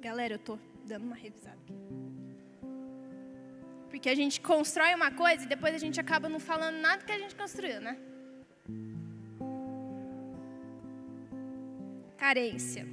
Galera, 0.00 0.34
eu 0.34 0.36
estou 0.36 0.58
dando 0.84 1.04
uma 1.04 1.16
revisada 1.16 1.58
aqui. 1.64 2.15
Que 3.98 4.08
a 4.08 4.14
gente 4.14 4.40
constrói 4.40 4.94
uma 4.94 5.10
coisa 5.10 5.44
e 5.44 5.46
depois 5.46 5.74
a 5.74 5.78
gente 5.78 6.00
acaba 6.00 6.28
não 6.28 6.40
falando 6.40 6.76
nada 6.76 7.04
que 7.04 7.12
a 7.12 7.18
gente 7.18 7.34
construiu, 7.34 7.80
né? 7.80 7.96
Carência. 12.16 12.86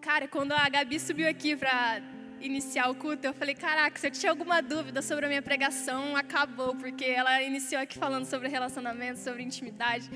Cara, 0.00 0.26
quando 0.28 0.52
a 0.52 0.68
Gabi 0.68 0.98
subiu 0.98 1.28
aqui 1.28 1.54
para 1.56 2.00
iniciar 2.40 2.88
o 2.88 2.94
culto, 2.94 3.26
eu 3.26 3.34
falei: 3.34 3.54
caraca, 3.54 3.98
se 3.98 4.06
eu 4.06 4.10
tinha 4.10 4.30
alguma 4.30 4.60
dúvida 4.62 5.02
sobre 5.02 5.26
a 5.26 5.28
minha 5.28 5.42
pregação, 5.42 6.16
acabou, 6.16 6.74
porque 6.74 7.04
ela 7.04 7.42
iniciou 7.42 7.80
aqui 7.82 7.98
falando 7.98 8.24
sobre 8.24 8.48
relacionamento, 8.48 9.18
sobre 9.18 9.42
intimidade. 9.42 10.10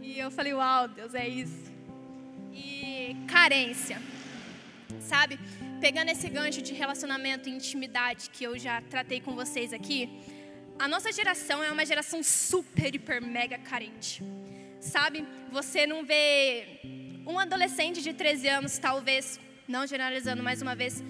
E 0.00 0.18
eu 0.18 0.30
falei: 0.30 0.54
uau, 0.54 0.88
Deus, 0.88 1.14
é 1.14 1.28
isso. 1.28 1.72
E 2.52 3.16
carência, 3.28 4.00
sabe? 5.06 5.38
Pegando 5.80 6.10
esse 6.10 6.28
gancho 6.28 6.60
de 6.60 6.72
relacionamento 6.74 7.48
e 7.48 7.52
intimidade 7.52 8.30
que 8.30 8.42
eu 8.44 8.58
já 8.58 8.82
tratei 8.82 9.20
com 9.20 9.34
vocês 9.34 9.72
aqui, 9.72 10.00
a 10.78 10.86
nossa 10.88 11.10
geração 11.12 11.62
é 11.62 11.70
uma 11.70 11.86
geração 11.86 12.22
super, 12.22 12.94
hiper, 12.94 13.22
mega 13.22 13.58
carente. 13.58 14.22
Sabe? 14.80 15.26
Você 15.50 15.86
não 15.86 16.04
vê 16.04 16.80
um 17.26 17.38
adolescente 17.38 18.02
de 18.02 18.12
13 18.12 18.48
anos, 18.48 18.78
talvez, 18.78 19.40
não 19.66 19.86
generalizando 19.86 20.42
mais 20.42 20.60
uma 20.60 20.74
vez, 20.74 21.02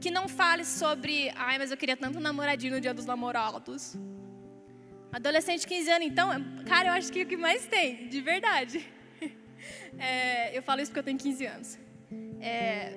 que 0.00 0.10
não 0.10 0.28
fale 0.28 0.64
sobre, 0.64 1.30
ai, 1.34 1.58
mas 1.58 1.70
eu 1.70 1.76
queria 1.76 1.96
tanto 1.96 2.18
um 2.18 2.20
namoradinho 2.20 2.74
no 2.74 2.80
dia 2.80 2.94
dos 2.94 3.06
namorados. 3.06 3.96
Adolescente 5.10 5.60
de 5.62 5.66
15 5.66 5.90
anos, 5.90 6.06
então, 6.06 6.28
cara, 6.66 6.90
eu 6.90 6.92
acho 6.92 7.10
que 7.10 7.20
é 7.20 7.22
o 7.22 7.26
que 7.26 7.36
mais 7.36 7.66
tem, 7.66 8.08
de 8.08 8.20
verdade. 8.20 8.84
É, 9.98 10.56
eu 10.56 10.62
falo 10.62 10.80
isso 10.80 10.92
porque 10.92 11.00
eu 11.00 11.04
tenho 11.04 11.18
15 11.18 11.46
anos. 11.46 11.78
É... 12.40 12.96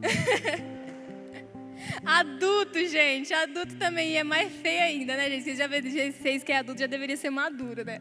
adulto, 2.04 2.78
gente, 2.86 3.32
adulto 3.32 3.76
também 3.76 4.16
é 4.16 4.24
mais 4.24 4.52
feio 4.52 4.82
ainda, 4.82 5.16
né, 5.16 5.30
gente? 5.30 5.44
Vocês 5.44 5.58
já 5.58 5.66
vocês 5.68 6.44
que 6.44 6.52
é 6.52 6.58
adulto 6.58 6.80
já 6.80 6.86
deveria 6.86 7.16
ser 7.16 7.30
maduro, 7.30 7.84
né? 7.84 8.00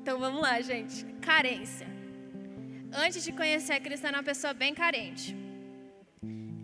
Então 0.00 0.18
vamos 0.18 0.40
lá, 0.40 0.60
gente. 0.60 1.04
Carência. 1.20 1.86
Antes 2.92 3.22
de 3.22 3.32
conhecer 3.32 3.74
a 3.74 3.80
Cristo, 3.80 4.04
eu 4.04 4.08
era 4.08 4.18
uma 4.18 4.24
pessoa 4.24 4.54
bem 4.54 4.74
carente. 4.74 5.36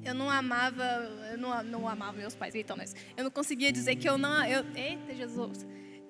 Eu 0.02 0.14
não 0.14 0.30
amava, 0.30 0.84
eu 1.30 1.38
não, 1.38 1.62
não 1.62 1.88
amava 1.88 2.12
meus 2.12 2.34
pais, 2.34 2.54
então, 2.54 2.76
mas 2.76 2.94
eu 3.16 3.24
não 3.24 3.30
conseguia 3.30 3.72
dizer 3.72 3.96
que 3.96 4.08
eu 4.08 4.18
não, 4.18 4.44
eu, 4.44 4.64
eita 4.76 5.14
Jesus, 5.14 5.66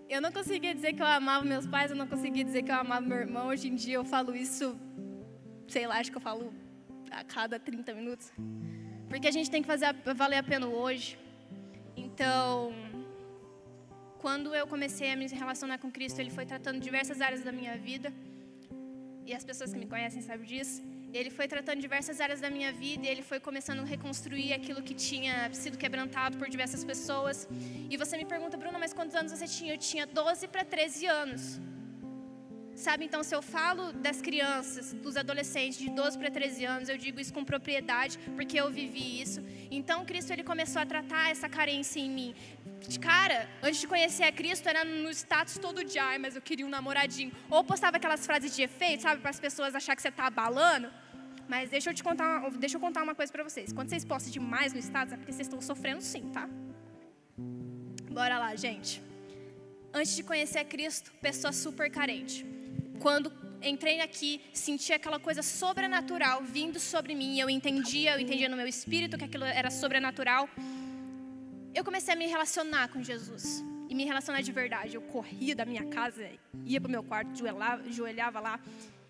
eu 0.08 0.20
não 0.20 0.32
conseguia 0.32 0.74
dizer 0.74 0.92
que 0.92 1.02
eu 1.02 1.06
amava 1.06 1.44
meus 1.44 1.66
pais, 1.66 1.90
eu 1.90 1.96
não 1.96 2.06
conseguia 2.06 2.44
dizer 2.44 2.62
que 2.62 2.70
eu 2.70 2.74
amava 2.74 3.00
meu 3.00 3.18
irmão. 3.18 3.48
Hoje 3.48 3.68
em 3.68 3.74
dia 3.74 3.94
eu 3.94 4.04
falo 4.04 4.34
isso, 4.34 4.78
sei 5.68 5.86
lá, 5.86 5.98
acho 5.98 6.10
que 6.10 6.16
eu 6.16 6.22
falo 6.22 6.52
a 7.20 7.24
cada 7.24 7.58
30 7.58 7.94
minutos, 7.94 8.32
porque 9.08 9.26
a 9.28 9.30
gente 9.30 9.50
tem 9.50 9.62
que 9.62 9.66
fazer 9.66 9.94
valer 10.14 10.38
a 10.38 10.42
pena 10.42 10.66
hoje. 10.66 11.18
Então, 11.96 12.72
quando 14.18 14.54
eu 14.54 14.66
comecei 14.66 15.10
a 15.12 15.16
me 15.16 15.26
relacionar 15.26 15.78
com 15.78 15.90
Cristo, 15.90 16.18
Ele 16.20 16.30
foi 16.30 16.46
tratando 16.46 16.80
diversas 16.80 17.20
áreas 17.20 17.42
da 17.42 17.52
minha 17.52 17.76
vida 17.76 18.12
e 19.26 19.32
as 19.34 19.44
pessoas 19.44 19.72
que 19.72 19.78
me 19.78 19.86
conhecem 19.86 20.20
sabem 20.22 20.46
disso. 20.46 20.82
Ele 21.18 21.30
foi 21.30 21.46
tratando 21.46 21.80
diversas 21.80 22.20
áreas 22.20 22.40
da 22.40 22.50
minha 22.50 22.72
vida 22.72 23.06
e 23.06 23.08
ele 23.08 23.22
foi 23.22 23.38
começando 23.38 23.80
a 23.80 23.84
reconstruir 23.84 24.52
aquilo 24.52 24.82
que 24.82 24.94
tinha 24.94 25.34
sido 25.54 25.78
quebrantado 25.78 26.36
por 26.36 26.48
diversas 26.48 26.82
pessoas. 26.84 27.48
E 27.88 27.96
você 27.96 28.16
me 28.16 28.24
pergunta, 28.24 28.56
Bruna, 28.56 28.80
mas 28.80 28.92
quantos 28.92 29.14
anos 29.14 29.30
você 29.30 29.46
tinha? 29.46 29.74
Eu 29.74 29.78
tinha 29.78 30.06
12 30.06 30.48
para 30.48 30.64
13 30.64 31.06
anos. 31.06 31.60
Sabe, 32.74 33.04
então, 33.04 33.22
se 33.22 33.34
eu 33.34 33.40
falo 33.40 33.92
das 33.92 34.20
crianças, 34.20 34.92
dos 34.92 35.16
adolescentes 35.16 35.78
de 35.78 35.88
12 35.88 36.18
para 36.18 36.30
13 36.30 36.64
anos, 36.64 36.88
eu 36.88 36.98
digo 36.98 37.20
isso 37.20 37.32
com 37.32 37.44
propriedade, 37.44 38.18
porque 38.34 38.58
eu 38.58 38.68
vivi 38.70 39.20
isso. 39.20 39.40
Então, 39.70 40.04
Cristo 40.04 40.32
ele 40.32 40.42
começou 40.42 40.82
a 40.82 40.86
tratar 40.86 41.30
essa 41.30 41.48
carência 41.48 42.00
em 42.00 42.10
mim. 42.10 42.34
Cara, 43.00 43.48
antes 43.62 43.80
de 43.80 43.86
conhecer 43.86 44.24
a 44.24 44.32
Cristo, 44.32 44.68
era 44.68 44.84
no 44.84 45.08
status 45.10 45.56
todo 45.56 45.84
dia, 45.84 46.02
ai, 46.04 46.18
mas 46.18 46.34
eu 46.34 46.42
queria 46.42 46.66
um 46.66 46.68
namoradinho. 46.68 47.32
Ou 47.48 47.62
postava 47.62 47.96
aquelas 47.96 48.26
frases 48.26 48.54
de 48.54 48.62
efeito, 48.62 49.02
sabe, 49.02 49.20
para 49.20 49.30
as 49.30 49.38
pessoas 49.38 49.74
achar 49.74 49.94
que 49.94 50.02
você 50.02 50.08
está 50.08 50.26
abalando. 50.26 50.90
Mas 51.48 51.70
deixa 51.70 51.90
eu 51.90 51.94
te 51.94 52.02
contar, 52.02 52.50
deixa 52.50 52.76
eu 52.76 52.80
contar 52.80 53.02
uma 53.02 53.14
coisa 53.14 53.32
para 53.32 53.44
vocês. 53.44 53.72
Quando 53.72 53.88
vocês 53.88 54.04
postam 54.04 54.32
demais 54.32 54.72
no 54.72 54.80
status, 54.80 55.12
é 55.12 55.16
porque 55.16 55.32
vocês 55.32 55.46
estão 55.46 55.60
sofrendo 55.60 56.02
sim, 56.02 56.28
tá? 56.30 56.48
Bora 58.10 58.38
lá, 58.38 58.54
gente. 58.56 59.00
Antes 59.92 60.16
de 60.16 60.24
conhecer 60.24 60.58
a 60.58 60.64
Cristo, 60.64 61.12
pessoa 61.22 61.52
super 61.52 61.90
carente. 61.90 62.53
Quando 63.00 63.32
entrei 63.62 64.00
aqui, 64.00 64.40
senti 64.52 64.92
aquela 64.92 65.18
coisa 65.18 65.42
sobrenatural 65.42 66.42
vindo 66.42 66.78
sobre 66.78 67.14
mim, 67.14 67.38
eu 67.38 67.48
entendia, 67.48 68.14
eu 68.14 68.20
entendia 68.20 68.48
no 68.48 68.56
meu 68.56 68.66
espírito 68.66 69.16
que 69.16 69.24
aquilo 69.24 69.44
era 69.44 69.70
sobrenatural. 69.70 70.48
Eu 71.74 71.84
comecei 71.84 72.14
a 72.14 72.16
me 72.16 72.26
relacionar 72.26 72.88
com 72.88 73.02
Jesus 73.02 73.64
e 73.88 73.94
me 73.94 74.04
relacionar 74.04 74.40
de 74.42 74.52
verdade. 74.52 74.94
Eu 74.94 75.02
corria 75.02 75.54
da 75.54 75.64
minha 75.64 75.84
casa, 75.86 76.28
ia 76.64 76.80
para 76.80 76.88
o 76.88 76.90
meu 76.90 77.02
quarto, 77.02 77.36
joelhava, 77.36 77.90
joelhava 77.90 78.40
lá 78.40 78.60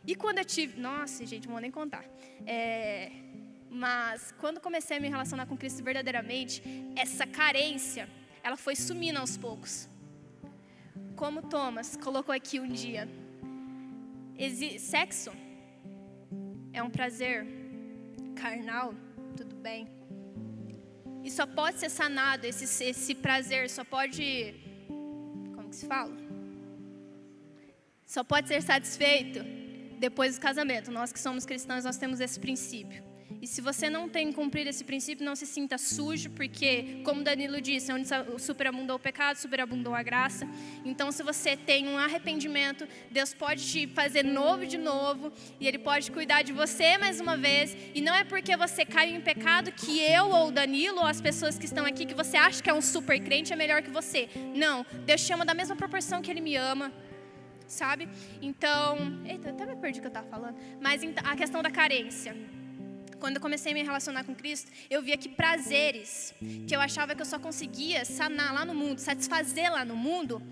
e 0.06 0.14
quando 0.14 0.38
eu 0.38 0.44
tive. 0.44 0.80
Nossa, 0.80 1.24
gente, 1.24 1.46
não 1.46 1.52
vou 1.52 1.60
nem 1.60 1.70
contar. 1.70 2.04
É, 2.46 3.10
mas 3.70 4.32
quando 4.38 4.60
comecei 4.60 4.98
a 4.98 5.00
me 5.00 5.08
relacionar 5.08 5.46
com 5.46 5.56
Cristo 5.56 5.82
verdadeiramente, 5.82 6.62
essa 6.94 7.26
carência, 7.26 8.08
ela 8.42 8.56
foi 8.56 8.76
sumindo 8.76 9.18
aos 9.18 9.36
poucos. 9.36 9.88
Como 11.16 11.42
Thomas 11.42 11.96
colocou 11.96 12.34
aqui 12.34 12.60
um 12.60 12.68
dia. 12.68 13.08
Sexo 14.78 15.30
é 16.72 16.82
um 16.82 16.90
prazer 16.90 17.46
carnal, 18.34 18.92
tudo 19.36 19.54
bem. 19.56 19.88
E 21.22 21.30
só 21.30 21.46
pode 21.46 21.78
ser 21.78 21.88
sanado, 21.88 22.44
esse, 22.44 22.84
esse 22.84 23.14
prazer 23.14 23.70
só 23.70 23.84
pode. 23.84 24.54
Como 25.54 25.70
que 25.70 25.76
se 25.76 25.86
fala? 25.86 26.14
Só 28.04 28.24
pode 28.24 28.48
ser 28.48 28.60
satisfeito 28.60 29.40
depois 29.98 30.36
do 30.36 30.40
casamento. 30.40 30.90
Nós 30.90 31.12
que 31.12 31.18
somos 31.18 31.46
cristãos, 31.46 31.84
nós 31.84 31.96
temos 31.96 32.20
esse 32.20 32.38
princípio. 32.38 33.02
E 33.44 33.46
se 33.46 33.60
você 33.60 33.90
não 33.90 34.08
tem 34.08 34.32
cumprido 34.32 34.70
esse 34.70 34.82
princípio, 34.82 35.22
não 35.22 35.36
se 35.36 35.44
sinta 35.44 35.76
sujo, 35.76 36.30
porque, 36.30 37.02
como 37.04 37.22
Danilo 37.22 37.60
disse, 37.60 37.92
onde 37.92 38.08
superabundou 38.38 38.96
o 38.96 38.98
pecado, 38.98 39.36
superabundou 39.36 39.94
a 39.94 40.02
graça. 40.02 40.48
Então, 40.82 41.12
se 41.12 41.22
você 41.22 41.54
tem 41.54 41.86
um 41.86 41.98
arrependimento, 41.98 42.88
Deus 43.10 43.34
pode 43.34 43.62
te 43.70 43.86
fazer 43.86 44.24
novo 44.24 44.64
de 44.64 44.78
novo, 44.78 45.30
e 45.60 45.68
Ele 45.68 45.78
pode 45.78 46.10
cuidar 46.10 46.40
de 46.40 46.54
você 46.54 46.96
mais 46.96 47.20
uma 47.20 47.36
vez. 47.36 47.76
E 47.94 48.00
não 48.00 48.14
é 48.14 48.24
porque 48.24 48.56
você 48.56 48.82
caiu 48.82 49.14
em 49.14 49.20
pecado 49.20 49.70
que 49.72 50.00
eu 50.00 50.30
ou 50.30 50.50
Danilo 50.50 51.00
ou 51.00 51.06
as 51.06 51.20
pessoas 51.20 51.58
que 51.58 51.66
estão 51.66 51.84
aqui, 51.84 52.06
que 52.06 52.14
você 52.14 52.38
acha 52.38 52.62
que 52.62 52.70
é 52.70 52.72
um 52.72 52.80
super 52.80 53.20
crente, 53.20 53.52
é 53.52 53.56
melhor 53.56 53.82
que 53.82 53.90
você. 53.90 54.26
Não, 54.54 54.86
Deus 55.04 55.22
te 55.22 55.30
ama 55.34 55.44
da 55.44 55.52
mesma 55.52 55.76
proporção 55.76 56.22
que 56.22 56.30
Ele 56.30 56.40
me 56.40 56.56
ama 56.56 56.90
sabe? 57.66 58.08
Então, 58.40 59.20
eita, 59.24 59.50
até 59.50 59.66
me 59.66 59.76
perdi 59.76 59.98
o 59.98 60.02
que 60.02 60.06
eu 60.06 60.08
estava 60.08 60.28
falando. 60.28 60.56
Mas 60.80 61.02
a 61.22 61.36
questão 61.36 61.62
da 61.62 61.70
carência. 61.70 62.36
Quando 63.24 63.36
eu 63.36 63.40
comecei 63.40 63.72
a 63.72 63.74
me 63.74 63.82
relacionar 63.82 64.22
com 64.22 64.34
Cristo, 64.34 64.70
eu 64.90 65.00
via 65.00 65.16
que 65.16 65.30
prazeres 65.30 66.34
que 66.68 66.76
eu 66.76 66.80
achava 66.88 67.14
que 67.14 67.22
eu 67.22 67.24
só 67.24 67.38
conseguia 67.38 68.04
sanar 68.04 68.52
lá 68.52 68.66
no 68.66 68.74
mundo, 68.74 68.98
satisfazer 68.98 69.72
lá 69.72 69.82
no 69.82 69.96
mundo, 69.96 70.42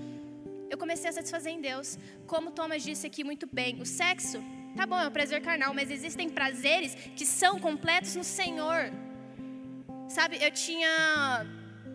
eu 0.70 0.78
comecei 0.78 1.10
a 1.10 1.12
satisfazer 1.12 1.52
em 1.52 1.60
Deus. 1.60 1.98
Como 2.26 2.50
Thomas 2.50 2.82
disse 2.82 3.06
aqui 3.06 3.22
muito 3.22 3.46
bem, 3.46 3.78
o 3.78 3.84
sexo, 3.84 4.42
tá 4.74 4.86
bom, 4.86 4.98
é 4.98 5.06
um 5.06 5.10
prazer 5.10 5.42
carnal, 5.42 5.74
mas 5.74 5.90
existem 5.90 6.30
prazeres 6.30 6.94
que 7.14 7.26
são 7.26 7.58
completos 7.58 8.16
no 8.16 8.24
Senhor. 8.24 8.90
Sabe, 10.08 10.42
eu 10.42 10.50
tinha 10.50 11.46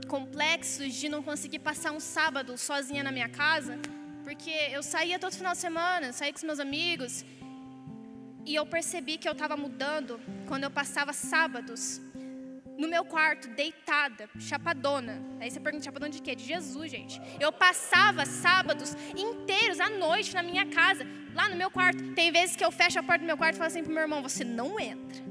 complexos 0.08 0.94
de 0.94 1.10
não 1.10 1.24
conseguir 1.24 1.58
passar 1.58 1.92
um 1.92 2.00
sábado 2.00 2.56
sozinha 2.56 3.04
na 3.04 3.12
minha 3.12 3.30
casa 3.30 3.80
porque 4.28 4.52
eu 4.74 4.84
saía 4.84 5.18
todo 5.18 5.34
final 5.34 5.54
de 5.54 5.60
semana, 5.60 6.12
saía 6.12 6.34
com 6.34 6.38
os 6.38 6.44
meus 6.44 6.60
amigos, 6.60 7.24
e 8.48 8.56
eu 8.56 8.66
percebi 8.66 9.18
que 9.18 9.28
eu 9.28 9.34
estava 9.34 9.58
mudando 9.58 10.20
quando 10.48 10.64
eu 10.64 10.72
passava 10.72 11.12
sábados 11.12 12.02
no 12.78 12.88
meu 12.88 13.04
quarto, 13.04 13.50
deitada, 13.50 14.30
chapadona. 14.40 15.22
Aí 15.42 15.52
você 15.52 15.60
pergunta, 15.60 15.84
chapadona 15.84 16.12
de 16.12 16.22
quê? 16.22 16.34
De 16.34 16.46
Jesus, 16.46 16.90
gente. 16.90 17.20
Eu 17.42 17.52
passava 17.52 18.26
sábados 18.26 18.96
inteiros, 19.18 19.80
à 19.82 19.90
noite, 19.90 20.34
na 20.34 20.44
minha 20.44 20.66
casa, 20.68 21.06
lá 21.34 21.50
no 21.50 21.58
meu 21.58 21.70
quarto. 21.70 22.14
Tem 22.14 22.32
vezes 22.32 22.56
que 22.56 22.64
eu 22.64 22.72
fecho 22.72 23.00
a 23.00 23.04
porta 23.04 23.20
do 23.20 23.26
meu 23.26 23.36
quarto 23.36 23.56
e 23.56 23.58
falo 23.58 23.68
assim 23.68 23.84
pro 23.84 23.92
meu 23.92 24.04
irmão, 24.04 24.22
você 24.22 24.46
não 24.46 24.80
entra. 24.80 25.22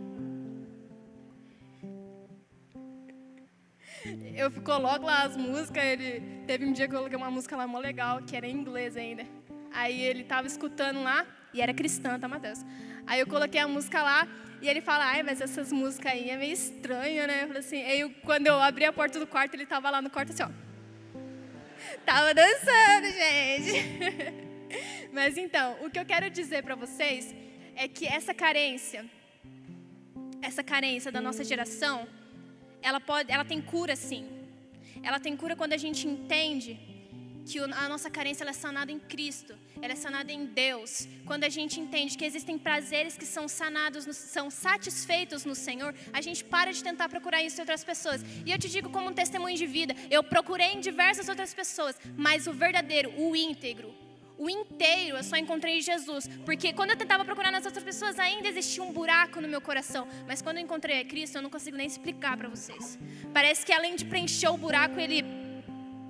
eu 4.35 4.51
coloco 4.63 5.07
lá 5.07 5.23
as 5.23 5.37
músicas, 5.37 5.83
ele 5.85 6.45
teve 6.47 6.67
um 6.67 6.73
dia 6.73 6.87
que 6.87 6.95
eu 6.95 6.99
coloquei 6.99 7.17
uma 7.17 7.31
música 7.31 7.57
lá 7.57 7.67
mó 7.67 7.79
legal, 7.79 8.23
que 8.23 8.37
era 8.37 8.47
em 8.47 8.55
inglês 8.55 8.95
ainda. 8.95 9.25
Aí 9.73 10.01
ele 10.01 10.25
tava 10.25 10.47
escutando 10.47 11.03
lá, 11.03 11.27
e 11.53 11.63
era 11.63 11.73
cristã, 11.73 12.19
tá, 12.19 12.29
Matheus? 12.29 12.65
Aí 13.07 13.21
eu 13.21 13.27
coloquei 13.27 13.61
a 13.61 13.69
música 13.69 14.03
lá, 14.03 14.27
e 14.61 14.69
ele 14.69 14.81
fala, 14.81 15.05
ai, 15.05 15.23
mas 15.23 15.41
essas 15.41 15.71
músicas 15.71 16.13
aí 16.13 16.31
é 16.31 16.37
meio 16.37 16.53
estranha, 16.53 17.27
né? 17.27 17.43
Eu 17.43 17.47
falei 17.49 17.61
assim, 17.61 17.83
aí 17.83 18.01
eu, 18.01 18.11
quando 18.25 18.47
eu 18.47 18.61
abri 18.61 18.85
a 18.85 18.93
porta 18.93 19.19
do 19.19 19.27
quarto, 19.27 19.55
ele 19.55 19.67
tava 19.67 19.91
lá 19.91 20.01
no 20.01 20.11
quarto 20.11 20.33
assim, 20.33 20.43
ó. 20.43 20.51
Tava 22.05 22.33
dançando, 22.35 23.07
gente. 23.07 24.47
Mas 25.13 25.37
então, 25.37 25.77
o 25.85 25.91
que 25.91 25.99
eu 25.99 26.05
quero 26.05 26.29
dizer 26.31 26.63
para 26.63 26.75
vocês 26.75 27.35
é 27.75 27.87
que 27.87 28.07
essa 28.07 28.33
carência, 28.35 29.05
essa 30.43 30.65
carência 30.65 31.13
da 31.13 31.21
nossa 31.21 31.45
geração, 31.45 32.09
ela 32.83 33.01
pode, 33.01 33.31
ela 33.31 33.45
tem 33.45 33.61
cura 33.61 33.95
sim. 33.95 34.27
Ela 35.03 35.21
tem 35.21 35.37
cura 35.37 35.55
quando 35.55 35.75
a 35.75 35.77
gente 35.77 36.09
entende 36.09 36.96
que 37.47 37.59
a 37.61 37.89
nossa 37.89 38.11
carência 38.11 38.45
é 38.45 38.53
sanada 38.53 38.91
em 38.91 38.99
Cristo, 38.99 39.55
ela 39.81 39.93
é 39.93 39.97
sanada 39.97 40.33
em 40.33 40.47
Deus. 40.47 41.09
Quando 41.25 41.45
a 41.45 41.49
gente 41.49 41.79
entende 41.79 42.19
que 42.19 42.25
existem 42.25 42.59
prazeres 42.59 43.17
que 43.17 43.25
são 43.25 43.47
sanados, 43.47 44.05
são 44.17 44.51
satisfeitos 44.51 45.45
no 45.45 45.55
Senhor, 45.55 45.95
a 46.13 46.21
gente 46.21 46.45
para 46.45 46.73
de 46.73 46.83
tentar 46.83 47.09
procurar 47.09 47.43
isso 47.43 47.59
em 47.59 47.61
outras 47.61 47.85
pessoas. 47.85 48.21
E 48.45 48.51
eu 48.51 48.59
te 48.59 48.69
digo 48.69 48.91
como 48.91 49.11
um 49.11 49.15
testemunho 49.15 49.57
de 49.57 49.67
vida, 49.67 49.95
eu 50.11 50.25
procurei 50.25 50.73
em 50.73 50.81
diversas 50.81 51.29
outras 51.29 51.55
pessoas, 51.55 51.97
mas 52.17 52.49
o 52.49 52.53
verdadeiro, 52.53 53.13
o 53.17 53.37
íntegro, 53.37 53.95
o 54.39 54.51
inteiro 54.51 55.17
eu 55.17 55.23
só 55.23 55.37
encontrei 55.37 55.79
em 55.79 55.81
Jesus. 55.81 56.29
Porque 56.45 56.73
quando 56.73 56.91
eu 56.91 56.97
tentava 56.97 57.25
procurar 57.25 57.51
nas 57.51 57.65
outras 57.65 57.85
pessoas, 57.85 58.19
ainda 58.19 58.49
existia 58.49 58.83
um 58.83 58.93
buraco 58.93 59.41
no 59.41 59.49
meu 59.49 59.61
coração. 59.61 60.07
Mas 60.27 60.43
quando 60.43 60.59
eu 60.59 60.65
encontrei 60.65 61.01
a 61.01 61.05
Cristo, 61.05 61.37
eu 61.37 61.43
não 61.43 61.49
consigo 61.49 61.77
nem 61.77 61.87
explicar 61.87 62.37
para 62.37 62.49
vocês. 62.49 62.99
Parece 63.33 63.65
que 63.65 63.73
além 63.73 63.97
de 63.97 64.05
preencher 64.05 64.49
o 64.49 64.57
buraco, 64.57 65.01
ele 65.01 65.25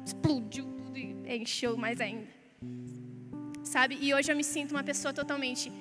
explodiu 0.04 0.75
encheu 1.26 1.76
mais 1.76 2.00
ainda. 2.00 2.26
Sabe? 3.64 3.98
E 4.00 4.14
hoje 4.14 4.30
eu 4.30 4.36
me 4.36 4.44
sinto 4.44 4.70
uma 4.72 4.84
pessoa 4.84 5.12
totalmente 5.12 5.72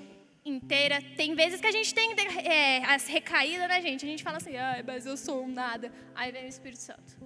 inteira. 0.44 1.02
Tem 1.16 1.36
vezes 1.36 1.60
que 1.62 1.68
a 1.68 1.72
gente 1.72 1.94
tem 1.94 2.12
é, 2.44 2.84
as 2.86 3.08
recaídas, 3.08 3.68
né, 3.68 3.82
gente? 3.82 4.06
A 4.06 4.10
gente 4.10 4.24
fala 4.24 4.38
assim, 4.38 4.56
ah, 4.58 4.84
mas 4.86 5.06
eu 5.06 5.18
sou 5.18 5.44
um 5.44 5.48
nada. 5.48 5.92
Aí 6.14 6.32
vem 6.32 6.46
o 6.46 6.48
Espírito 6.48 6.82
Santo. 6.82 7.18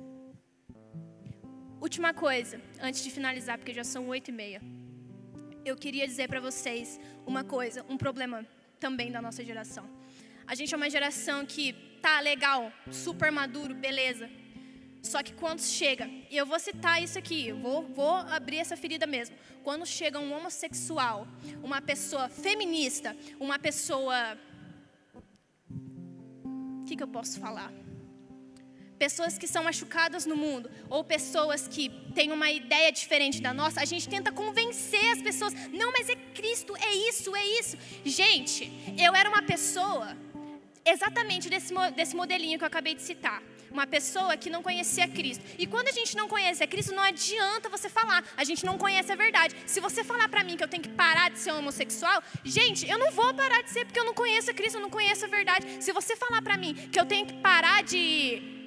Última 1.81 2.13
coisa, 2.13 2.61
antes 2.81 3.03
de 3.03 3.09
finalizar, 3.09 3.57
porque 3.57 3.73
já 3.73 3.83
são 3.83 4.07
oito 4.07 4.29
e 4.29 4.33
meia. 4.33 4.61
Eu 5.63 5.75
queria 5.77 6.05
dizer 6.07 6.27
para 6.27 6.39
vocês 6.39 6.99
uma 7.25 7.43
coisa, 7.43 7.85
um 7.87 7.97
problema 7.97 8.45
também 8.79 9.11
da 9.11 9.21
nossa 9.21 9.43
geração. 9.43 9.85
A 10.45 10.55
gente 10.55 10.73
é 10.73 10.77
uma 10.77 10.89
geração 10.89 11.45
que 11.45 11.73
tá 12.01 12.19
legal, 12.19 12.71
super 12.91 13.31
maduro, 13.31 13.73
beleza. 13.75 14.29
Só 15.01 15.23
que 15.23 15.33
quando 15.33 15.61
chega, 15.61 16.09
e 16.29 16.35
eu 16.35 16.45
vou 16.45 16.59
citar 16.59 17.01
isso 17.01 17.17
aqui, 17.17 17.51
vou, 17.51 17.83
vou 17.83 18.15
abrir 18.15 18.57
essa 18.57 18.75
ferida 18.75 19.07
mesmo. 19.07 19.35
Quando 19.63 19.85
chega 19.85 20.19
um 20.19 20.33
homossexual, 20.33 21.27
uma 21.63 21.81
pessoa 21.81 22.27
feminista, 22.27 23.15
uma 23.39 23.57
pessoa. 23.57 24.37
O 26.81 26.85
que, 26.85 26.95
que 26.97 27.03
eu 27.03 27.07
posso 27.07 27.39
falar? 27.39 27.71
Pessoas 28.97 29.37
que 29.37 29.47
são 29.47 29.63
machucadas 29.63 30.25
no 30.25 30.35
mundo, 30.35 30.69
ou 30.89 31.01
pessoas 31.05 31.67
que 31.67 31.89
têm 32.13 32.33
uma 32.33 32.51
ideia 32.51 32.91
diferente 32.91 33.41
da 33.41 33.53
nossa, 33.53 33.79
a 33.79 33.85
gente 33.85 34.09
tenta 34.09 34.33
convencer 34.33 35.11
as 35.11 35.21
pessoas: 35.21 35.53
não, 35.71 35.93
mas 35.93 36.09
é 36.09 36.15
Cristo, 36.15 36.75
é 36.75 36.93
isso, 37.09 37.33
é 37.33 37.45
isso. 37.59 37.77
Gente, 38.03 38.69
eu 38.97 39.15
era 39.15 39.29
uma 39.29 39.43
pessoa 39.43 40.17
exatamente 40.83 41.49
desse, 41.49 41.73
desse 41.95 42.15
modelinho 42.15 42.57
que 42.57 42.65
eu 42.65 42.67
acabei 42.67 42.93
de 42.93 43.01
citar 43.01 43.41
uma 43.71 43.85
pessoa 43.87 44.35
que 44.37 44.49
não 44.49 44.61
conhecia 44.61 45.07
Cristo. 45.07 45.43
E 45.57 45.65
quando 45.65 45.87
a 45.87 45.91
gente 45.91 46.15
não 46.15 46.27
conhece 46.27 46.63
a 46.63 46.67
Cristo, 46.67 46.93
não 46.93 47.03
adianta 47.03 47.69
você 47.69 47.89
falar, 47.89 48.23
a 48.35 48.43
gente 48.43 48.65
não 48.65 48.77
conhece 48.77 49.11
a 49.11 49.15
verdade. 49.15 49.55
Se 49.65 49.79
você 49.79 50.03
falar 50.03 50.27
para 50.29 50.43
mim 50.43 50.57
que 50.57 50.63
eu 50.63 50.67
tenho 50.67 50.83
que 50.83 50.89
parar 50.89 51.29
de 51.29 51.39
ser 51.39 51.51
homossexual, 51.51 52.21
gente, 52.43 52.87
eu 52.89 52.97
não 52.97 53.11
vou 53.11 53.33
parar 53.33 53.61
de 53.63 53.69
ser 53.69 53.85
porque 53.85 53.99
eu 53.99 54.05
não 54.05 54.13
conheço 54.13 54.51
a 54.51 54.53
Cristo, 54.53 54.75
eu 54.75 54.81
não 54.81 54.89
conheço 54.89 55.25
a 55.25 55.27
verdade. 55.27 55.65
Se 55.83 55.91
você 55.91 56.15
falar 56.15 56.41
para 56.41 56.57
mim 56.57 56.73
que 56.73 56.99
eu 56.99 57.05
tenho 57.05 57.25
que 57.25 57.33
parar 57.35 57.83
de 57.83 58.57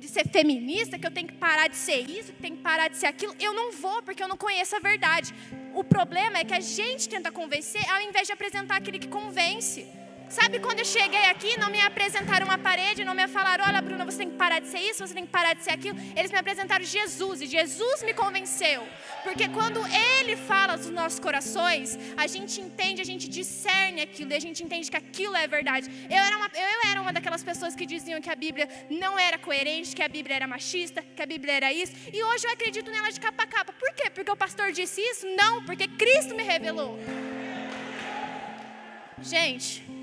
de 0.00 0.08
ser 0.08 0.26
feminista, 0.26 0.98
que 0.98 1.06
eu 1.06 1.10
tenho 1.10 1.28
que 1.28 1.34
parar 1.34 1.68
de 1.68 1.76
ser 1.76 2.00
isso, 2.08 2.32
que 2.32 2.40
tenho 2.40 2.56
que 2.56 2.62
parar 2.62 2.88
de 2.88 2.96
ser 2.96 3.06
aquilo, 3.06 3.34
eu 3.38 3.52
não 3.52 3.70
vou 3.70 4.02
porque 4.02 4.22
eu 4.22 4.28
não 4.28 4.36
conheço 4.36 4.74
a 4.74 4.78
verdade. 4.78 5.34
O 5.74 5.84
problema 5.84 6.38
é 6.38 6.44
que 6.44 6.54
a 6.54 6.60
gente 6.60 7.06
tenta 7.08 7.30
convencer 7.30 7.86
ao 7.90 8.00
invés 8.00 8.26
de 8.26 8.32
apresentar 8.32 8.76
aquele 8.76 8.98
que 8.98 9.08
convence. 9.08 9.86
Sabe 10.30 10.60
quando 10.60 10.78
eu 10.78 10.84
cheguei 10.84 11.24
aqui, 11.24 11.58
não 11.58 11.68
me 11.74 11.80
apresentaram 11.80 12.46
uma 12.46 12.56
parede, 12.56 13.02
não 13.02 13.14
me 13.14 13.26
falaram, 13.26 13.64
olha 13.66 13.82
Bruna, 13.82 14.04
você 14.04 14.18
tem 14.18 14.30
que 14.30 14.36
parar 14.36 14.60
de 14.60 14.68
ser 14.68 14.78
isso, 14.78 15.04
você 15.04 15.12
tem 15.12 15.26
que 15.26 15.32
parar 15.32 15.54
de 15.54 15.64
ser 15.64 15.72
aquilo. 15.72 15.98
Eles 16.16 16.30
me 16.30 16.38
apresentaram 16.38 16.84
Jesus 16.84 17.42
e 17.42 17.46
Jesus 17.46 18.04
me 18.04 18.14
convenceu. 18.14 18.86
Porque 19.24 19.48
quando 19.48 19.80
Ele 19.88 20.36
fala 20.36 20.76
dos 20.76 20.88
nossos 20.90 21.18
corações, 21.18 21.98
a 22.16 22.28
gente 22.28 22.60
entende, 22.60 23.02
a 23.02 23.04
gente 23.04 23.28
discerne 23.28 24.02
aquilo 24.02 24.30
e 24.30 24.36
a 24.36 24.38
gente 24.38 24.62
entende 24.62 24.88
que 24.88 24.96
aquilo 24.96 25.34
é 25.34 25.48
verdade. 25.48 25.90
Eu 26.08 26.22
era 26.28 26.36
uma, 26.36 26.48
eu 26.54 26.90
era 26.90 27.02
uma 27.02 27.12
daquelas 27.12 27.42
pessoas 27.42 27.74
que 27.74 27.84
diziam 27.84 28.20
que 28.20 28.30
a 28.30 28.36
Bíblia 28.36 28.68
não 28.88 29.18
era 29.18 29.36
coerente, 29.36 29.96
que 29.96 30.02
a 30.02 30.08
Bíblia 30.08 30.36
era 30.36 30.46
machista, 30.46 31.02
que 31.02 31.22
a 31.22 31.26
Bíblia 31.26 31.54
era 31.54 31.72
isso. 31.72 31.92
E 32.12 32.22
hoje 32.22 32.46
eu 32.46 32.52
acredito 32.52 32.88
nela 32.88 33.10
de 33.10 33.18
capa 33.18 33.42
a 33.42 33.46
capa. 33.48 33.72
Por 33.72 33.92
quê? 33.94 34.08
Porque 34.08 34.30
o 34.30 34.36
pastor 34.36 34.70
disse 34.70 35.00
isso? 35.00 35.26
Não, 35.36 35.64
porque 35.64 35.88
Cristo 35.88 36.36
me 36.36 36.44
revelou. 36.44 36.96
Gente, 39.20 39.99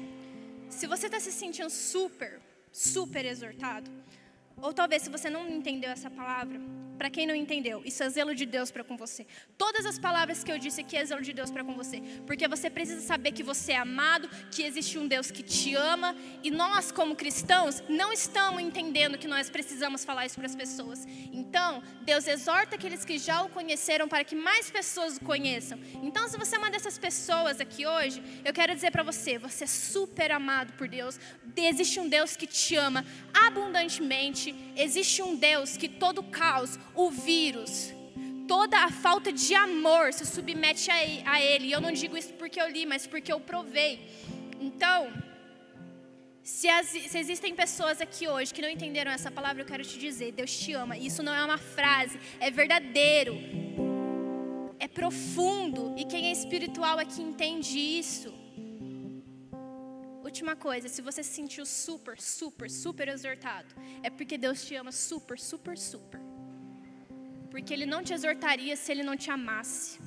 se 0.77 0.85
você 0.85 1.07
está 1.07 1.19
se 1.19 1.31
sentindo 1.31 1.71
super, 1.71 2.39
super 2.71 3.25
exortado, 3.25 3.89
ou 4.61 4.73
talvez 4.73 5.03
se 5.03 5.09
você 5.09 5.29
não 5.29 5.47
entendeu 5.49 5.91
essa 5.91 6.09
palavra, 6.09 6.59
para 6.97 7.11
quem 7.11 7.27
não 7.27 7.35
entendeu, 7.35 7.83
isso 7.85 8.01
é 8.01 8.09
zelo 8.09 8.33
de 8.33 8.45
Deus 8.45 8.71
para 8.71 8.83
com 8.83 8.97
você. 8.97 9.25
Todas 9.55 9.85
as 9.85 9.99
palavras 9.99 10.43
que 10.43 10.51
eu 10.51 10.57
disse 10.57 10.81
aqui 10.81 10.97
é 10.97 11.05
zelo 11.05 11.21
de 11.21 11.31
Deus 11.31 11.51
para 11.51 11.63
com 11.63 11.75
você, 11.75 12.01
porque 12.25 12.47
você 12.47 12.69
precisa 12.69 13.01
saber 13.01 13.33
que 13.33 13.43
você 13.43 13.73
é 13.73 13.77
amado, 13.77 14.27
que 14.49 14.63
existe 14.63 14.97
um 14.97 15.07
Deus 15.07 15.29
que 15.29 15.43
te 15.43 15.75
ama, 15.75 16.15
e 16.43 16.49
nós 16.49 16.91
como 16.91 17.15
cristãos 17.15 17.83
não 17.87 18.11
estamos 18.11 18.61
entendendo 18.61 19.17
que 19.17 19.27
nós 19.27 19.47
precisamos 19.47 20.03
falar 20.03 20.25
isso 20.25 20.35
para 20.35 20.47
as 20.47 20.55
pessoas. 20.55 21.05
Então, 21.31 21.83
Deus 22.01 22.27
exorta 22.27 22.75
aqueles 22.75 23.05
que 23.05 23.19
já 23.19 23.43
o 23.43 23.49
conheceram 23.49 24.07
para 24.07 24.23
que 24.23 24.35
mais 24.35 24.71
pessoas 24.71 25.17
o 25.17 25.21
conheçam. 25.21 25.79
Então, 26.01 26.27
se 26.27 26.35
você 26.35 26.55
é 26.55 26.59
uma 26.59 26.71
dessas 26.71 26.97
pessoas 26.97 27.61
aqui 27.61 27.85
hoje, 27.85 28.23
eu 28.43 28.53
quero 28.53 28.73
dizer 28.73 28.91
para 28.91 29.03
você, 29.03 29.37
você 29.37 29.65
é 29.65 29.67
super 29.67 30.31
amado 30.31 30.73
por 30.73 30.87
Deus. 30.87 31.19
Existe 31.55 31.99
um 31.99 32.09
Deus 32.09 32.35
que 32.35 32.47
te 32.47 32.75
ama 32.75 33.05
abundantemente, 33.33 34.46
existe 34.75 35.21
um 35.21 35.35
Deus 35.35 35.77
que 35.77 35.87
todo 35.87 36.23
caos 36.23 36.77
o 36.95 37.09
vírus, 37.09 37.93
toda 38.47 38.77
a 38.79 38.89
falta 38.89 39.31
de 39.31 39.53
amor 39.53 40.13
se 40.13 40.25
submete 40.25 40.89
a 40.91 41.41
ele. 41.41 41.67
E 41.67 41.71
eu 41.71 41.81
não 41.81 41.91
digo 41.91 42.17
isso 42.17 42.33
porque 42.33 42.59
eu 42.59 42.69
li, 42.69 42.85
mas 42.85 43.05
porque 43.05 43.31
eu 43.31 43.39
provei. 43.39 43.99
Então, 44.59 45.11
se, 46.43 46.69
as, 46.69 46.87
se, 46.87 47.17
existem 47.17 47.53
pessoas 47.53 47.99
aqui 47.99 48.25
hoje 48.25 48.53
que 48.53 48.61
não 48.61 48.69
entenderam 48.69 49.11
essa 49.11 49.29
palavra, 49.29 49.61
eu 49.61 49.65
quero 49.65 49.83
te 49.83 49.99
dizer: 49.99 50.31
Deus 50.31 50.57
te 50.57 50.71
ama. 50.71 50.97
Isso 50.97 51.21
não 51.21 51.33
é 51.35 51.43
uma 51.43 51.57
frase, 51.57 52.17
é 52.39 52.49
verdadeiro, 52.49 53.37
é 54.79 54.87
profundo. 54.87 55.93
E 55.97 56.05
quem 56.05 56.27
é 56.27 56.31
espiritual 56.31 56.99
aqui 56.99 57.21
entende 57.21 57.77
isso. 57.77 58.36
Última 60.29 60.55
coisa: 60.67 60.87
se 60.95 61.01
você 61.07 61.21
se 61.23 61.33
sentiu 61.39 61.65
super, 61.65 62.15
super, 62.19 62.69
super 62.69 63.07
exortado, 63.07 63.69
é 64.07 64.09
porque 64.09 64.37
Deus 64.37 64.65
te 64.65 64.75
ama 64.75 64.91
super, 64.91 65.37
super, 65.39 65.77
super. 65.77 66.19
Porque 67.51 67.73
ele 67.73 67.85
não 67.93 68.03
te 68.03 68.13
exortaria 68.17 68.75
se 68.75 68.91
ele 68.91 69.03
não 69.09 69.15
te 69.15 69.29
amasse. 69.31 69.99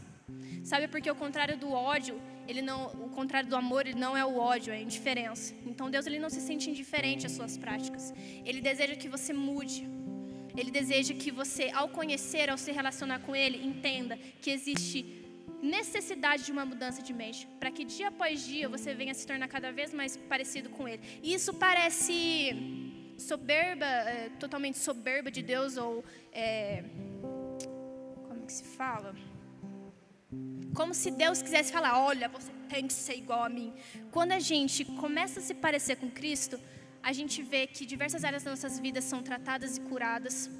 Sabe 0.62 0.86
porque 0.88 1.10
o 1.10 1.14
contrário 1.14 1.56
do 1.56 1.70
ódio, 1.72 2.20
ele 2.46 2.60
não, 2.60 2.80
o 3.06 3.08
contrário 3.08 3.48
do 3.48 3.56
amor, 3.56 3.86
ele 3.86 3.98
não 3.98 4.14
é 4.14 4.24
o 4.24 4.36
ódio, 4.36 4.74
é 4.74 4.76
a 4.76 4.82
indiferença. 4.88 5.54
Então 5.70 5.90
Deus 5.90 6.06
ele 6.06 6.18
não 6.18 6.28
se 6.28 6.42
sente 6.48 6.68
indiferente 6.68 7.24
às 7.24 7.32
suas 7.32 7.56
práticas. 7.56 8.12
Ele 8.44 8.60
deseja 8.60 8.94
que 8.96 9.08
você 9.08 9.32
mude. 9.32 9.88
Ele 10.54 10.70
deseja 10.70 11.14
que 11.14 11.30
você, 11.30 11.70
ao 11.72 11.88
conhecer, 11.88 12.50
ao 12.50 12.58
se 12.58 12.70
relacionar 12.72 13.20
com 13.20 13.34
ele, 13.34 13.64
entenda 13.64 14.18
que 14.42 14.50
existe 14.50 15.19
necessidade 15.62 16.44
de 16.44 16.52
uma 16.52 16.64
mudança 16.64 17.02
de 17.02 17.12
mente, 17.12 17.46
para 17.58 17.70
que 17.70 17.84
dia 17.84 18.08
após 18.08 18.44
dia 18.46 18.68
você 18.68 18.94
venha 18.94 19.14
se 19.14 19.26
tornar 19.26 19.48
cada 19.48 19.70
vez 19.72 19.92
mais 19.92 20.16
parecido 20.16 20.68
com 20.70 20.88
ele. 20.88 21.02
E 21.22 21.34
isso 21.34 21.52
parece 21.54 22.54
soberba, 23.18 23.84
é, 23.84 24.30
totalmente 24.38 24.78
soberba 24.78 25.30
de 25.30 25.42
Deus 25.42 25.76
ou 25.76 26.04
é, 26.32 26.84
que 28.50 28.56
se 28.56 28.64
fala? 28.64 29.14
Como 30.74 30.92
se 30.92 31.10
Deus 31.10 31.40
quisesse 31.40 31.72
falar: 31.72 31.92
olha, 32.10 32.28
você 32.28 32.52
tem 32.68 32.86
que 32.86 32.92
ser 32.92 33.16
igual 33.16 33.44
a 33.44 33.48
mim. 33.48 33.72
Quando 34.10 34.32
a 34.32 34.40
gente 34.40 34.84
começa 34.84 35.38
a 35.40 35.42
se 35.42 35.54
parecer 35.54 35.96
com 35.96 36.10
Cristo, 36.10 36.58
a 37.02 37.12
gente 37.12 37.42
vê 37.42 37.66
que 37.66 37.86
diversas 37.86 38.24
áreas 38.24 38.42
das 38.42 38.52
nossas 38.54 38.78
vidas 38.78 39.04
são 39.04 39.22
tratadas 39.22 39.76
e 39.76 39.80
curadas. 39.82 40.50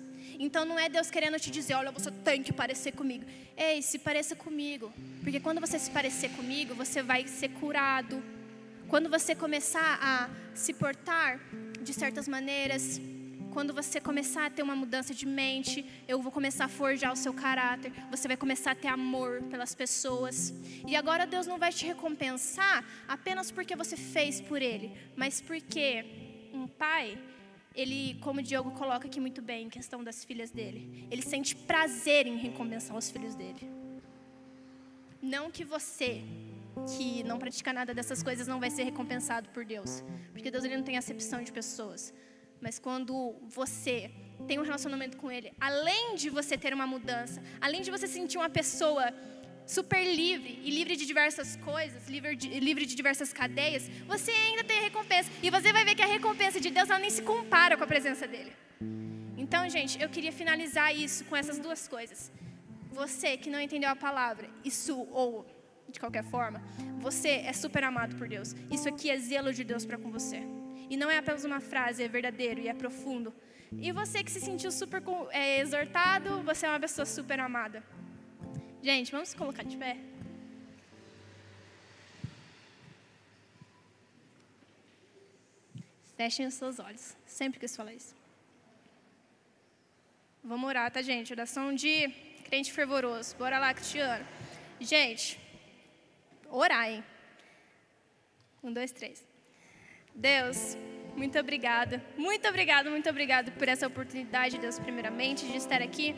Então 0.43 0.65
não 0.65 0.79
é 0.79 0.89
Deus 0.89 1.11
querendo 1.11 1.39
te 1.39 1.51
dizer, 1.51 1.75
olha, 1.75 1.91
você 1.91 2.11
tem 2.11 2.43
que 2.43 2.51
parecer 2.51 2.93
comigo. 2.93 3.27
Ei, 3.55 3.83
se 3.83 3.99
pareça 3.99 4.35
comigo. 4.35 4.91
Porque 5.23 5.39
quando 5.39 5.61
você 5.61 5.79
se 5.79 5.91
parecer 5.91 6.31
comigo, 6.31 6.75
você 6.75 7.03
vai 7.03 7.27
ser 7.29 7.51
curado. 7.51 8.23
Quando 8.89 9.11
você 9.11 9.35
começar 9.35 9.99
a 10.01 10.31
se 10.55 10.73
portar 10.73 11.39
de 11.83 11.93
certas 11.93 12.27
maneiras, 12.27 12.99
quando 13.53 13.75
você 13.75 14.01
começar 14.01 14.47
a 14.47 14.51
ter 14.51 14.63
uma 14.63 14.75
mudança 14.75 15.13
de 15.13 15.27
mente, 15.27 15.85
eu 16.09 16.23
vou 16.23 16.33
começar 16.33 16.65
a 16.65 16.69
forjar 16.69 17.13
o 17.13 17.17
seu 17.17 17.35
caráter, 17.35 17.93
você 18.11 18.27
vai 18.27 18.37
começar 18.37 18.71
a 18.71 18.75
ter 18.75 18.89
amor 18.89 19.43
pelas 19.51 19.75
pessoas. 19.75 20.55
E 20.87 20.97
agora 20.97 21.27
Deus 21.27 21.47
não 21.47 21.59
vai 21.59 21.71
te 21.71 21.85
recompensar 21.85 22.83
apenas 23.07 23.51
porque 23.51 23.77
você 23.77 23.95
fez 23.95 24.41
por 24.41 24.63
Ele, 24.63 24.91
mas 25.15 25.41
porque 25.43 26.07
um 26.55 26.67
pai, 26.67 27.19
ele, 27.75 28.19
como 28.21 28.41
o 28.41 28.43
Diogo 28.43 28.73
coloca 28.73 29.07
aqui 29.07 29.21
muito 29.21 29.41
bem, 29.41 29.67
em 29.67 29.71
questão 29.71 30.03
das 30.03 30.25
filhas 30.25 30.51
dele, 30.51 31.07
ele 31.11 31.23
sente 31.23 31.55
prazer 31.55 32.27
em 32.27 32.37
recompensar 32.37 32.97
os 32.97 33.11
filhos 33.11 33.35
dele. 33.35 33.71
Não 35.23 35.51
que 35.51 35.65
você 35.65 36.23
que 36.97 37.23
não 37.25 37.39
pratica 37.39 37.73
nada 37.73 37.93
dessas 37.93 38.23
coisas 38.23 38.47
não 38.47 38.59
vai 38.59 38.71
ser 38.71 38.85
recompensado 38.85 39.49
por 39.51 39.65
Deus, 39.65 40.03
porque 40.33 40.51
Deus 40.51 40.65
ele 40.65 40.77
não 40.77 40.85
tem 40.85 40.97
acepção 40.97 41.43
de 41.43 41.53
pessoas. 41.53 42.13
Mas 42.61 42.79
quando 42.79 43.35
você 43.49 44.11
tem 44.47 44.59
um 44.59 44.63
relacionamento 44.63 45.17
com 45.17 45.31
Ele, 45.31 45.53
além 45.61 46.15
de 46.15 46.29
você 46.29 46.57
ter 46.59 46.75
uma 46.75 46.87
mudança, 46.87 47.43
além 47.61 47.83
de 47.83 47.91
você 47.91 48.07
sentir 48.07 48.39
uma 48.39 48.51
pessoa 48.51 49.13
super 49.67 50.03
livre 50.05 50.61
e 50.65 50.71
livre 50.71 50.97
de 50.97 51.07
diversas 51.07 51.57
coisas, 51.57 52.09
livre 52.09 52.35
de, 52.37 52.49
livre 52.61 52.85
de 52.87 52.95
diversas 52.95 53.33
cadeias, 53.33 53.89
você 54.07 54.31
ainda 54.31 54.65
tem 54.65 54.79
a 54.79 54.83
recompensa. 54.83 55.31
E 55.43 55.51
você 55.51 55.73
vai 55.73 55.85
ver 55.85 55.95
que 55.95 56.03
a 56.03 56.07
recompensa 56.07 56.61
de 56.61 56.71
Deus 56.71 56.91
ela 56.91 56.99
nem 56.99 57.11
se 57.11 57.23
compara 57.23 57.77
com 57.77 57.85
a 57.85 57.87
presença 57.87 58.27
dele. 58.27 58.53
Então, 59.37 59.69
gente, 59.69 60.01
eu 60.01 60.09
queria 60.09 60.33
finalizar 60.33 60.95
isso 60.95 61.25
com 61.25 61.37
essas 61.37 61.59
duas 61.59 61.89
coisas. 61.89 62.33
Você 62.93 63.37
que 63.37 63.49
não 63.49 63.61
entendeu 63.61 63.91
a 63.91 63.97
palavra, 63.97 64.49
isso 64.65 64.99
ou 65.11 65.47
de 65.89 65.99
qualquer 65.99 66.25
forma, 66.25 66.63
você 66.99 67.31
é 67.51 67.53
super 67.53 67.83
amado 67.83 68.17
por 68.17 68.29
Deus. 68.29 68.55
Isso 68.71 68.89
aqui 68.89 69.11
é 69.11 69.19
zelo 69.19 69.53
de 69.53 69.65
Deus 69.65 69.85
para 69.85 69.99
com 69.99 70.11
você. 70.11 70.43
E 70.89 70.97
não 70.97 71.11
é 71.11 71.19
apenas 71.19 71.45
uma 71.45 71.61
frase, 71.61 72.03
é 72.03 72.09
verdadeiro 72.09 72.61
e 72.61 72.69
é 72.69 72.75
profundo. 72.75 73.33
E 73.73 73.93
você 73.93 74.25
que 74.25 74.31
se 74.31 74.41
sentiu 74.41 74.73
super 74.73 75.03
é, 75.31 75.61
exortado, 75.61 76.43
você 76.43 76.67
é 76.67 76.69
uma 76.69 76.81
pessoa 76.81 77.07
super 77.07 77.39
amada. 77.39 77.83
Gente, 78.83 79.13
vamos 79.13 79.35
colocar 79.35 79.63
de 79.63 79.77
pé? 79.77 79.97
Fechem 86.17 86.47
os 86.47 86.55
seus 86.55 86.79
olhos. 86.79 87.15
Sempre 87.27 87.61
quis 87.61 87.77
falar 87.77 87.93
isso. 87.93 88.15
Vamos 90.43 90.67
orar, 90.67 90.91
tá, 90.91 91.03
gente? 91.03 91.31
Oração 91.33 91.75
de 91.75 92.09
crente 92.45 92.73
fervoroso. 92.73 93.37
Bora 93.37 93.59
lá, 93.59 93.75
Cristiano. 93.75 94.27
Gente, 94.81 95.39
orar, 96.49 96.89
hein? 96.89 97.05
Um, 98.63 98.73
dois, 98.73 98.93
três. 98.93 99.23
Deus, 100.15 100.77
muito 101.17 101.39
obrigada. 101.39 102.03
Muito 102.17 102.49
obrigada, 102.49 102.91
muito 102.91 103.09
obrigada 103.09 103.51
por 103.53 103.69
essa 103.69 103.87
oportunidade, 103.87 104.59
Deus, 104.59 104.79
primeiramente, 104.79 105.47
de 105.47 105.57
estar 105.57 105.83
aqui. 105.83 106.15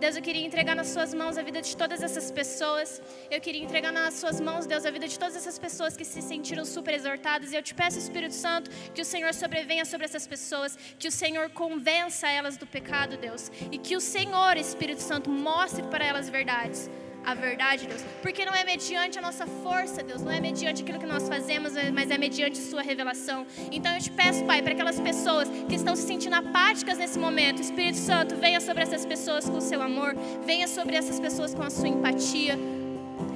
Deus, 0.00 0.16
eu 0.16 0.22
queria 0.22 0.44
entregar 0.44 0.74
nas 0.74 0.88
Suas 0.88 1.12
mãos 1.14 1.36
a 1.38 1.42
vida 1.42 1.60
de 1.60 1.76
todas 1.76 2.02
essas 2.02 2.30
pessoas. 2.30 3.02
Eu 3.30 3.40
queria 3.40 3.62
entregar 3.62 3.92
nas 3.92 4.14
Suas 4.14 4.40
mãos, 4.40 4.66
Deus, 4.66 4.84
a 4.84 4.90
vida 4.90 5.08
de 5.08 5.18
todas 5.18 5.36
essas 5.36 5.58
pessoas 5.58 5.96
que 5.96 6.04
se 6.04 6.22
sentiram 6.22 6.64
super 6.64 6.94
exortadas. 6.94 7.52
E 7.52 7.56
eu 7.56 7.62
te 7.62 7.74
peço, 7.74 7.98
Espírito 7.98 8.34
Santo, 8.34 8.70
que 8.94 9.02
o 9.02 9.04
Senhor 9.04 9.32
sobrevenha 9.34 9.84
sobre 9.84 10.04
essas 10.04 10.26
pessoas, 10.26 10.76
que 10.98 11.08
o 11.08 11.12
Senhor 11.12 11.50
convença 11.50 12.28
elas 12.28 12.56
do 12.56 12.66
pecado, 12.66 13.16
Deus. 13.16 13.50
E 13.70 13.78
que 13.78 13.96
o 13.96 14.00
Senhor, 14.00 14.56
Espírito 14.56 15.02
Santo, 15.02 15.30
mostre 15.30 15.82
para 15.84 16.04
elas 16.04 16.28
verdades 16.28 16.90
a 17.26 17.34
verdade, 17.34 17.86
Deus. 17.88 18.02
Porque 18.22 18.44
não 18.44 18.54
é 18.54 18.62
mediante 18.64 19.18
a 19.18 19.22
nossa 19.22 19.46
força, 19.46 20.02
Deus, 20.02 20.22
não 20.22 20.30
é 20.30 20.40
mediante 20.40 20.82
aquilo 20.82 20.98
que 21.00 21.06
nós 21.06 21.28
fazemos, 21.28 21.72
mas 21.92 22.08
é 22.10 22.16
mediante 22.16 22.58
Sua 22.58 22.82
revelação. 22.82 23.44
Então 23.72 23.92
eu 23.92 24.00
te 24.00 24.10
peço, 24.10 24.44
Pai, 24.44 24.62
para 24.62 24.72
aquelas 24.72 25.00
pessoas 25.00 25.48
que 25.68 25.74
estão 25.74 25.96
se 25.96 26.02
sentindo 26.02 26.36
apáticas 26.36 26.98
nesse 26.98 27.18
momento, 27.18 27.60
Espírito 27.60 27.98
Santo, 27.98 28.36
venha 28.36 28.60
sobre 28.60 28.84
essas 28.84 29.04
pessoas 29.04 29.48
com 29.48 29.58
o 29.58 29.60
seu 29.60 29.82
amor, 29.82 30.14
venha 30.46 30.68
sobre 30.68 30.94
essas 30.94 31.18
pessoas 31.18 31.52
com 31.52 31.64
a 31.64 31.70
sua 31.70 31.88
empatia. 31.88 32.56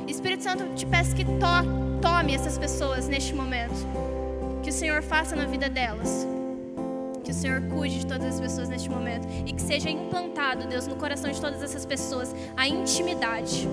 Espírito 0.06 0.44
Santo, 0.44 0.62
eu 0.62 0.74
te 0.74 0.86
peço 0.86 1.14
que 1.14 1.24
to 1.24 2.00
tome 2.00 2.34
essas 2.34 2.56
pessoas 2.56 3.08
neste 3.08 3.34
momento, 3.34 3.74
que 4.62 4.70
o 4.70 4.72
Senhor 4.72 5.02
faça 5.02 5.34
na 5.34 5.46
vida 5.46 5.68
delas. 5.68 6.26
Que 7.24 7.30
o 7.30 7.34
Senhor 7.34 7.60
cuide 7.62 8.00
de 8.00 8.06
todas 8.06 8.34
as 8.34 8.40
pessoas 8.40 8.68
neste 8.68 8.88
momento 8.88 9.26
e 9.46 9.52
que 9.52 9.60
seja 9.60 9.90
implantado, 9.90 10.66
Deus, 10.66 10.86
no 10.86 10.96
coração 10.96 11.30
de 11.30 11.40
todas 11.40 11.62
essas 11.62 11.84
pessoas 11.84 12.34
a 12.56 12.66
intimidade. 12.66 13.68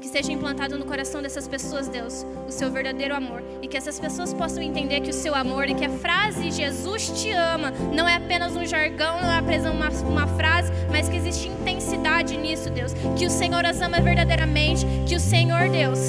Que 0.00 0.08
seja 0.08 0.32
implantado 0.32 0.76
no 0.76 0.84
coração 0.84 1.22
dessas 1.22 1.48
pessoas, 1.48 1.88
Deus, 1.88 2.26
o 2.46 2.50
seu 2.50 2.70
verdadeiro 2.70 3.14
amor. 3.14 3.42
E 3.62 3.68
que 3.68 3.76
essas 3.76 3.98
pessoas 3.98 4.34
possam 4.34 4.62
entender 4.62 5.00
que 5.00 5.10
o 5.10 5.14
seu 5.14 5.34
amor 5.34 5.68
e 5.68 5.74
que 5.74 5.84
a 5.84 5.88
frase 5.88 6.50
Jesus 6.50 7.08
te 7.22 7.30
ama 7.30 7.70
não 7.70 8.06
é 8.06 8.16
apenas 8.16 8.54
um 8.54 8.66
jargão, 8.66 9.22
não 9.22 9.30
é 9.30 9.38
apenas 9.38 9.64
uma, 9.64 9.88
uma 10.06 10.26
frase, 10.26 10.70
mas 10.90 11.08
que 11.08 11.16
existe 11.16 11.48
intensidade 11.48 12.36
nisso, 12.36 12.68
Deus. 12.68 12.92
Que 13.16 13.26
o 13.26 13.30
Senhor 13.30 13.64
as 13.64 13.80
ama 13.80 14.00
verdadeiramente. 14.00 14.84
Que 15.08 15.16
o 15.16 15.20
Senhor, 15.20 15.70
Deus, 15.70 16.00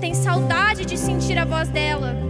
tem 0.00 0.14
saudade 0.14 0.86
de 0.86 0.96
sentir 0.96 1.36
a 1.36 1.44
voz 1.44 1.68
dela 1.68 2.25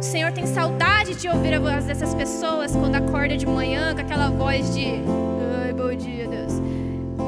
o 0.00 0.02
Senhor 0.02 0.32
tem 0.32 0.46
saudade 0.46 1.14
de 1.14 1.28
ouvir 1.28 1.52
a 1.52 1.60
voz 1.60 1.84
dessas 1.84 2.14
pessoas 2.14 2.74
quando 2.74 2.94
acorda 2.94 3.36
de 3.36 3.44
manhã 3.44 3.94
com 3.94 4.00
aquela 4.00 4.30
voz 4.30 4.74
de 4.74 4.94
ai, 5.62 5.74
bom 5.74 5.94
dia, 5.94 6.26
Deus. 6.26 6.54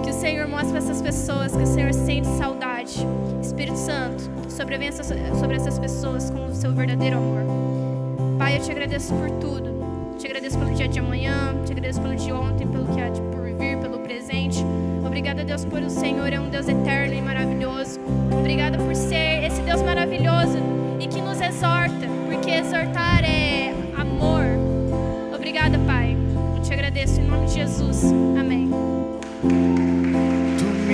Que 0.02 0.08
o 0.08 0.12
Senhor 0.14 0.48
mostre 0.48 0.70
para 0.70 0.78
essas 0.78 1.02
pessoas 1.02 1.54
que 1.54 1.62
o 1.62 1.66
Senhor 1.66 1.92
sente 1.92 2.26
saudade. 2.28 3.06
Espírito 3.42 3.76
Santo, 3.76 4.22
sobrevenha 4.48 4.90
sobre 4.90 5.54
essas 5.54 5.78
pessoas 5.78 6.30
com 6.30 6.46
o 6.46 6.54
seu 6.54 6.72
verdadeiro 6.72 7.18
amor. 7.18 7.42
Pai, 8.38 8.56
eu 8.56 8.62
te 8.62 8.70
agradeço 8.70 9.12
por 9.16 9.30
tudo. 9.32 9.70
Te 10.18 10.26
agradeço 10.26 10.58
pelo 10.58 10.72
dia 10.72 10.88
de 10.88 10.98
amanhã, 10.98 11.54
te 11.66 11.72
agradeço 11.72 12.00
pelo 12.00 12.16
de 12.16 12.32
ontem, 12.32 12.66
pelo 12.66 12.86
que 12.86 13.00
há 13.02 13.10
de 13.10 13.20
por 13.20 13.44
vir, 13.52 13.76
pelo 13.80 13.98
presente. 13.98 14.64
Obrigada, 15.04 15.44
Deus, 15.44 15.62
por 15.66 15.82
o 15.82 15.90
Senhor 15.90 16.32
é 16.32 16.40
um 16.40 16.48
Deus 16.48 16.66
eterno 16.68 17.12
e 17.12 17.20
maravilhoso. 17.20 18.00
Obrigada 18.32 18.78
por 18.78 18.94
ser 18.94 19.44
esse 19.44 19.60
Deus 19.60 19.82
maravilhoso 19.82 20.56
e 20.98 21.06
que 21.06 21.20
nos 21.20 21.38
exorta 21.38 22.21
exortar 22.62 23.24
é 23.24 23.74
amor. 23.96 24.44
Obrigada, 25.34 25.78
Pai. 25.80 26.16
Eu 26.56 26.62
te 26.62 26.72
agradeço 26.72 27.20
em 27.20 27.24
nome 27.24 27.46
de 27.46 27.54
Jesus. 27.54 28.04
Amém. 28.38 28.70